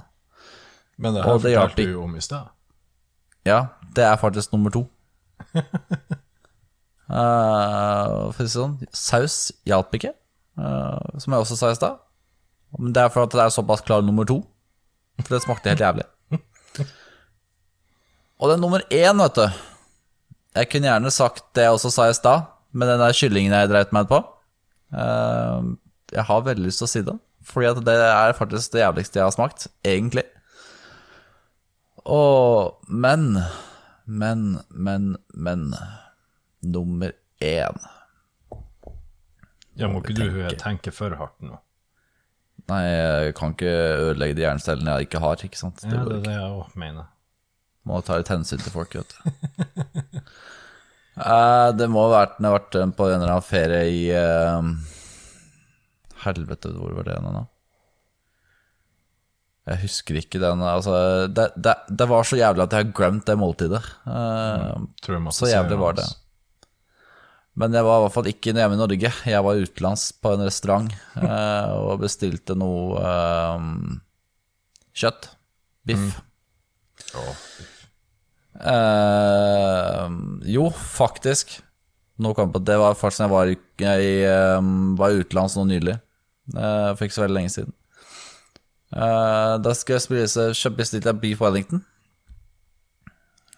Men 0.96 1.16
det 1.16 1.26
her 1.26 1.36
fortalte 1.36 1.88
du 1.90 1.98
om 2.00 2.16
i 2.16 2.24
stad. 2.24 2.48
Ja, 3.44 3.76
det 3.96 4.06
er 4.06 4.16
faktisk 4.16 4.54
nummer 4.54 4.72
to. 4.72 4.86
uh, 5.52 5.60
for 8.32 8.40
å 8.40 8.46
si 8.46 8.54
sånn, 8.54 8.78
saus 8.94 9.52
hjalp 9.68 9.92
ikke, 9.98 10.14
som 10.54 11.34
jeg 11.34 11.42
også 11.42 11.58
sa 11.58 11.72
i 11.74 11.76
stad. 11.76 11.98
Men 12.78 12.94
det 12.94 13.04
er 13.04 13.12
for 13.12 13.26
at 13.26 13.34
det 13.34 13.42
er 13.42 13.52
såpass 13.52 13.84
klar 13.84 14.06
nummer 14.06 14.24
to. 14.28 14.38
For 15.22 15.36
det 15.36 15.42
smakte 15.44 15.70
helt 15.72 15.84
jævlig. 15.84 16.06
Og 18.42 18.50
den 18.50 18.60
nummer 18.60 18.82
én, 18.90 19.20
vet 19.22 19.38
du 19.38 19.44
Jeg 20.54 20.68
kunne 20.70 20.88
gjerne 20.90 21.10
sagt 21.14 21.44
det 21.54 21.64
jeg 21.66 21.76
også 21.76 21.90
sa 21.90 22.08
i 22.10 22.14
stad, 22.14 22.50
med 22.72 22.90
den 22.90 23.00
der 23.02 23.14
kyllingen 23.14 23.54
jeg 23.54 23.70
dreit 23.70 23.94
meg 23.94 24.06
ut 24.06 24.12
på. 24.12 24.20
Eh, 24.94 25.70
jeg 26.14 26.26
har 26.28 26.44
veldig 26.46 26.66
lyst 26.68 26.82
til 26.82 26.86
å 26.86 26.90
si 26.92 27.02
det, 27.06 27.14
fordi 27.46 27.70
at 27.70 27.80
det 27.86 27.96
er 28.06 28.36
faktisk 28.38 28.74
det 28.74 28.84
jævligste 28.84 29.18
jeg 29.18 29.26
har 29.26 29.34
smakt, 29.34 29.66
egentlig. 29.82 30.26
Og 32.04 32.76
Men, 32.88 33.38
men, 34.04 34.58
men, 34.68 35.16
men 35.32 35.74
Nummer 36.60 37.12
én 37.40 37.78
Ja, 39.76 39.88
må 39.88 40.02
ikke 40.02 40.14
du 40.14 40.56
tenke 40.60 40.92
for 40.94 41.16
hardt 41.18 41.40
nå? 41.42 41.56
Nei, 42.70 42.82
jeg 42.88 43.34
kan 43.36 43.52
ikke 43.52 43.72
ødelegge 44.08 44.38
de 44.38 44.44
hjernecellene 44.46 44.94
jeg 44.96 45.08
ikke 45.08 45.20
har, 45.20 45.42
ikke 45.44 45.60
sant? 45.60 45.82
Det 45.84 45.92
Ja, 45.92 46.04
det 46.08 46.16
er 46.16 46.24
det 46.24 46.36
jeg 46.38 46.52
òg 46.54 46.76
mener. 46.80 47.10
Må 47.84 48.00
ta 48.00 48.16
litt 48.16 48.30
hensyn 48.32 48.62
til 48.62 48.72
folk, 48.72 48.96
vet 48.96 49.14
du. 49.14 49.18
Eh, 51.14 51.68
det 51.78 51.86
må 51.94 52.08
ha 52.08 52.24
vært 52.24 52.40
når 52.42 52.48
jeg 52.48 52.50
har 52.50 52.58
vært 52.58 52.96
på 52.98 53.04
en 53.06 53.12
eller 53.20 53.30
annen 53.30 53.44
ferie 53.46 53.82
i 53.86 54.00
eh, 54.18 54.64
Helvete, 56.24 56.72
hvor 56.74 56.90
var 56.96 57.06
det 57.06 57.20
nå? 57.22 57.44
Jeg 59.70 59.80
husker 59.84 60.18
ikke 60.18 60.40
den 60.42 60.64
altså, 60.66 60.96
det, 61.30 61.46
det, 61.54 61.76
det 61.86 62.08
var 62.10 62.26
så 62.26 62.40
jævlig 62.40 62.66
at 62.66 62.74
jeg 62.74 62.84
har 62.88 62.96
glemt 62.98 63.24
det 63.30 63.36
måltidet. 63.38 63.80
Eh, 64.10 64.82
Tror 65.06 65.30
Så 65.38 65.52
jævlig 65.52 65.78
var 65.80 65.96
det. 66.00 66.08
hans. 66.08 66.18
Men 67.60 67.74
jeg 67.76 67.86
var 67.86 68.00
i 68.00 68.02
hvert 68.04 68.14
fall 68.16 68.28
ikke 68.32 68.50
hjemme 68.50 68.74
i 68.74 68.80
Norge. 68.80 69.10
Jeg 69.30 69.44
var 69.46 69.60
utenlands 69.62 70.08
på 70.18 70.32
en 70.34 70.42
restaurant 70.42 70.90
eh, 71.22 71.74
og 71.78 72.00
bestilte 72.02 72.56
noe 72.58 72.98
eh, 72.98 73.68
kjøtt. 74.98 75.28
Biff. 75.86 76.16
Ja. 77.14 77.22
Eh, 78.74 80.18
jo, 80.56 80.66
faktisk. 80.74 81.60
Nå 82.22 82.30
kom 82.34 82.48
jeg 82.48 82.54
på 82.54 82.62
Det 82.62 82.76
var 82.78 82.94
faktisk 82.98 83.22
da 83.22 83.26
jeg 83.28 83.34
var, 83.34 83.54
jeg, 83.86 84.10
eh, 84.30 84.68
var 84.98 85.16
utenlands 85.22 85.56
nå 85.58 85.66
nylig. 85.70 85.96
eh, 86.56 86.90
for 86.94 87.06
ikke 87.06 87.18
så 87.20 87.24
veldig 87.26 87.38
lenge 87.38 87.54
siden. 87.54 87.72
Eh, 88.94 89.54
da 89.62 89.74
skal 89.74 89.96
jeg 89.98 90.06
spise 90.08 90.50
kjøpt 90.54 90.78
av 91.06 91.14
jeg 91.14 91.20
beef 91.22 91.40
wellington. 91.42 91.84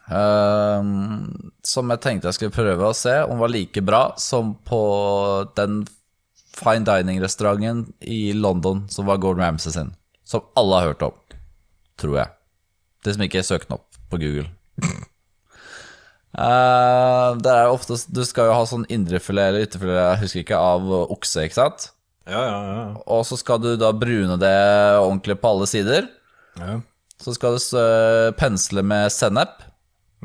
Eh, 0.06 0.82
som 1.66 1.90
jeg 1.90 2.02
tenkte 2.02 2.30
jeg 2.30 2.38
skulle 2.38 2.54
prøve 2.54 2.90
å 2.90 2.96
se 2.96 3.16
om 3.26 3.40
var 3.42 3.50
like 3.50 3.82
bra 3.82 4.02
som 4.22 4.54
på 4.66 4.80
den 5.58 5.82
fine 6.56 6.86
dining-restauranten 6.86 7.82
i 8.00 8.30
London 8.36 8.84
som 8.92 9.08
var 9.08 9.20
Gordon 9.22 9.44
Ramsay 9.44 9.74
sin. 9.74 9.92
Som 10.26 10.46
alle 10.58 10.80
har 10.80 10.92
hørt 10.92 11.04
om, 11.06 11.18
tror 12.00 12.20
jeg. 12.22 12.32
De 13.04 13.14
som 13.14 13.26
ikke 13.26 13.44
søker 13.46 13.68
den 13.68 13.78
opp 13.78 14.00
på 14.10 14.20
Google. 14.22 14.48
Uh, 16.36 17.36
det 17.42 17.52
er 17.52 17.70
ofte, 17.70 17.98
Du 18.12 18.22
skal 18.26 18.50
jo 18.50 18.56
ha 18.56 18.64
sånn 18.68 18.86
indrefilet 18.92 19.50
eller 19.50 19.66
ytterfilet, 19.66 20.00
jeg 20.00 20.22
husker 20.24 20.42
ikke, 20.42 20.58
av 20.72 20.90
okse, 21.06 21.46
ikke 21.46 21.60
sant? 21.60 21.90
Ja, 22.26 22.42
ja, 22.42 22.58
ja. 22.66 22.84
Og 23.14 23.22
så 23.28 23.38
skal 23.38 23.60
du 23.62 23.70
da 23.78 23.92
brune 23.94 24.34
det 24.42 24.56
ordentlig 24.98 25.38
på 25.42 25.54
alle 25.54 25.70
sider. 25.70 26.10
ja. 26.60 26.80
Så 27.16 27.32
skal 27.32 27.54
du 27.56 28.34
pensle 28.36 28.82
med 28.84 29.08
sennep. 29.08 29.62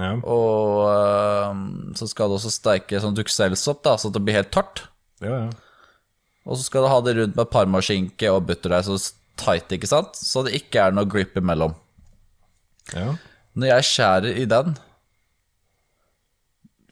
Ja. 0.02 0.12
Og 0.26 0.88
eh, 0.92 1.62
så 2.00 2.08
skal 2.10 2.32
du 2.32 2.38
også 2.38 2.52
steike 2.54 3.02
sånn 3.04 3.18
dukkselsopp, 3.18 3.84
da, 3.86 3.98
så 4.02 4.12
det 4.14 4.24
blir 4.26 4.40
helt 4.42 4.54
tørt. 4.54 4.88
ja, 5.24 5.46
ja. 5.46 5.52
Og 6.42 6.58
så 6.58 6.66
skal 6.66 6.82
du 6.82 6.90
ha 6.90 6.96
det 7.06 7.12
rundt 7.20 7.36
med 7.38 7.50
parmaskinke 7.54 8.30
og 8.34 8.48
butterdeig 8.48 8.88
så 8.88 8.96
tight, 9.38 9.70
ikke 9.76 9.90
sant? 9.90 10.18
Så 10.18 10.42
det 10.42 10.56
ikke 10.58 10.88
er 10.88 10.96
noe 10.96 11.06
grip 11.06 11.38
imellom. 11.38 11.76
ja. 12.96 13.12
Når 13.54 13.68
jeg 13.68 13.86
skjærer 13.90 14.38
i 14.42 14.46
den, 14.48 14.78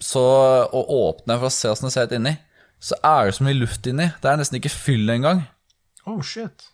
så 0.03 0.21
og 0.75 0.91
åpner 0.91 1.39
for 1.39 1.47
å 1.47 1.53
se 1.55 1.71
åssen 1.71 1.87
det 1.87 1.93
ser 1.95 2.09
ut 2.09 2.15
inni, 2.17 2.33
så 2.83 2.97
er 3.03 3.29
det 3.29 3.37
så 3.37 3.45
mye 3.47 3.57
luft 3.57 3.87
inni. 3.87 4.09
Det 4.21 4.29
er 4.29 4.39
nesten 4.39 4.59
ikke 4.59 4.71
fyll 4.71 5.09
engang. 5.11 5.45
Oh, 6.05 6.19
shit. 6.23 6.67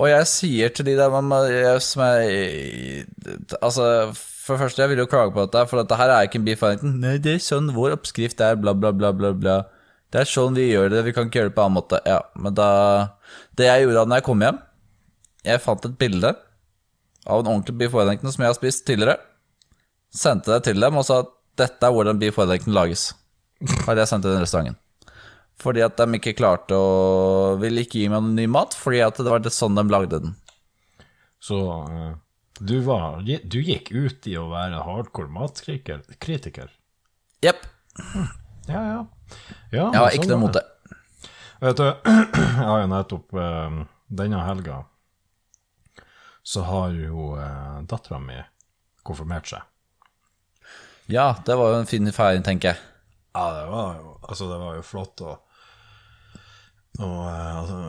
Og 0.00 0.08
jeg 0.08 0.28
sier 0.30 0.72
til 0.72 0.88
de 0.88 0.96
der 0.96 1.82
som 1.84 2.02
jeg 2.06 3.04
Altså, 3.60 3.86
for 4.40 4.56
det 4.56 4.64
første, 4.64 4.82
jeg 4.82 4.92
vil 4.92 5.02
jo 5.02 5.10
klage 5.10 5.32
på 5.34 5.44
dette, 5.44 5.62
for 5.68 5.82
dette 5.82 5.96
her 6.00 6.12
er 6.14 6.26
ikke 6.26 6.40
en 6.40 6.46
beef 6.46 6.62
Wellington. 6.64 6.96
Nei, 7.02 7.18
det 7.22 7.36
er 7.36 7.42
sånn 7.44 7.70
vår 7.76 7.96
oppskrift 7.98 8.40
er, 8.44 8.56
bla, 8.60 8.72
bla, 8.76 8.92
bla, 8.96 9.12
bla, 9.16 9.32
bla. 9.36 9.56
Det 10.10 10.22
er 10.22 10.30
sånn 10.30 10.56
vi 10.58 10.70
gjør 10.70 10.90
det, 10.90 11.04
vi 11.06 11.14
kan 11.14 11.28
ikke 11.28 11.42
gjøre 11.42 11.52
det 11.52 11.56
på 11.56 11.62
en 11.62 11.68
annen 11.68 11.78
måte. 11.78 12.00
Ja, 12.08 12.20
men 12.34 12.56
da 12.58 12.68
Det 13.58 13.68
jeg 13.68 13.84
gjorde 13.84 14.00
da 14.00 14.06
når 14.08 14.20
jeg 14.20 14.26
kom 14.26 14.44
hjem, 14.46 14.58
jeg 15.46 15.62
fant 15.64 15.86
et 15.86 15.98
bilde 16.00 16.32
av 17.26 17.42
en 17.42 17.50
ordentlig 17.52 17.76
beef 17.78 17.94
Wellington 17.94 18.32
som 18.32 18.44
jeg 18.44 18.50
har 18.50 18.58
spist 18.58 18.86
tidligere. 18.88 19.20
Sendte 20.10 20.56
det 20.56 20.64
til 20.66 20.80
dem 20.82 20.98
og 20.98 21.06
sa 21.06 21.20
at 21.22 21.34
dette 21.60 21.86
er 21.86 21.94
hvordan 21.94 22.18
beef 22.20 22.40
Wellington 22.40 22.74
lages. 22.74 23.10
Hadde 23.86 24.00
jeg 24.02 24.10
sendt 24.10 24.24
til 24.26 24.34
den 24.34 24.42
restauranten. 24.42 24.80
Fordi 25.60 25.84
at 25.84 25.98
de 26.00 26.16
ikke 26.16 26.32
klarte 26.38 26.72
å 26.72 27.56
Ville 27.60 27.84
ikke 27.84 28.00
gi 28.00 28.08
meg 28.08 28.24
noe 28.24 28.32
ny 28.32 28.46
mat, 28.48 28.72
fordi 28.72 29.02
at 29.04 29.18
det 29.20 29.28
var 29.28 29.42
det 29.44 29.52
sånn 29.52 29.76
de 29.76 29.84
lagde 29.92 30.22
den. 30.24 30.34
Så 31.44 31.58
eh, 31.60 32.14
du, 32.60 32.76
var, 32.84 33.22
du 33.24 33.58
gikk 33.64 33.90
ut 33.90 34.28
i 34.28 34.36
å 34.38 34.48
være 34.52 34.82
hardcore 34.86 35.32
matkritiker? 35.32 36.70
Jepp. 37.44 37.64
Ja, 38.68 38.82
ja. 38.84 39.00
ja 39.72 39.86
Jeg 39.88 39.96
har 39.96 40.12
sånn 40.12 40.20
ikke 40.20 40.28
noe 40.28 40.36
var 40.36 40.44
mot 40.44 40.58
det. 40.58 40.66
Vet 41.60 41.80
du, 41.80 41.88
jeg 42.60 42.68
har 42.70 42.82
jo 42.82 42.90
nettopp 42.92 43.36
eh, 43.36 43.80
Denne 44.20 44.44
helga 44.46 44.78
så 46.42 46.62
har 46.66 46.94
jo 46.96 47.34
eh, 47.38 47.80
dattera 47.86 48.18
mi 48.18 48.38
konfirmert 49.06 49.50
seg. 49.50 49.66
Ja, 51.10 51.34
det 51.46 51.56
var 51.58 51.74
jo 51.74 51.82
en 51.82 51.90
fin 51.90 52.10
feiring, 52.14 52.42
tenker 52.46 52.72
jeg. 52.72 52.80
Ja, 53.34 53.44
det 53.54 53.66
var 53.70 53.98
jo, 54.00 54.14
altså, 54.22 54.48
det 54.50 54.58
var 54.58 54.78
jo 54.78 54.86
flott 54.86 55.22
å, 55.22 55.34
å 56.98 57.10
eh, 57.28 57.58
altså, 57.60 57.80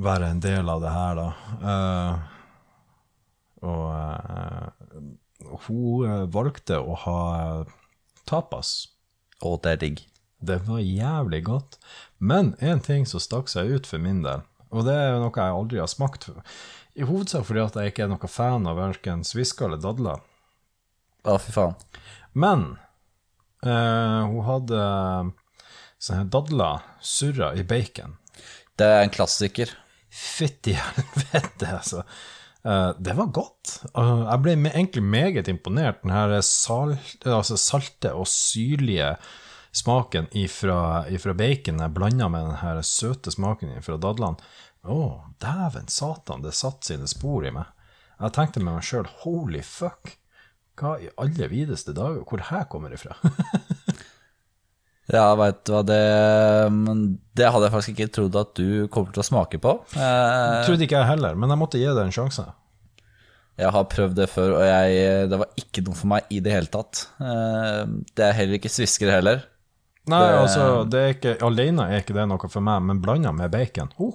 være 0.00 0.30
en 0.32 0.42
del 0.44 0.70
av 0.72 0.84
det 0.84 0.92
her, 0.94 1.18
da. 1.18 1.28
Eh, 1.72 2.39
og 3.66 3.86
eh, 3.94 5.00
hun 5.66 6.06
eh, 6.06 6.26
valgte 6.32 6.80
å 6.80 6.96
ha 7.04 7.20
tapas. 8.28 8.88
Å, 9.40 9.56
det 9.62 9.72
er 9.72 9.82
digg. 9.84 10.04
Det 10.40 10.60
var 10.66 10.80
jævlig 10.80 11.42
godt. 11.48 11.78
Men 12.18 12.54
én 12.64 12.80
ting 12.84 13.06
som 13.08 13.20
stakk 13.20 13.50
seg 13.52 13.72
ut 13.72 13.88
for 13.88 14.02
min 14.02 14.22
del, 14.24 14.44
og 14.70 14.86
det 14.86 14.94
er 14.96 15.18
noe 15.18 15.34
jeg 15.34 15.56
aldri 15.56 15.80
har 15.82 15.88
smakt 15.90 16.28
I 16.94 17.02
hovedsak 17.02 17.42
fordi 17.48 17.62
at 17.64 17.76
jeg 17.76 17.90
ikke 17.90 18.04
er 18.04 18.12
noen 18.12 18.30
fan 18.30 18.68
av 18.70 18.78
verken 18.78 19.24
svisker 19.26 19.66
eller 19.66 19.82
dadler. 19.82 20.22
Ja, 21.26 21.36
fy 21.42 21.52
faen. 21.52 21.76
Men 22.32 22.62
uh, 23.66 24.22
hun 24.30 24.44
hadde 24.46 24.80
sånne 26.00 26.30
dadler 26.32 26.84
surra 27.04 27.50
i 27.58 27.64
bacon. 27.66 28.16
Det 28.78 28.88
er 28.88 29.02
en 29.04 29.12
klassiker. 29.12 29.74
Fytti 30.10 30.72
helvete, 30.78 31.66
altså. 31.68 32.04
Eh, 32.64 32.90
det 32.98 33.16
var 33.16 33.30
godt. 33.32 33.76
Eh, 33.94 34.22
jeg 34.26 34.42
ble 34.44 34.56
egentlig 34.70 35.04
meget 35.04 35.48
imponert. 35.48 36.02
Den 36.02 36.14
her 36.14 36.36
salt, 36.44 37.24
altså 37.24 37.56
salte 37.60 38.12
og 38.16 38.28
syrlige 38.28 39.14
smaken 39.72 40.28
ifra, 40.36 41.06
ifra 41.08 41.34
baconet 41.36 41.94
blanda 41.94 42.28
med 42.28 42.48
den 42.48 42.58
her 42.64 42.82
søte 42.82 43.32
smaken 43.32 43.76
fra 43.84 43.98
dadlene. 44.00 44.40
Å, 44.80 45.00
dæven 45.40 45.90
satan, 45.92 46.44
det 46.44 46.56
satte 46.56 46.88
sine 46.88 47.08
spor 47.10 47.44
i 47.44 47.52
meg. 47.54 47.68
Jeg 48.20 48.36
tenkte 48.36 48.62
med 48.62 48.76
meg 48.76 48.84
sjøl, 48.84 49.08
holy 49.22 49.62
fuck, 49.64 50.16
hva 50.80 50.96
i 51.00 51.10
alle 51.20 51.48
videste 51.52 51.92
dager, 51.96 52.24
hvor 52.28 52.42
her 52.50 52.66
kommer 52.72 52.92
ifra? 52.96 53.16
Ja, 55.10 55.34
veit 55.34 55.64
du 55.66 55.72
hva, 55.74 55.80
det 55.86 56.00
men 56.70 57.18
Det 57.34 57.48
hadde 57.50 57.66
jeg 57.66 57.72
faktisk 57.74 57.92
ikke 57.96 58.12
trodd 58.14 58.36
at 58.38 58.52
du 58.54 58.86
kommer 58.92 59.12
til 59.14 59.22
å 59.24 59.26
smake 59.26 59.58
på. 59.62 59.72
Eh, 59.96 60.64
Trodde 60.66 60.84
ikke 60.86 61.00
jeg 61.00 61.08
heller, 61.08 61.34
men 61.34 61.50
jeg 61.50 61.58
måtte 61.58 61.80
gi 61.80 61.88
det 61.88 62.04
en 62.04 62.14
sjanse. 62.14 62.44
Jeg 63.60 63.72
har 63.74 63.84
prøvd 63.92 64.14
det 64.16 64.28
før, 64.32 64.54
og 64.56 64.62
jeg, 64.64 65.28
det 65.28 65.38
var 65.42 65.50
ikke 65.60 65.82
noe 65.84 65.98
for 65.98 66.08
meg 66.14 66.30
i 66.32 66.38
det 66.40 66.52
hele 66.54 66.70
tatt. 66.72 67.02
Eh, 67.20 67.82
Det 68.16 68.24
er 68.28 68.36
heller 68.38 68.56
ikke 68.60 68.70
svisker 68.72 69.10
heller. 69.12 69.42
Nei, 70.08 70.20
Det- 70.26 70.38
altså, 70.40 70.88
det 70.90 71.00
er 71.00 71.14
ikke, 71.14 71.34
alene 71.44 71.88
er 71.90 72.00
ikke 72.00 72.14
det 72.16 72.28
noe 72.30 72.48
for 72.48 72.60
meg, 72.64 72.82
men 72.82 73.00
blanda 73.02 73.32
med 73.36 73.50
bacon 73.52 73.90
oh, 73.98 74.14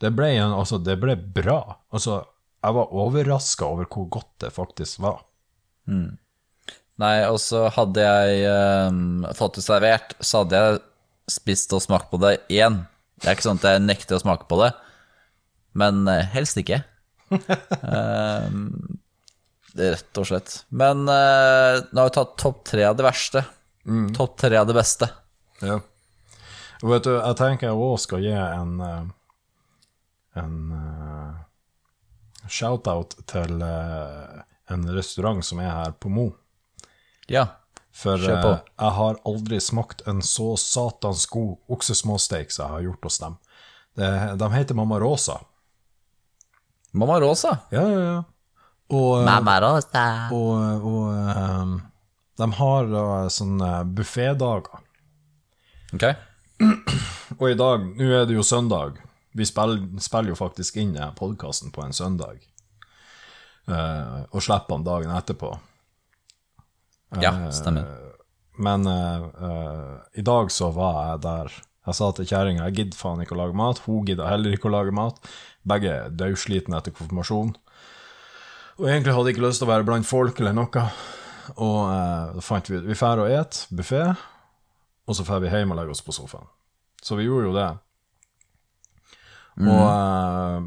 det, 0.00 0.10
ble 0.16 0.32
en, 0.36 0.52
altså, 0.52 0.80
det 0.82 0.98
ble 1.00 1.14
bra. 1.16 1.60
Altså, 1.92 2.24
jeg 2.64 2.74
var 2.74 2.90
overraska 2.92 3.64
over 3.68 3.86
hvor 3.86 4.08
godt 4.10 4.32
det 4.42 4.50
faktisk 4.52 4.98
var. 5.00 5.22
Nei, 7.02 7.16
og 7.28 7.38
så 7.42 7.66
hadde 7.74 8.04
jeg 8.04 8.44
um, 8.88 9.26
fått 9.36 9.58
det 9.58 9.64
servert, 9.66 10.14
så 10.24 10.42
hadde 10.42 10.60
jeg 10.60 10.78
spist 11.36 11.74
og 11.76 11.82
smakt 11.84 12.08
på 12.12 12.20
det 12.22 12.38
igjen. 12.52 12.84
Det 13.20 13.28
er 13.28 13.36
ikke 13.36 13.48
sånn 13.48 13.60
at 13.60 13.66
jeg 13.68 13.82
nekter 13.84 14.16
å 14.16 14.22
smake 14.22 14.48
på 14.48 14.60
det, 14.60 14.70
men 15.76 16.06
eh, 16.08 16.24
helst 16.32 16.56
ikke. 16.60 16.82
um, 17.32 18.96
rett 19.76 20.20
og 20.20 20.28
slett. 20.30 20.60
Men 20.72 21.04
uh, 21.04 21.82
nå 21.90 22.00
har 22.00 22.08
vi 22.08 22.16
tatt 22.16 22.36
topp 22.40 22.64
tre 22.70 22.86
av 22.88 22.96
det 22.96 23.04
verste. 23.04 23.44
Topp 24.16 24.38
tre 24.40 24.56
av 24.58 24.66
det 24.68 24.76
beste. 24.76 25.08
Ja. 25.62 25.78
Og 26.82 26.90
vet 26.92 27.06
du, 27.06 27.12
jeg 27.14 27.38
tenker 27.38 27.70
jeg 27.70 27.84
òg 27.86 28.00
skal 28.02 28.24
gi 28.24 28.32
en 28.36 28.80
eh, 28.84 29.04
en 30.36 30.56
uh, 30.72 32.48
shout-out 32.48 33.16
til 33.30 33.62
uh, 33.64 34.42
en 34.72 34.82
restaurant 34.92 35.40
som 35.44 35.62
er 35.62 35.72
her 35.72 35.94
på 35.96 36.12
Mo. 36.12 36.26
Ja. 37.32 37.46
For 37.96 38.20
Kjør 38.20 38.42
på. 38.42 38.52
eh, 38.52 38.72
jeg 38.78 38.94
har 38.98 39.18
aldri 39.24 39.58
smakt 39.60 40.02
en 40.06 40.22
så 40.22 40.52
satans 40.60 41.24
god 41.32 41.56
oksesmåsteik 41.72 42.52
som 42.52 42.66
jeg 42.66 42.74
har 42.74 42.86
gjort 42.90 43.08
hos 43.08 43.18
dem. 43.22 43.36
Det, 43.96 44.10
de 44.38 44.48
heter 44.52 44.76
Mamma 44.76 44.98
Rosa. 45.00 45.38
Mamma 46.92 47.20
Rosa. 47.20 47.58
Ja, 47.72 47.84
ja, 47.88 48.00
ja. 48.00 48.22
Og, 48.92 49.20
eh, 49.20 49.24
Mamma 49.24 49.56
Rosa. 49.64 50.06
og, 50.32 50.84
og 50.86 51.12
eh, 51.16 51.76
de 52.36 52.50
har 52.58 52.90
uh, 52.92 53.28
sånne 53.32 53.70
buffédager. 53.96 54.82
Ok. 55.96 56.04
Og 57.40 57.50
i 57.50 57.56
dag, 57.58 57.82
nå 57.96 58.08
er 58.16 58.26
det 58.28 58.36
jo 58.36 58.44
søndag. 58.46 58.98
Vi 59.36 59.44
spiller, 59.44 59.82
spiller 60.00 60.32
jo 60.32 60.38
faktisk 60.38 60.76
inn 60.80 60.94
denne 60.94 61.10
podkasten 61.16 61.72
på 61.72 61.82
en 61.84 61.96
søndag. 61.96 62.38
Eh, 63.66 64.20
og 64.30 64.44
slipper 64.44 64.76
den 64.78 64.86
dagen 64.86 65.12
etterpå. 65.12 65.50
Ja, 67.22 67.32
stemmer. 67.54 67.86
Men 68.56 68.86
eh, 68.86 69.16
eh, 69.42 69.96
i 70.20 70.24
dag 70.26 70.50
så 70.52 70.70
var 70.74 71.02
jeg 71.10 71.22
der. 71.26 71.56
Jeg 71.86 71.94
sa 71.94 72.08
til 72.10 72.26
kjerringa 72.26 72.64
jeg 72.66 72.76
gidder 72.80 72.98
faen 72.98 73.20
ikke 73.22 73.36
å 73.36 73.42
lage 73.44 73.58
mat. 73.58 73.82
Hun 73.84 74.06
gidder 74.08 74.30
heller 74.30 74.56
ikke 74.56 74.70
å 74.70 74.74
lage 74.74 74.94
mat. 74.96 75.20
Begge 75.66 75.92
er 75.92 76.14
dødslitne 76.14 76.80
etter 76.80 76.94
konfirmasjon. 76.96 77.54
Og 78.76 78.88
egentlig 78.88 79.14
hadde 79.14 79.30
jeg 79.30 79.36
ikke 79.36 79.46
lyst 79.46 79.62
til 79.62 79.68
å 79.68 79.72
være 79.72 79.86
blant 79.88 80.08
folk 80.08 80.40
eller 80.42 80.56
noe. 80.56 80.86
Og 81.54 81.80
eh, 81.92 82.36
da 82.36 82.44
fant 82.44 82.70
vi 82.70 82.80
ut 82.80 82.88
Vi 82.88 82.98
drar 82.98 83.22
og 83.22 83.30
et 83.30 83.60
buffé, 83.70 84.02
og 85.06 85.16
så 85.16 85.24
drar 85.26 85.44
vi 85.44 85.52
hjem 85.52 85.72
og 85.72 85.78
legger 85.78 85.94
oss 85.94 86.04
på 86.04 86.16
sofaen. 86.16 86.48
Så 87.02 87.18
vi 87.18 87.28
gjorde 87.28 87.50
jo 87.52 87.54
det. 87.54 87.68
Og 89.56 89.84
uh, 89.88 90.64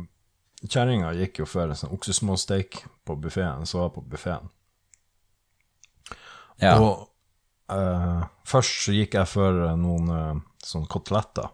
kjerringa 0.64 1.12
gikk 1.18 1.44
jo 1.44 1.50
for 1.50 1.70
en 1.70 1.78
sånn 1.78 1.92
oksesmåsteik 1.94 2.80
på 3.06 3.18
buffeen, 3.22 3.68
så 3.70 3.84
var 3.84 3.92
på 3.94 4.06
buffeen. 4.08 4.48
Ja. 6.60 6.76
Og 6.82 7.08
uh, 7.72 8.28
først 8.48 8.86
så 8.86 8.96
gikk 8.96 9.16
jeg 9.20 9.30
for 9.32 9.64
eh, 9.70 9.78
noen 9.80 10.12
uh, 10.12 10.44
sånn 10.66 10.88
koteletter. 10.92 11.50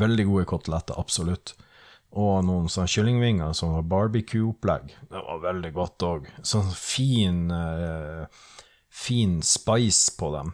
Veldig 0.00 0.26
gode 0.28 0.48
koteletter, 0.50 0.98
absolutt. 1.00 1.54
Og 2.10 2.40
noen 2.44 2.66
sånne 2.70 2.90
kyllingvinger 2.90 3.52
som 3.56 3.76
var 3.76 3.86
barbecue-opplegg. 3.90 4.94
Det 5.10 5.24
var 5.26 5.44
veldig 5.44 5.72
godt 5.76 6.06
òg. 6.06 6.30
Sånn 6.46 6.72
fin 6.74 7.46
uh, 7.54 8.26
fin 8.90 9.42
spice 9.42 10.16
på 10.18 10.32
dem. 10.36 10.52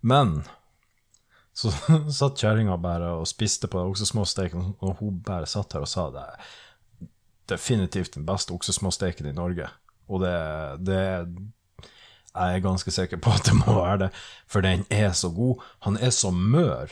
Men 0.00 0.42
så 1.52 1.70
satt 2.18 2.40
kjerringa 2.40 2.76
bare 2.80 3.12
og 3.20 3.28
spiste 3.28 3.68
på 3.70 3.82
oksesmåsteken, 3.92 4.74
og 4.80 5.00
hun 5.00 5.20
bare 5.24 5.48
satt 5.48 5.76
her 5.76 5.84
og 5.84 5.90
sa 5.90 6.08
det 6.12 6.24
er 6.24 6.54
definitivt 7.52 8.16
den 8.16 8.24
beste 8.26 8.54
oksesmåsteken 8.56 9.28
i 9.28 9.36
Norge. 9.36 9.68
Og 10.08 10.24
det, 10.24 10.36
det 10.88 11.02
jeg 12.34 12.56
er 12.58 12.64
ganske 12.64 12.90
sikker 12.90 13.20
på 13.22 13.30
at 13.30 13.46
det 13.46 13.54
må 13.60 13.76
være 13.78 13.98
det, 14.06 14.10
for 14.50 14.64
den 14.64 14.84
er 14.90 15.12
så 15.14 15.30
god. 15.30 15.62
Han 15.86 15.96
er 16.02 16.10
så 16.10 16.32
mør, 16.34 16.90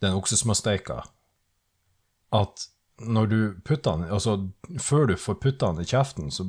den 0.00 0.16
oksesmørsteika, 0.16 1.02
at 2.32 2.68
når 2.98 3.26
du 3.30 3.40
putter 3.64 3.98
den 3.98 4.10
Altså, 4.10 4.48
før 4.80 5.06
du 5.06 5.16
får 5.16 5.34
putta 5.42 5.72
den 5.72 5.84
i 5.84 5.88
kjeften, 5.88 6.30
så 6.30 6.48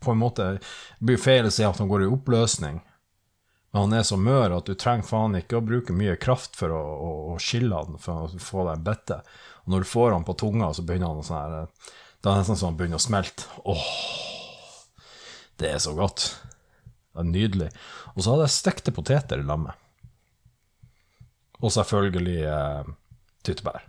på 0.00 0.12
en 0.12 0.20
måte 0.20 0.58
blir 1.00 1.18
feil 1.18 1.48
å 1.48 1.52
si 1.52 1.64
at 1.66 1.80
han 1.82 1.90
går 1.90 2.04
i 2.04 2.10
oppløsning. 2.10 2.80
Men 3.72 3.80
han 3.80 3.96
er 3.98 4.06
så 4.06 4.16
mør 4.16 4.58
at 4.58 4.68
du 4.68 4.76
trenger 4.78 5.08
faen 5.08 5.36
ikke 5.36 5.58
å 5.58 5.64
bruke 5.64 5.96
mye 5.96 6.14
kraft 6.20 6.56
for 6.56 6.72
å, 6.72 6.80
å, 6.80 7.10
å 7.34 7.38
skille 7.42 7.82
den, 7.88 7.98
for 8.00 8.26
å 8.26 8.40
få 8.40 8.64
deg 8.68 8.78
en 8.78 8.86
bette. 8.86 9.20
Og 9.64 9.74
når 9.74 9.84
du 9.84 9.90
får 9.90 10.14
han 10.14 10.26
på 10.26 10.36
tunga, 10.38 10.70
så 10.72 10.84
begynner 10.86 11.12
han 11.12 11.20
å 11.20 11.26
sånn 11.26 11.42
her 11.42 11.56
Da 12.22 12.30
er 12.30 12.38
det 12.38 12.38
nesten 12.40 12.60
sånn 12.60 12.72
han 12.72 12.78
begynner 12.78 13.00
å 13.00 13.06
smelte. 13.06 13.50
Åh, 13.66 13.90
det 15.60 15.74
er 15.74 15.82
så 15.82 15.96
godt. 15.98 16.30
Det 17.16 17.24
er 17.24 17.32
nydelig. 17.32 17.68
Og 18.14 18.22
så 18.22 18.32
hadde 18.32 18.46
jeg 18.46 18.56
stekte 18.58 18.94
poteter 18.94 19.40
i 19.40 19.46
lammet. 19.48 19.74
Og 21.64 21.72
selvfølgelig 21.72 22.40
eh, 22.52 22.90
tyttebær. 23.46 23.86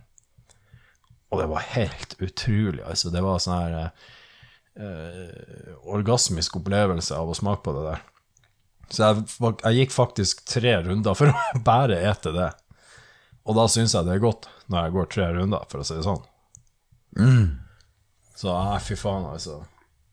Og 1.28 1.42
det 1.42 1.48
var 1.50 1.66
helt 1.74 2.14
utrolig, 2.24 2.80
altså. 2.88 3.12
Det 3.12 3.20
var 3.20 3.42
sånn 3.44 3.58
her 3.60 3.74
eh, 4.80 5.74
orgasmisk 5.84 6.56
opplevelse 6.62 7.16
av 7.16 7.28
å 7.28 7.36
smake 7.36 7.60
på 7.66 7.74
det 7.76 7.84
der. 7.90 8.06
Så 8.88 9.04
jeg, 9.04 9.26
jeg 9.60 9.82
gikk 9.82 9.92
faktisk 9.92 10.46
tre 10.48 10.78
runder 10.86 11.18
for 11.18 11.28
å 11.34 11.62
bare 11.64 12.00
ete 12.08 12.32
det. 12.32 12.48
Og 13.48 13.56
da 13.56 13.68
syns 13.72 13.94
jeg 13.96 14.08
det 14.08 14.16
er 14.16 14.24
godt, 14.24 14.48
når 14.72 14.86
jeg 14.86 14.96
går 14.96 15.10
tre 15.12 15.28
runder, 15.36 15.68
for 15.68 15.84
å 15.84 15.88
si 15.88 15.96
det 15.96 16.04
sånn. 16.08 16.24
Så 18.38 18.52
nei, 18.52 18.80
fy 18.84 18.96
faen, 18.96 19.28
altså. 19.28 19.60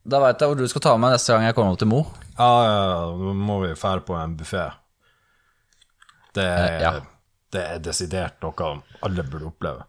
Da 0.05 0.19
veit 0.21 0.41
jeg 0.41 0.51
hvor 0.51 0.59
du 0.59 0.67
skal 0.69 0.83
ta 0.85 0.93
med 0.95 1.07
meg 1.07 1.15
neste 1.15 1.33
gang 1.33 1.47
jeg 1.47 1.55
kommer 1.57 1.73
opp 1.73 1.81
til 1.81 1.89
Mo. 1.89 2.03
Ja, 2.35 2.51
ja, 2.61 2.77
ja, 2.91 3.03
nå 3.17 3.33
må 3.39 3.57
vi 3.63 3.71
fære 3.79 4.03
på 4.05 4.17
en 4.19 4.37
buffé. 4.37 4.67
Det, 6.35 6.45
Eh, 6.45 6.81
ja. 6.83 6.91
det 7.55 7.61
er 7.63 7.79
desidert 7.79 8.41
noe 8.43 8.71
alle 9.01 9.23
burde 9.23 9.47
oppleve. 9.49 9.85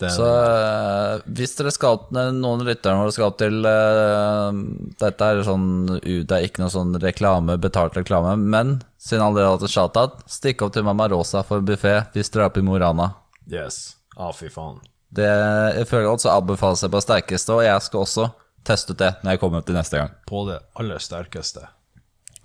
Det, 0.00 0.10
Så 0.12 0.26
eh, 0.26 1.22
hvis 1.38 1.54
dere 1.56 1.70
skal 1.72 2.02
noen 2.12 2.64
lyttere 2.66 2.98
våre 2.98 3.12
skal 3.14 3.30
til 3.40 3.64
uh, 3.64 4.52
Dette 5.00 5.24
er 5.24 5.38
sånn 5.40 5.86
Det 6.04 6.34
er 6.36 6.44
ikke 6.44 6.60
noe 6.60 6.68
sånn 6.74 6.98
reklame, 7.00 7.56
betalt 7.56 7.96
reklame, 7.96 8.34
men 8.36 8.82
siden 9.00 9.24
alle 9.24 9.38
dere 9.38 9.46
har 9.48 9.56
hatt 9.56 9.64
en 9.64 9.72
shoutout, 9.72 10.18
stikk 10.28 10.66
opp 10.66 10.74
til 10.74 10.84
Mamma 10.84 11.06
Rosa 11.08 11.40
for 11.48 11.64
buffé 11.64 11.94
hvis 12.12 12.28
dere 12.28 12.44
er 12.44 12.50
oppe 12.50 12.60
i 12.60 12.66
Mo 12.66 12.76
Rana. 12.76 13.14
Yes. 13.48 13.96
Ah, 14.18 14.34
fy 14.36 14.50
faen. 14.52 14.82
Det 15.16 15.30
jeg 15.78 15.88
føler 15.88 16.10
også 16.10 16.34
anbefales 16.34 16.82
seg 16.84 16.92
på 16.92 17.00
sterkeste, 17.00 17.56
og 17.56 17.64
jeg 17.64 17.86
skal 17.86 18.04
også 18.04 18.28
teste 18.66 18.92
ut 18.94 19.00
det 19.00 19.12
når 19.22 19.36
jeg 19.36 19.42
kommer 19.42 19.64
til 19.66 19.76
neste 19.78 20.00
gang. 20.00 20.14
På 20.28 20.44
det 20.48 20.60
aller 20.78 21.02
sterkeste. 21.02 21.68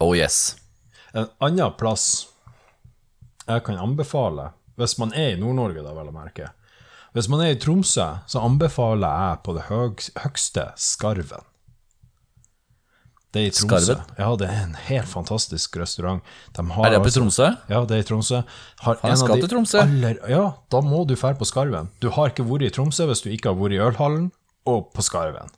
Oh 0.02 0.16
yes. 0.18 0.56
En 1.14 1.28
annen 1.44 1.74
plass 1.78 2.28
jeg 3.48 3.64
kan 3.66 3.80
anbefale, 3.82 4.52
hvis 4.80 4.98
man 5.02 5.12
er 5.18 5.34
i 5.34 5.40
Nord-Norge, 5.40 5.84
da 5.84 5.94
vel 5.98 6.12
å 6.12 6.16
merke 6.16 6.52
Hvis 7.12 7.28
man 7.28 7.42
er 7.44 7.52
i 7.52 7.60
Tromsø, 7.60 8.06
så 8.30 8.40
anbefaler 8.48 9.12
jeg 9.12 9.40
på 9.44 9.56
det 9.58 9.66
høyeste 9.68 10.70
Skarven. 10.80 11.44
Det 13.32 13.42
er 13.42 13.50
i 13.50 13.52
Tromsø. 13.56 13.80
Skarven? 13.84 14.16
Ja, 14.20 14.30
det 14.40 14.48
er 14.48 14.62
en 14.64 14.78
helt 14.88 15.08
fantastisk 15.12 15.76
restaurant. 15.80 16.24
De 16.56 16.64
har 16.70 16.86
Er 16.86 16.90
det 16.96 17.00
oppe 17.02 17.08
i 17.08 17.12
altså- 17.12 17.22
Tromsø? 17.22 17.50
Ja, 17.70 17.84
det 17.86 17.98
er 17.98 18.00
i 18.06 18.08
Tromsø. 18.08 18.44
Har 18.86 19.00
jeg 19.04 19.18
skal 19.18 19.40
til 19.42 19.50
Tromsø. 19.50 19.80
Aller, 19.82 20.20
ja, 20.30 20.54
da 20.72 20.82
må 20.82 21.06
du 21.08 21.16
fære 21.16 21.38
på 21.40 21.48
Skarven. 21.48 21.90
Du 22.00 22.10
har 22.10 22.30
ikke 22.32 22.48
vært 22.48 22.68
i 22.68 22.70
Tromsø 22.70 23.08
hvis 23.08 23.24
du 23.24 23.30
ikke 23.30 23.52
har 23.52 23.56
vært 23.60 23.76
i 23.76 23.84
Ølhallen, 23.84 24.32
og 24.68 24.94
på 24.94 25.04
Skarven. 25.04 25.52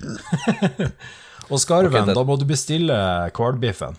og 1.50 1.60
Skarven, 1.60 1.92
okay, 1.92 2.06
det- 2.10 2.16
da 2.18 2.24
må 2.26 2.36
du 2.40 2.44
bestille 2.48 2.96
hvalbiffen. 3.36 3.96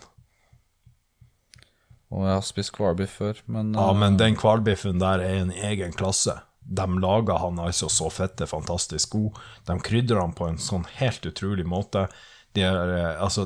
Og 2.16 2.22
jeg 2.24 2.36
har 2.38 2.44
spist 2.46 2.76
hvalbiff 2.80 3.16
før, 3.20 3.40
men 3.52 3.74
Ja, 3.76 3.90
eh, 3.92 3.98
men 4.00 4.18
den 4.18 4.36
hvalbiffen 4.40 5.00
der 5.02 5.20
er 5.26 5.40
en 5.42 5.52
egen 5.52 5.92
klasse. 5.98 6.38
De 6.66 6.86
lager 7.02 7.38
han 7.42 7.60
altså 7.62 7.90
så 7.92 8.08
fette 8.14 8.48
fantastisk 8.50 9.12
god. 9.18 9.40
De 9.68 9.76
krydrer 9.86 10.22
han 10.22 10.34
på 10.34 10.48
en 10.50 10.58
sånn 10.62 10.86
helt 10.98 11.26
utrolig 11.26 11.66
måte. 11.66 12.08
De, 12.56 12.62
er, 12.66 12.94
eh, 12.96 13.22
altså, 13.22 13.46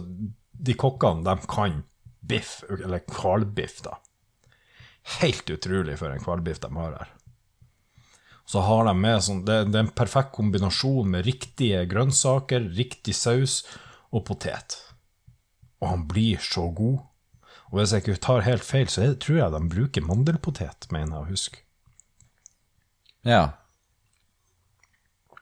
de 0.54 0.76
kokkene, 0.80 1.24
de 1.26 1.47
kan 1.50 1.82
biff, 2.22 2.60
eller 2.70 3.02
hvalbiff, 3.10 3.82
da. 3.84 3.97
Helt 5.20 5.50
utrolig 5.50 5.97
for 5.97 6.12
en 6.14 6.22
hvalbiff 6.24 6.60
de 6.62 6.70
har 6.76 6.95
her. 7.00 7.10
Så 8.50 8.64
har 8.66 8.88
de 8.88 8.95
med 8.97 9.22
sånn 9.22 9.43
det, 9.45 9.60
det 9.70 9.78
er 9.78 9.86
en 9.86 9.93
perfekt 9.93 10.34
kombinasjon 10.34 11.12
med 11.14 11.28
riktige 11.28 11.84
grønnsaker, 11.91 12.66
riktig 12.74 13.14
saus 13.14 13.62
og 14.10 14.26
potet. 14.32 14.80
Og 15.80 15.91
han 15.91 16.08
blir 16.10 16.41
så 16.41 16.66
god. 16.74 17.04
Og 17.70 17.78
hvis 17.78 17.93
jeg 17.93 18.02
ikke 18.02 18.22
tar 18.26 18.47
helt 18.47 18.66
feil, 18.66 18.89
så 18.89 19.06
er 19.06 19.14
tror 19.22 19.38
jeg 19.38 19.54
de 19.54 19.62
bruker 19.70 20.06
mandelpotet, 20.06 20.89
mener 20.89 21.14
jeg 21.14 21.22
å 21.22 21.30
huske. 21.30 21.62
ja. 23.28 23.43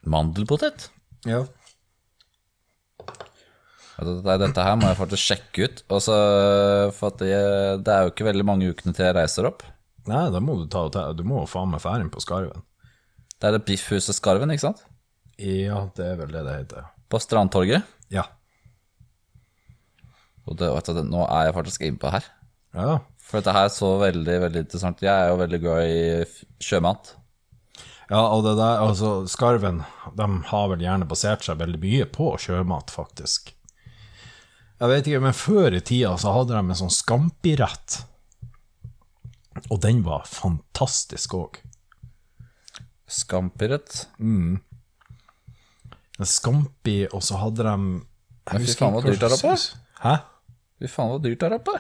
Mandelpotet? 0.08 0.90
Ja. 1.28 1.42
Ja, 3.98 4.36
Dette, 4.38 4.62
her 4.64 4.76
må 4.78 4.92
jeg 4.92 5.00
faktisk 5.00 5.24
sjekke 5.24 5.66
ut. 5.68 5.82
Også, 5.92 6.16
for 6.96 7.12
at 7.12 7.20
det, 7.24 7.34
det 7.84 7.94
er 7.94 8.06
jo 8.06 8.14
ikke 8.14 8.28
veldig 8.30 8.46
mange 8.48 8.70
ukene 8.70 8.94
til 8.96 9.08
jeg 9.08 9.18
reiser 9.18 9.50
opp. 9.50 9.66
Nei, 10.08 10.28
da 10.32 10.40
må 10.44 10.56
du 10.60 10.68
ta 10.72 10.86
og 10.88 10.94
ta 10.96 11.10
Du 11.18 11.26
må 11.28 11.42
faen 11.50 11.74
meg 11.74 11.84
fære 11.84 12.06
inn 12.06 12.14
på 12.14 12.24
skarven. 12.24 12.64
Det 13.38 13.50
er 13.50 13.58
det 13.58 13.66
Biffhuset 13.68 14.18
Skarven, 14.18 14.52
ikke 14.54 14.66
sant? 14.70 14.82
Ja, 15.38 15.84
det 15.98 16.06
er 16.06 16.18
vel 16.18 16.34
det 16.34 16.42
det 16.48 16.56
heter. 16.56 16.88
På 17.12 17.20
Strandtorget. 17.22 17.86
Ja. 18.14 18.26
Og 20.48 20.58
det, 20.58 20.72
du, 20.88 21.04
nå 21.06 21.26
er 21.28 21.50
jeg 21.50 21.58
faktisk 21.58 21.86
innpå 21.86 22.12
her. 22.16 22.26
Ja. 22.74 22.98
For 23.22 23.40
dette 23.40 23.54
her 23.54 23.70
så 23.74 23.92
veldig, 24.02 24.38
veldig 24.48 24.64
interessant. 24.66 25.04
Jeg 25.04 25.12
er 25.12 25.34
jo 25.34 25.40
veldig 25.42 25.60
glad 25.62 25.92
i 25.92 26.64
sjømat. 26.64 27.14
Ja, 28.08 28.22
og 28.32 28.46
det 28.46 28.56
der, 28.56 28.82
altså, 28.86 29.12
Skarven 29.28 29.82
de 30.16 30.28
har 30.48 30.68
vel 30.72 30.84
gjerne 30.86 31.08
basert 31.10 31.44
seg 31.44 31.60
veldig 31.60 31.82
mye 31.84 32.08
på 32.08 32.32
sjømat, 32.40 32.94
faktisk. 32.96 33.52
Jeg 34.78 34.92
vet 34.94 35.10
ikke, 35.10 35.24
men 35.26 35.36
før 35.36 35.76
i 35.76 35.82
tida 35.84 36.14
så 36.22 36.32
hadde 36.36 36.56
de 36.56 36.62
en 36.62 36.80
sånn 36.80 36.94
skampirett. 36.94 38.00
Og 39.74 39.82
den 39.84 40.04
var 40.06 40.28
fantastisk 40.30 41.36
òg. 41.36 41.60
Skampirett. 43.08 44.06
Mm. 44.20 44.60
Skampi, 46.26 47.04
og 47.14 47.22
så 47.24 47.38
hadde 47.38 47.64
de 47.64 47.76
Men 47.78 48.64
fy 48.64 48.74
faen, 48.74 48.96
hvor 48.96 49.06
dyrt 49.06 49.24
er 49.24 49.34
det 49.34 49.38
oppe? 49.38 49.56
Hæ? 50.02 50.16
Fy 50.82 50.90
faen, 50.92 51.12
hvor 51.14 51.22
dyrt 51.24 51.44
der 51.44 51.58
oppe. 51.58 51.76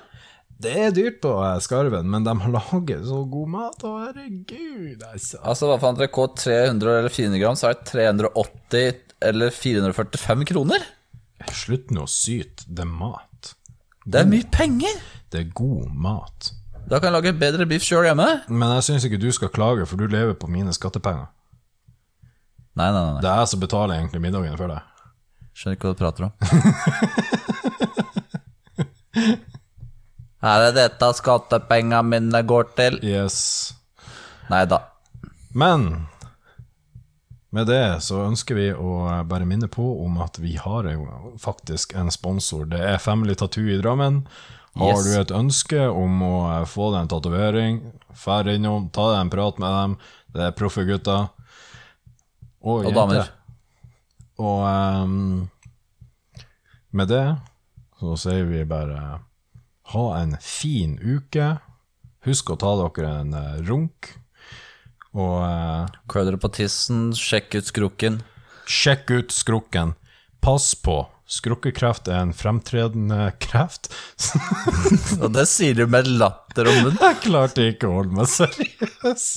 Det 0.57 0.73
er 0.73 0.93
dyrt 0.93 1.19
på 1.21 1.31
eh, 1.45 1.59
Skarven, 1.61 2.07
men 2.09 2.25
de 2.25 2.33
lager 2.49 3.03
så 3.05 3.19
god 3.29 3.49
mat, 3.53 3.83
å 3.85 3.91
herregud, 4.01 5.03
altså. 5.05 5.41
Altså, 5.43 5.69
hva 5.69 5.77
faen, 5.81 5.99
dere 5.99 6.09
kår 6.13 6.31
300 6.41 6.95
eller 7.03 7.13
400 7.13 7.41
gram, 7.43 7.57
så 7.59 7.69
er 7.69 7.77
det 7.77 7.89
380 7.91 9.03
eller 9.27 9.53
445 9.53 10.47
kroner. 10.49 10.87
Slutt 11.53 11.93
nå 11.93 12.07
å 12.07 12.09
syte, 12.09 12.65
det 12.65 12.87
er 12.87 12.89
mat. 12.89 13.53
Det 14.07 14.23
er 14.23 14.29
mye 14.31 14.47
penger. 14.49 14.97
Det 15.29 15.43
er 15.43 15.53
god 15.57 15.93
mat. 15.93 16.49
Da 16.87 16.99
kan 16.99 17.11
jeg 17.11 17.17
lage 17.17 17.33
bedre 17.35 17.65
biff 17.67 17.83
sjøl 17.83 18.05
hjemme. 18.07 18.25
Men 18.47 18.69
jeg 18.77 18.83
syns 18.87 19.03
ikke 19.07 19.19
du 19.19 19.31
skal 19.35 19.49
klage, 19.51 19.85
for 19.89 19.95
du 19.99 20.05
lever 20.07 20.33
på 20.39 20.47
mine 20.47 20.71
skattepenger. 20.75 21.27
Nei, 22.77 22.91
nei, 22.93 23.03
nei. 23.11 23.21
Det 23.23 23.27
er 23.27 23.37
jeg 23.41 23.49
som 23.51 23.59
betaler 23.59 23.95
egentlig 23.97 24.21
middagen 24.23 24.57
for 24.59 24.67
deg. 24.71 24.81
Skjønner 25.57 25.75
ikke 25.75 25.87
hva 25.87 25.95
du 25.95 26.01
prater 26.03 26.21
om. 26.27 26.31
er 30.47 30.57
det 30.63 30.71
dette 30.77 31.07
skattepengene 31.17 32.01
mine 32.07 32.39
går 32.47 32.65
til? 32.77 32.93
Yes. 33.03 33.37
Nei 34.51 34.63
da. 34.69 34.79
Men 35.57 35.79
med 37.51 37.67
det 37.67 38.01
så 38.05 38.15
ønsker 38.29 38.55
vi 38.55 38.71
å 38.71 39.23
bare 39.27 39.45
minne 39.49 39.67
på 39.71 40.03
om 40.05 40.17
at 40.23 40.39
vi 40.39 40.55
har 40.61 40.83
jo 40.93 41.07
faktisk 41.41 41.93
en 41.97 42.11
sponsor. 42.13 42.65
Det 42.71 42.79
er 42.93 42.97
Family 43.01 43.35
Tattoo 43.35 43.67
i 43.67 43.81
Drammen. 43.81 44.27
Har 44.77 44.93
Yes. 44.93 45.05
du 45.05 45.13
et 45.21 45.31
ønske 45.33 45.79
om 45.89 46.21
å 46.21 46.33
få 46.69 46.91
deg 46.93 47.01
en 47.01 47.09
tatovering, 47.11 47.79
fær 48.13 48.47
innom, 48.51 48.89
ta 48.93 49.07
deg 49.13 49.21
en 49.25 49.31
prat 49.33 49.59
med 49.59 49.73
dem. 49.77 49.95
Det 50.35 50.43
er 50.47 50.51
proffe 50.57 50.83
gutter. 50.85 51.29
Og, 52.61 52.85
Og 52.85 52.93
damer. 52.93 53.29
Og 54.37 54.61
um, 54.67 55.49
med 56.93 57.09
det 57.09 57.25
så 57.97 58.13
sier 58.21 58.45
vi 58.45 58.61
bare 58.69 59.19
ha 59.93 60.05
en 60.19 60.35
fin 60.43 60.97
uke. 61.01 61.55
Husk 62.27 62.51
å 62.53 62.57
ta 62.59 62.75
dere 62.77 63.11
en 63.23 63.33
eh, 63.33 63.59
runk. 63.65 64.11
Og 65.17 65.37
uh, 65.41 65.87
Klø 66.11 66.25
dere 66.27 66.37
på 66.37 66.51
tissen, 66.53 67.13
sjekk 67.17 67.55
ut 67.57 67.69
skrukken. 67.71 68.19
sjekk 68.67 69.09
ut 69.15 69.31
skrukken. 69.33 69.95
Pass 70.43 70.73
på. 70.75 71.07
Skrukkekreft 71.27 72.07
er 72.07 72.21
en 72.23 72.31
fremtredende 72.35 73.33
kreft. 73.43 73.89
Og 75.21 75.27
det 75.35 75.43
sier 75.51 75.75
du 75.75 75.83
med 75.91 76.07
latter 76.07 76.69
om 76.71 76.77
munnen. 76.85 77.01
Jeg 77.09 77.19
klarte 77.25 77.67
ikke 77.73 77.89
å 77.89 77.97
holde 77.99 78.15
meg 78.21 78.29
seriøs. 78.31 79.27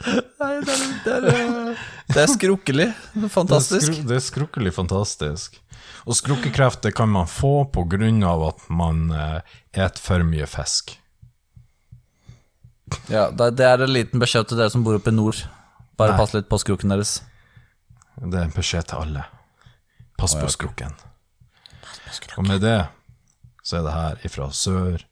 Nei, 0.00 0.54
det 0.64 0.74
er, 0.74 0.84
det 1.04 1.32
er, 1.34 1.82
det 2.08 2.22
er 2.22 2.30
skrukkelig. 2.32 2.86
Det 3.14 3.26
er, 3.28 3.32
Fantastisk. 3.32 3.92
skru, 3.92 4.06
det 4.08 4.16
er 4.16 4.24
skrukkelig 4.24 4.72
fantastisk. 4.74 5.58
Og 6.08 6.16
skrukkekreft 6.16 6.82
det 6.86 6.94
kan 6.96 7.10
man 7.12 7.28
få 7.30 7.68
av 7.68 8.46
at 8.48 8.64
man 8.72 9.10
eh, 9.12 9.58
et 9.84 9.98
for 10.00 10.24
mye 10.26 10.48
fisk. 10.50 10.96
Ja, 13.12 13.28
det 13.30 13.66
er 13.66 13.84
en 13.84 13.92
liten 13.92 14.22
beskjed 14.22 14.48
til 14.50 14.58
dere 14.58 14.72
som 14.72 14.82
bor 14.82 14.98
oppe 14.98 15.12
i 15.12 15.14
nord. 15.14 15.44
Bare 16.00 16.16
pass 16.18 16.32
litt 16.34 16.48
på 16.50 16.58
skrukken 16.58 16.90
deres. 16.90 17.20
Det 18.18 18.34
er 18.34 18.48
en 18.48 18.56
beskjed 18.56 18.88
til 18.90 19.04
alle. 19.04 19.28
Pass 20.18 20.34
på 20.34 20.48
skrukken. 20.50 20.96
Og 22.36 22.46
med 22.46 22.60
det 22.64 22.80
så 23.64 23.76
er 23.80 23.82
det 23.86 23.92
her 23.92 24.24
ifra 24.24 24.48
sør 24.52 25.04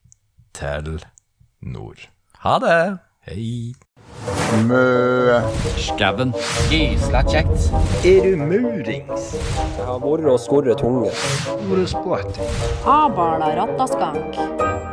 til 0.56 1.04
nord. 1.62 2.08
Ha 2.42 2.58
det. 2.62 2.98
Hei. 3.28 3.74
Mø. 4.64 5.40
Skauen. 5.76 6.32
Gysla 6.72 7.22
kjekt. 7.28 7.68
Er 8.08 8.24
du 8.24 8.40
murings? 8.40 9.32
Det 9.76 9.84
har 9.84 10.00
vært 10.02 10.30
og 10.32 10.40
skåret 10.40 10.80
tunge. 10.80 11.12
Er? 11.68 12.40
Abala 12.88 13.52
rattaskank. 13.60 14.87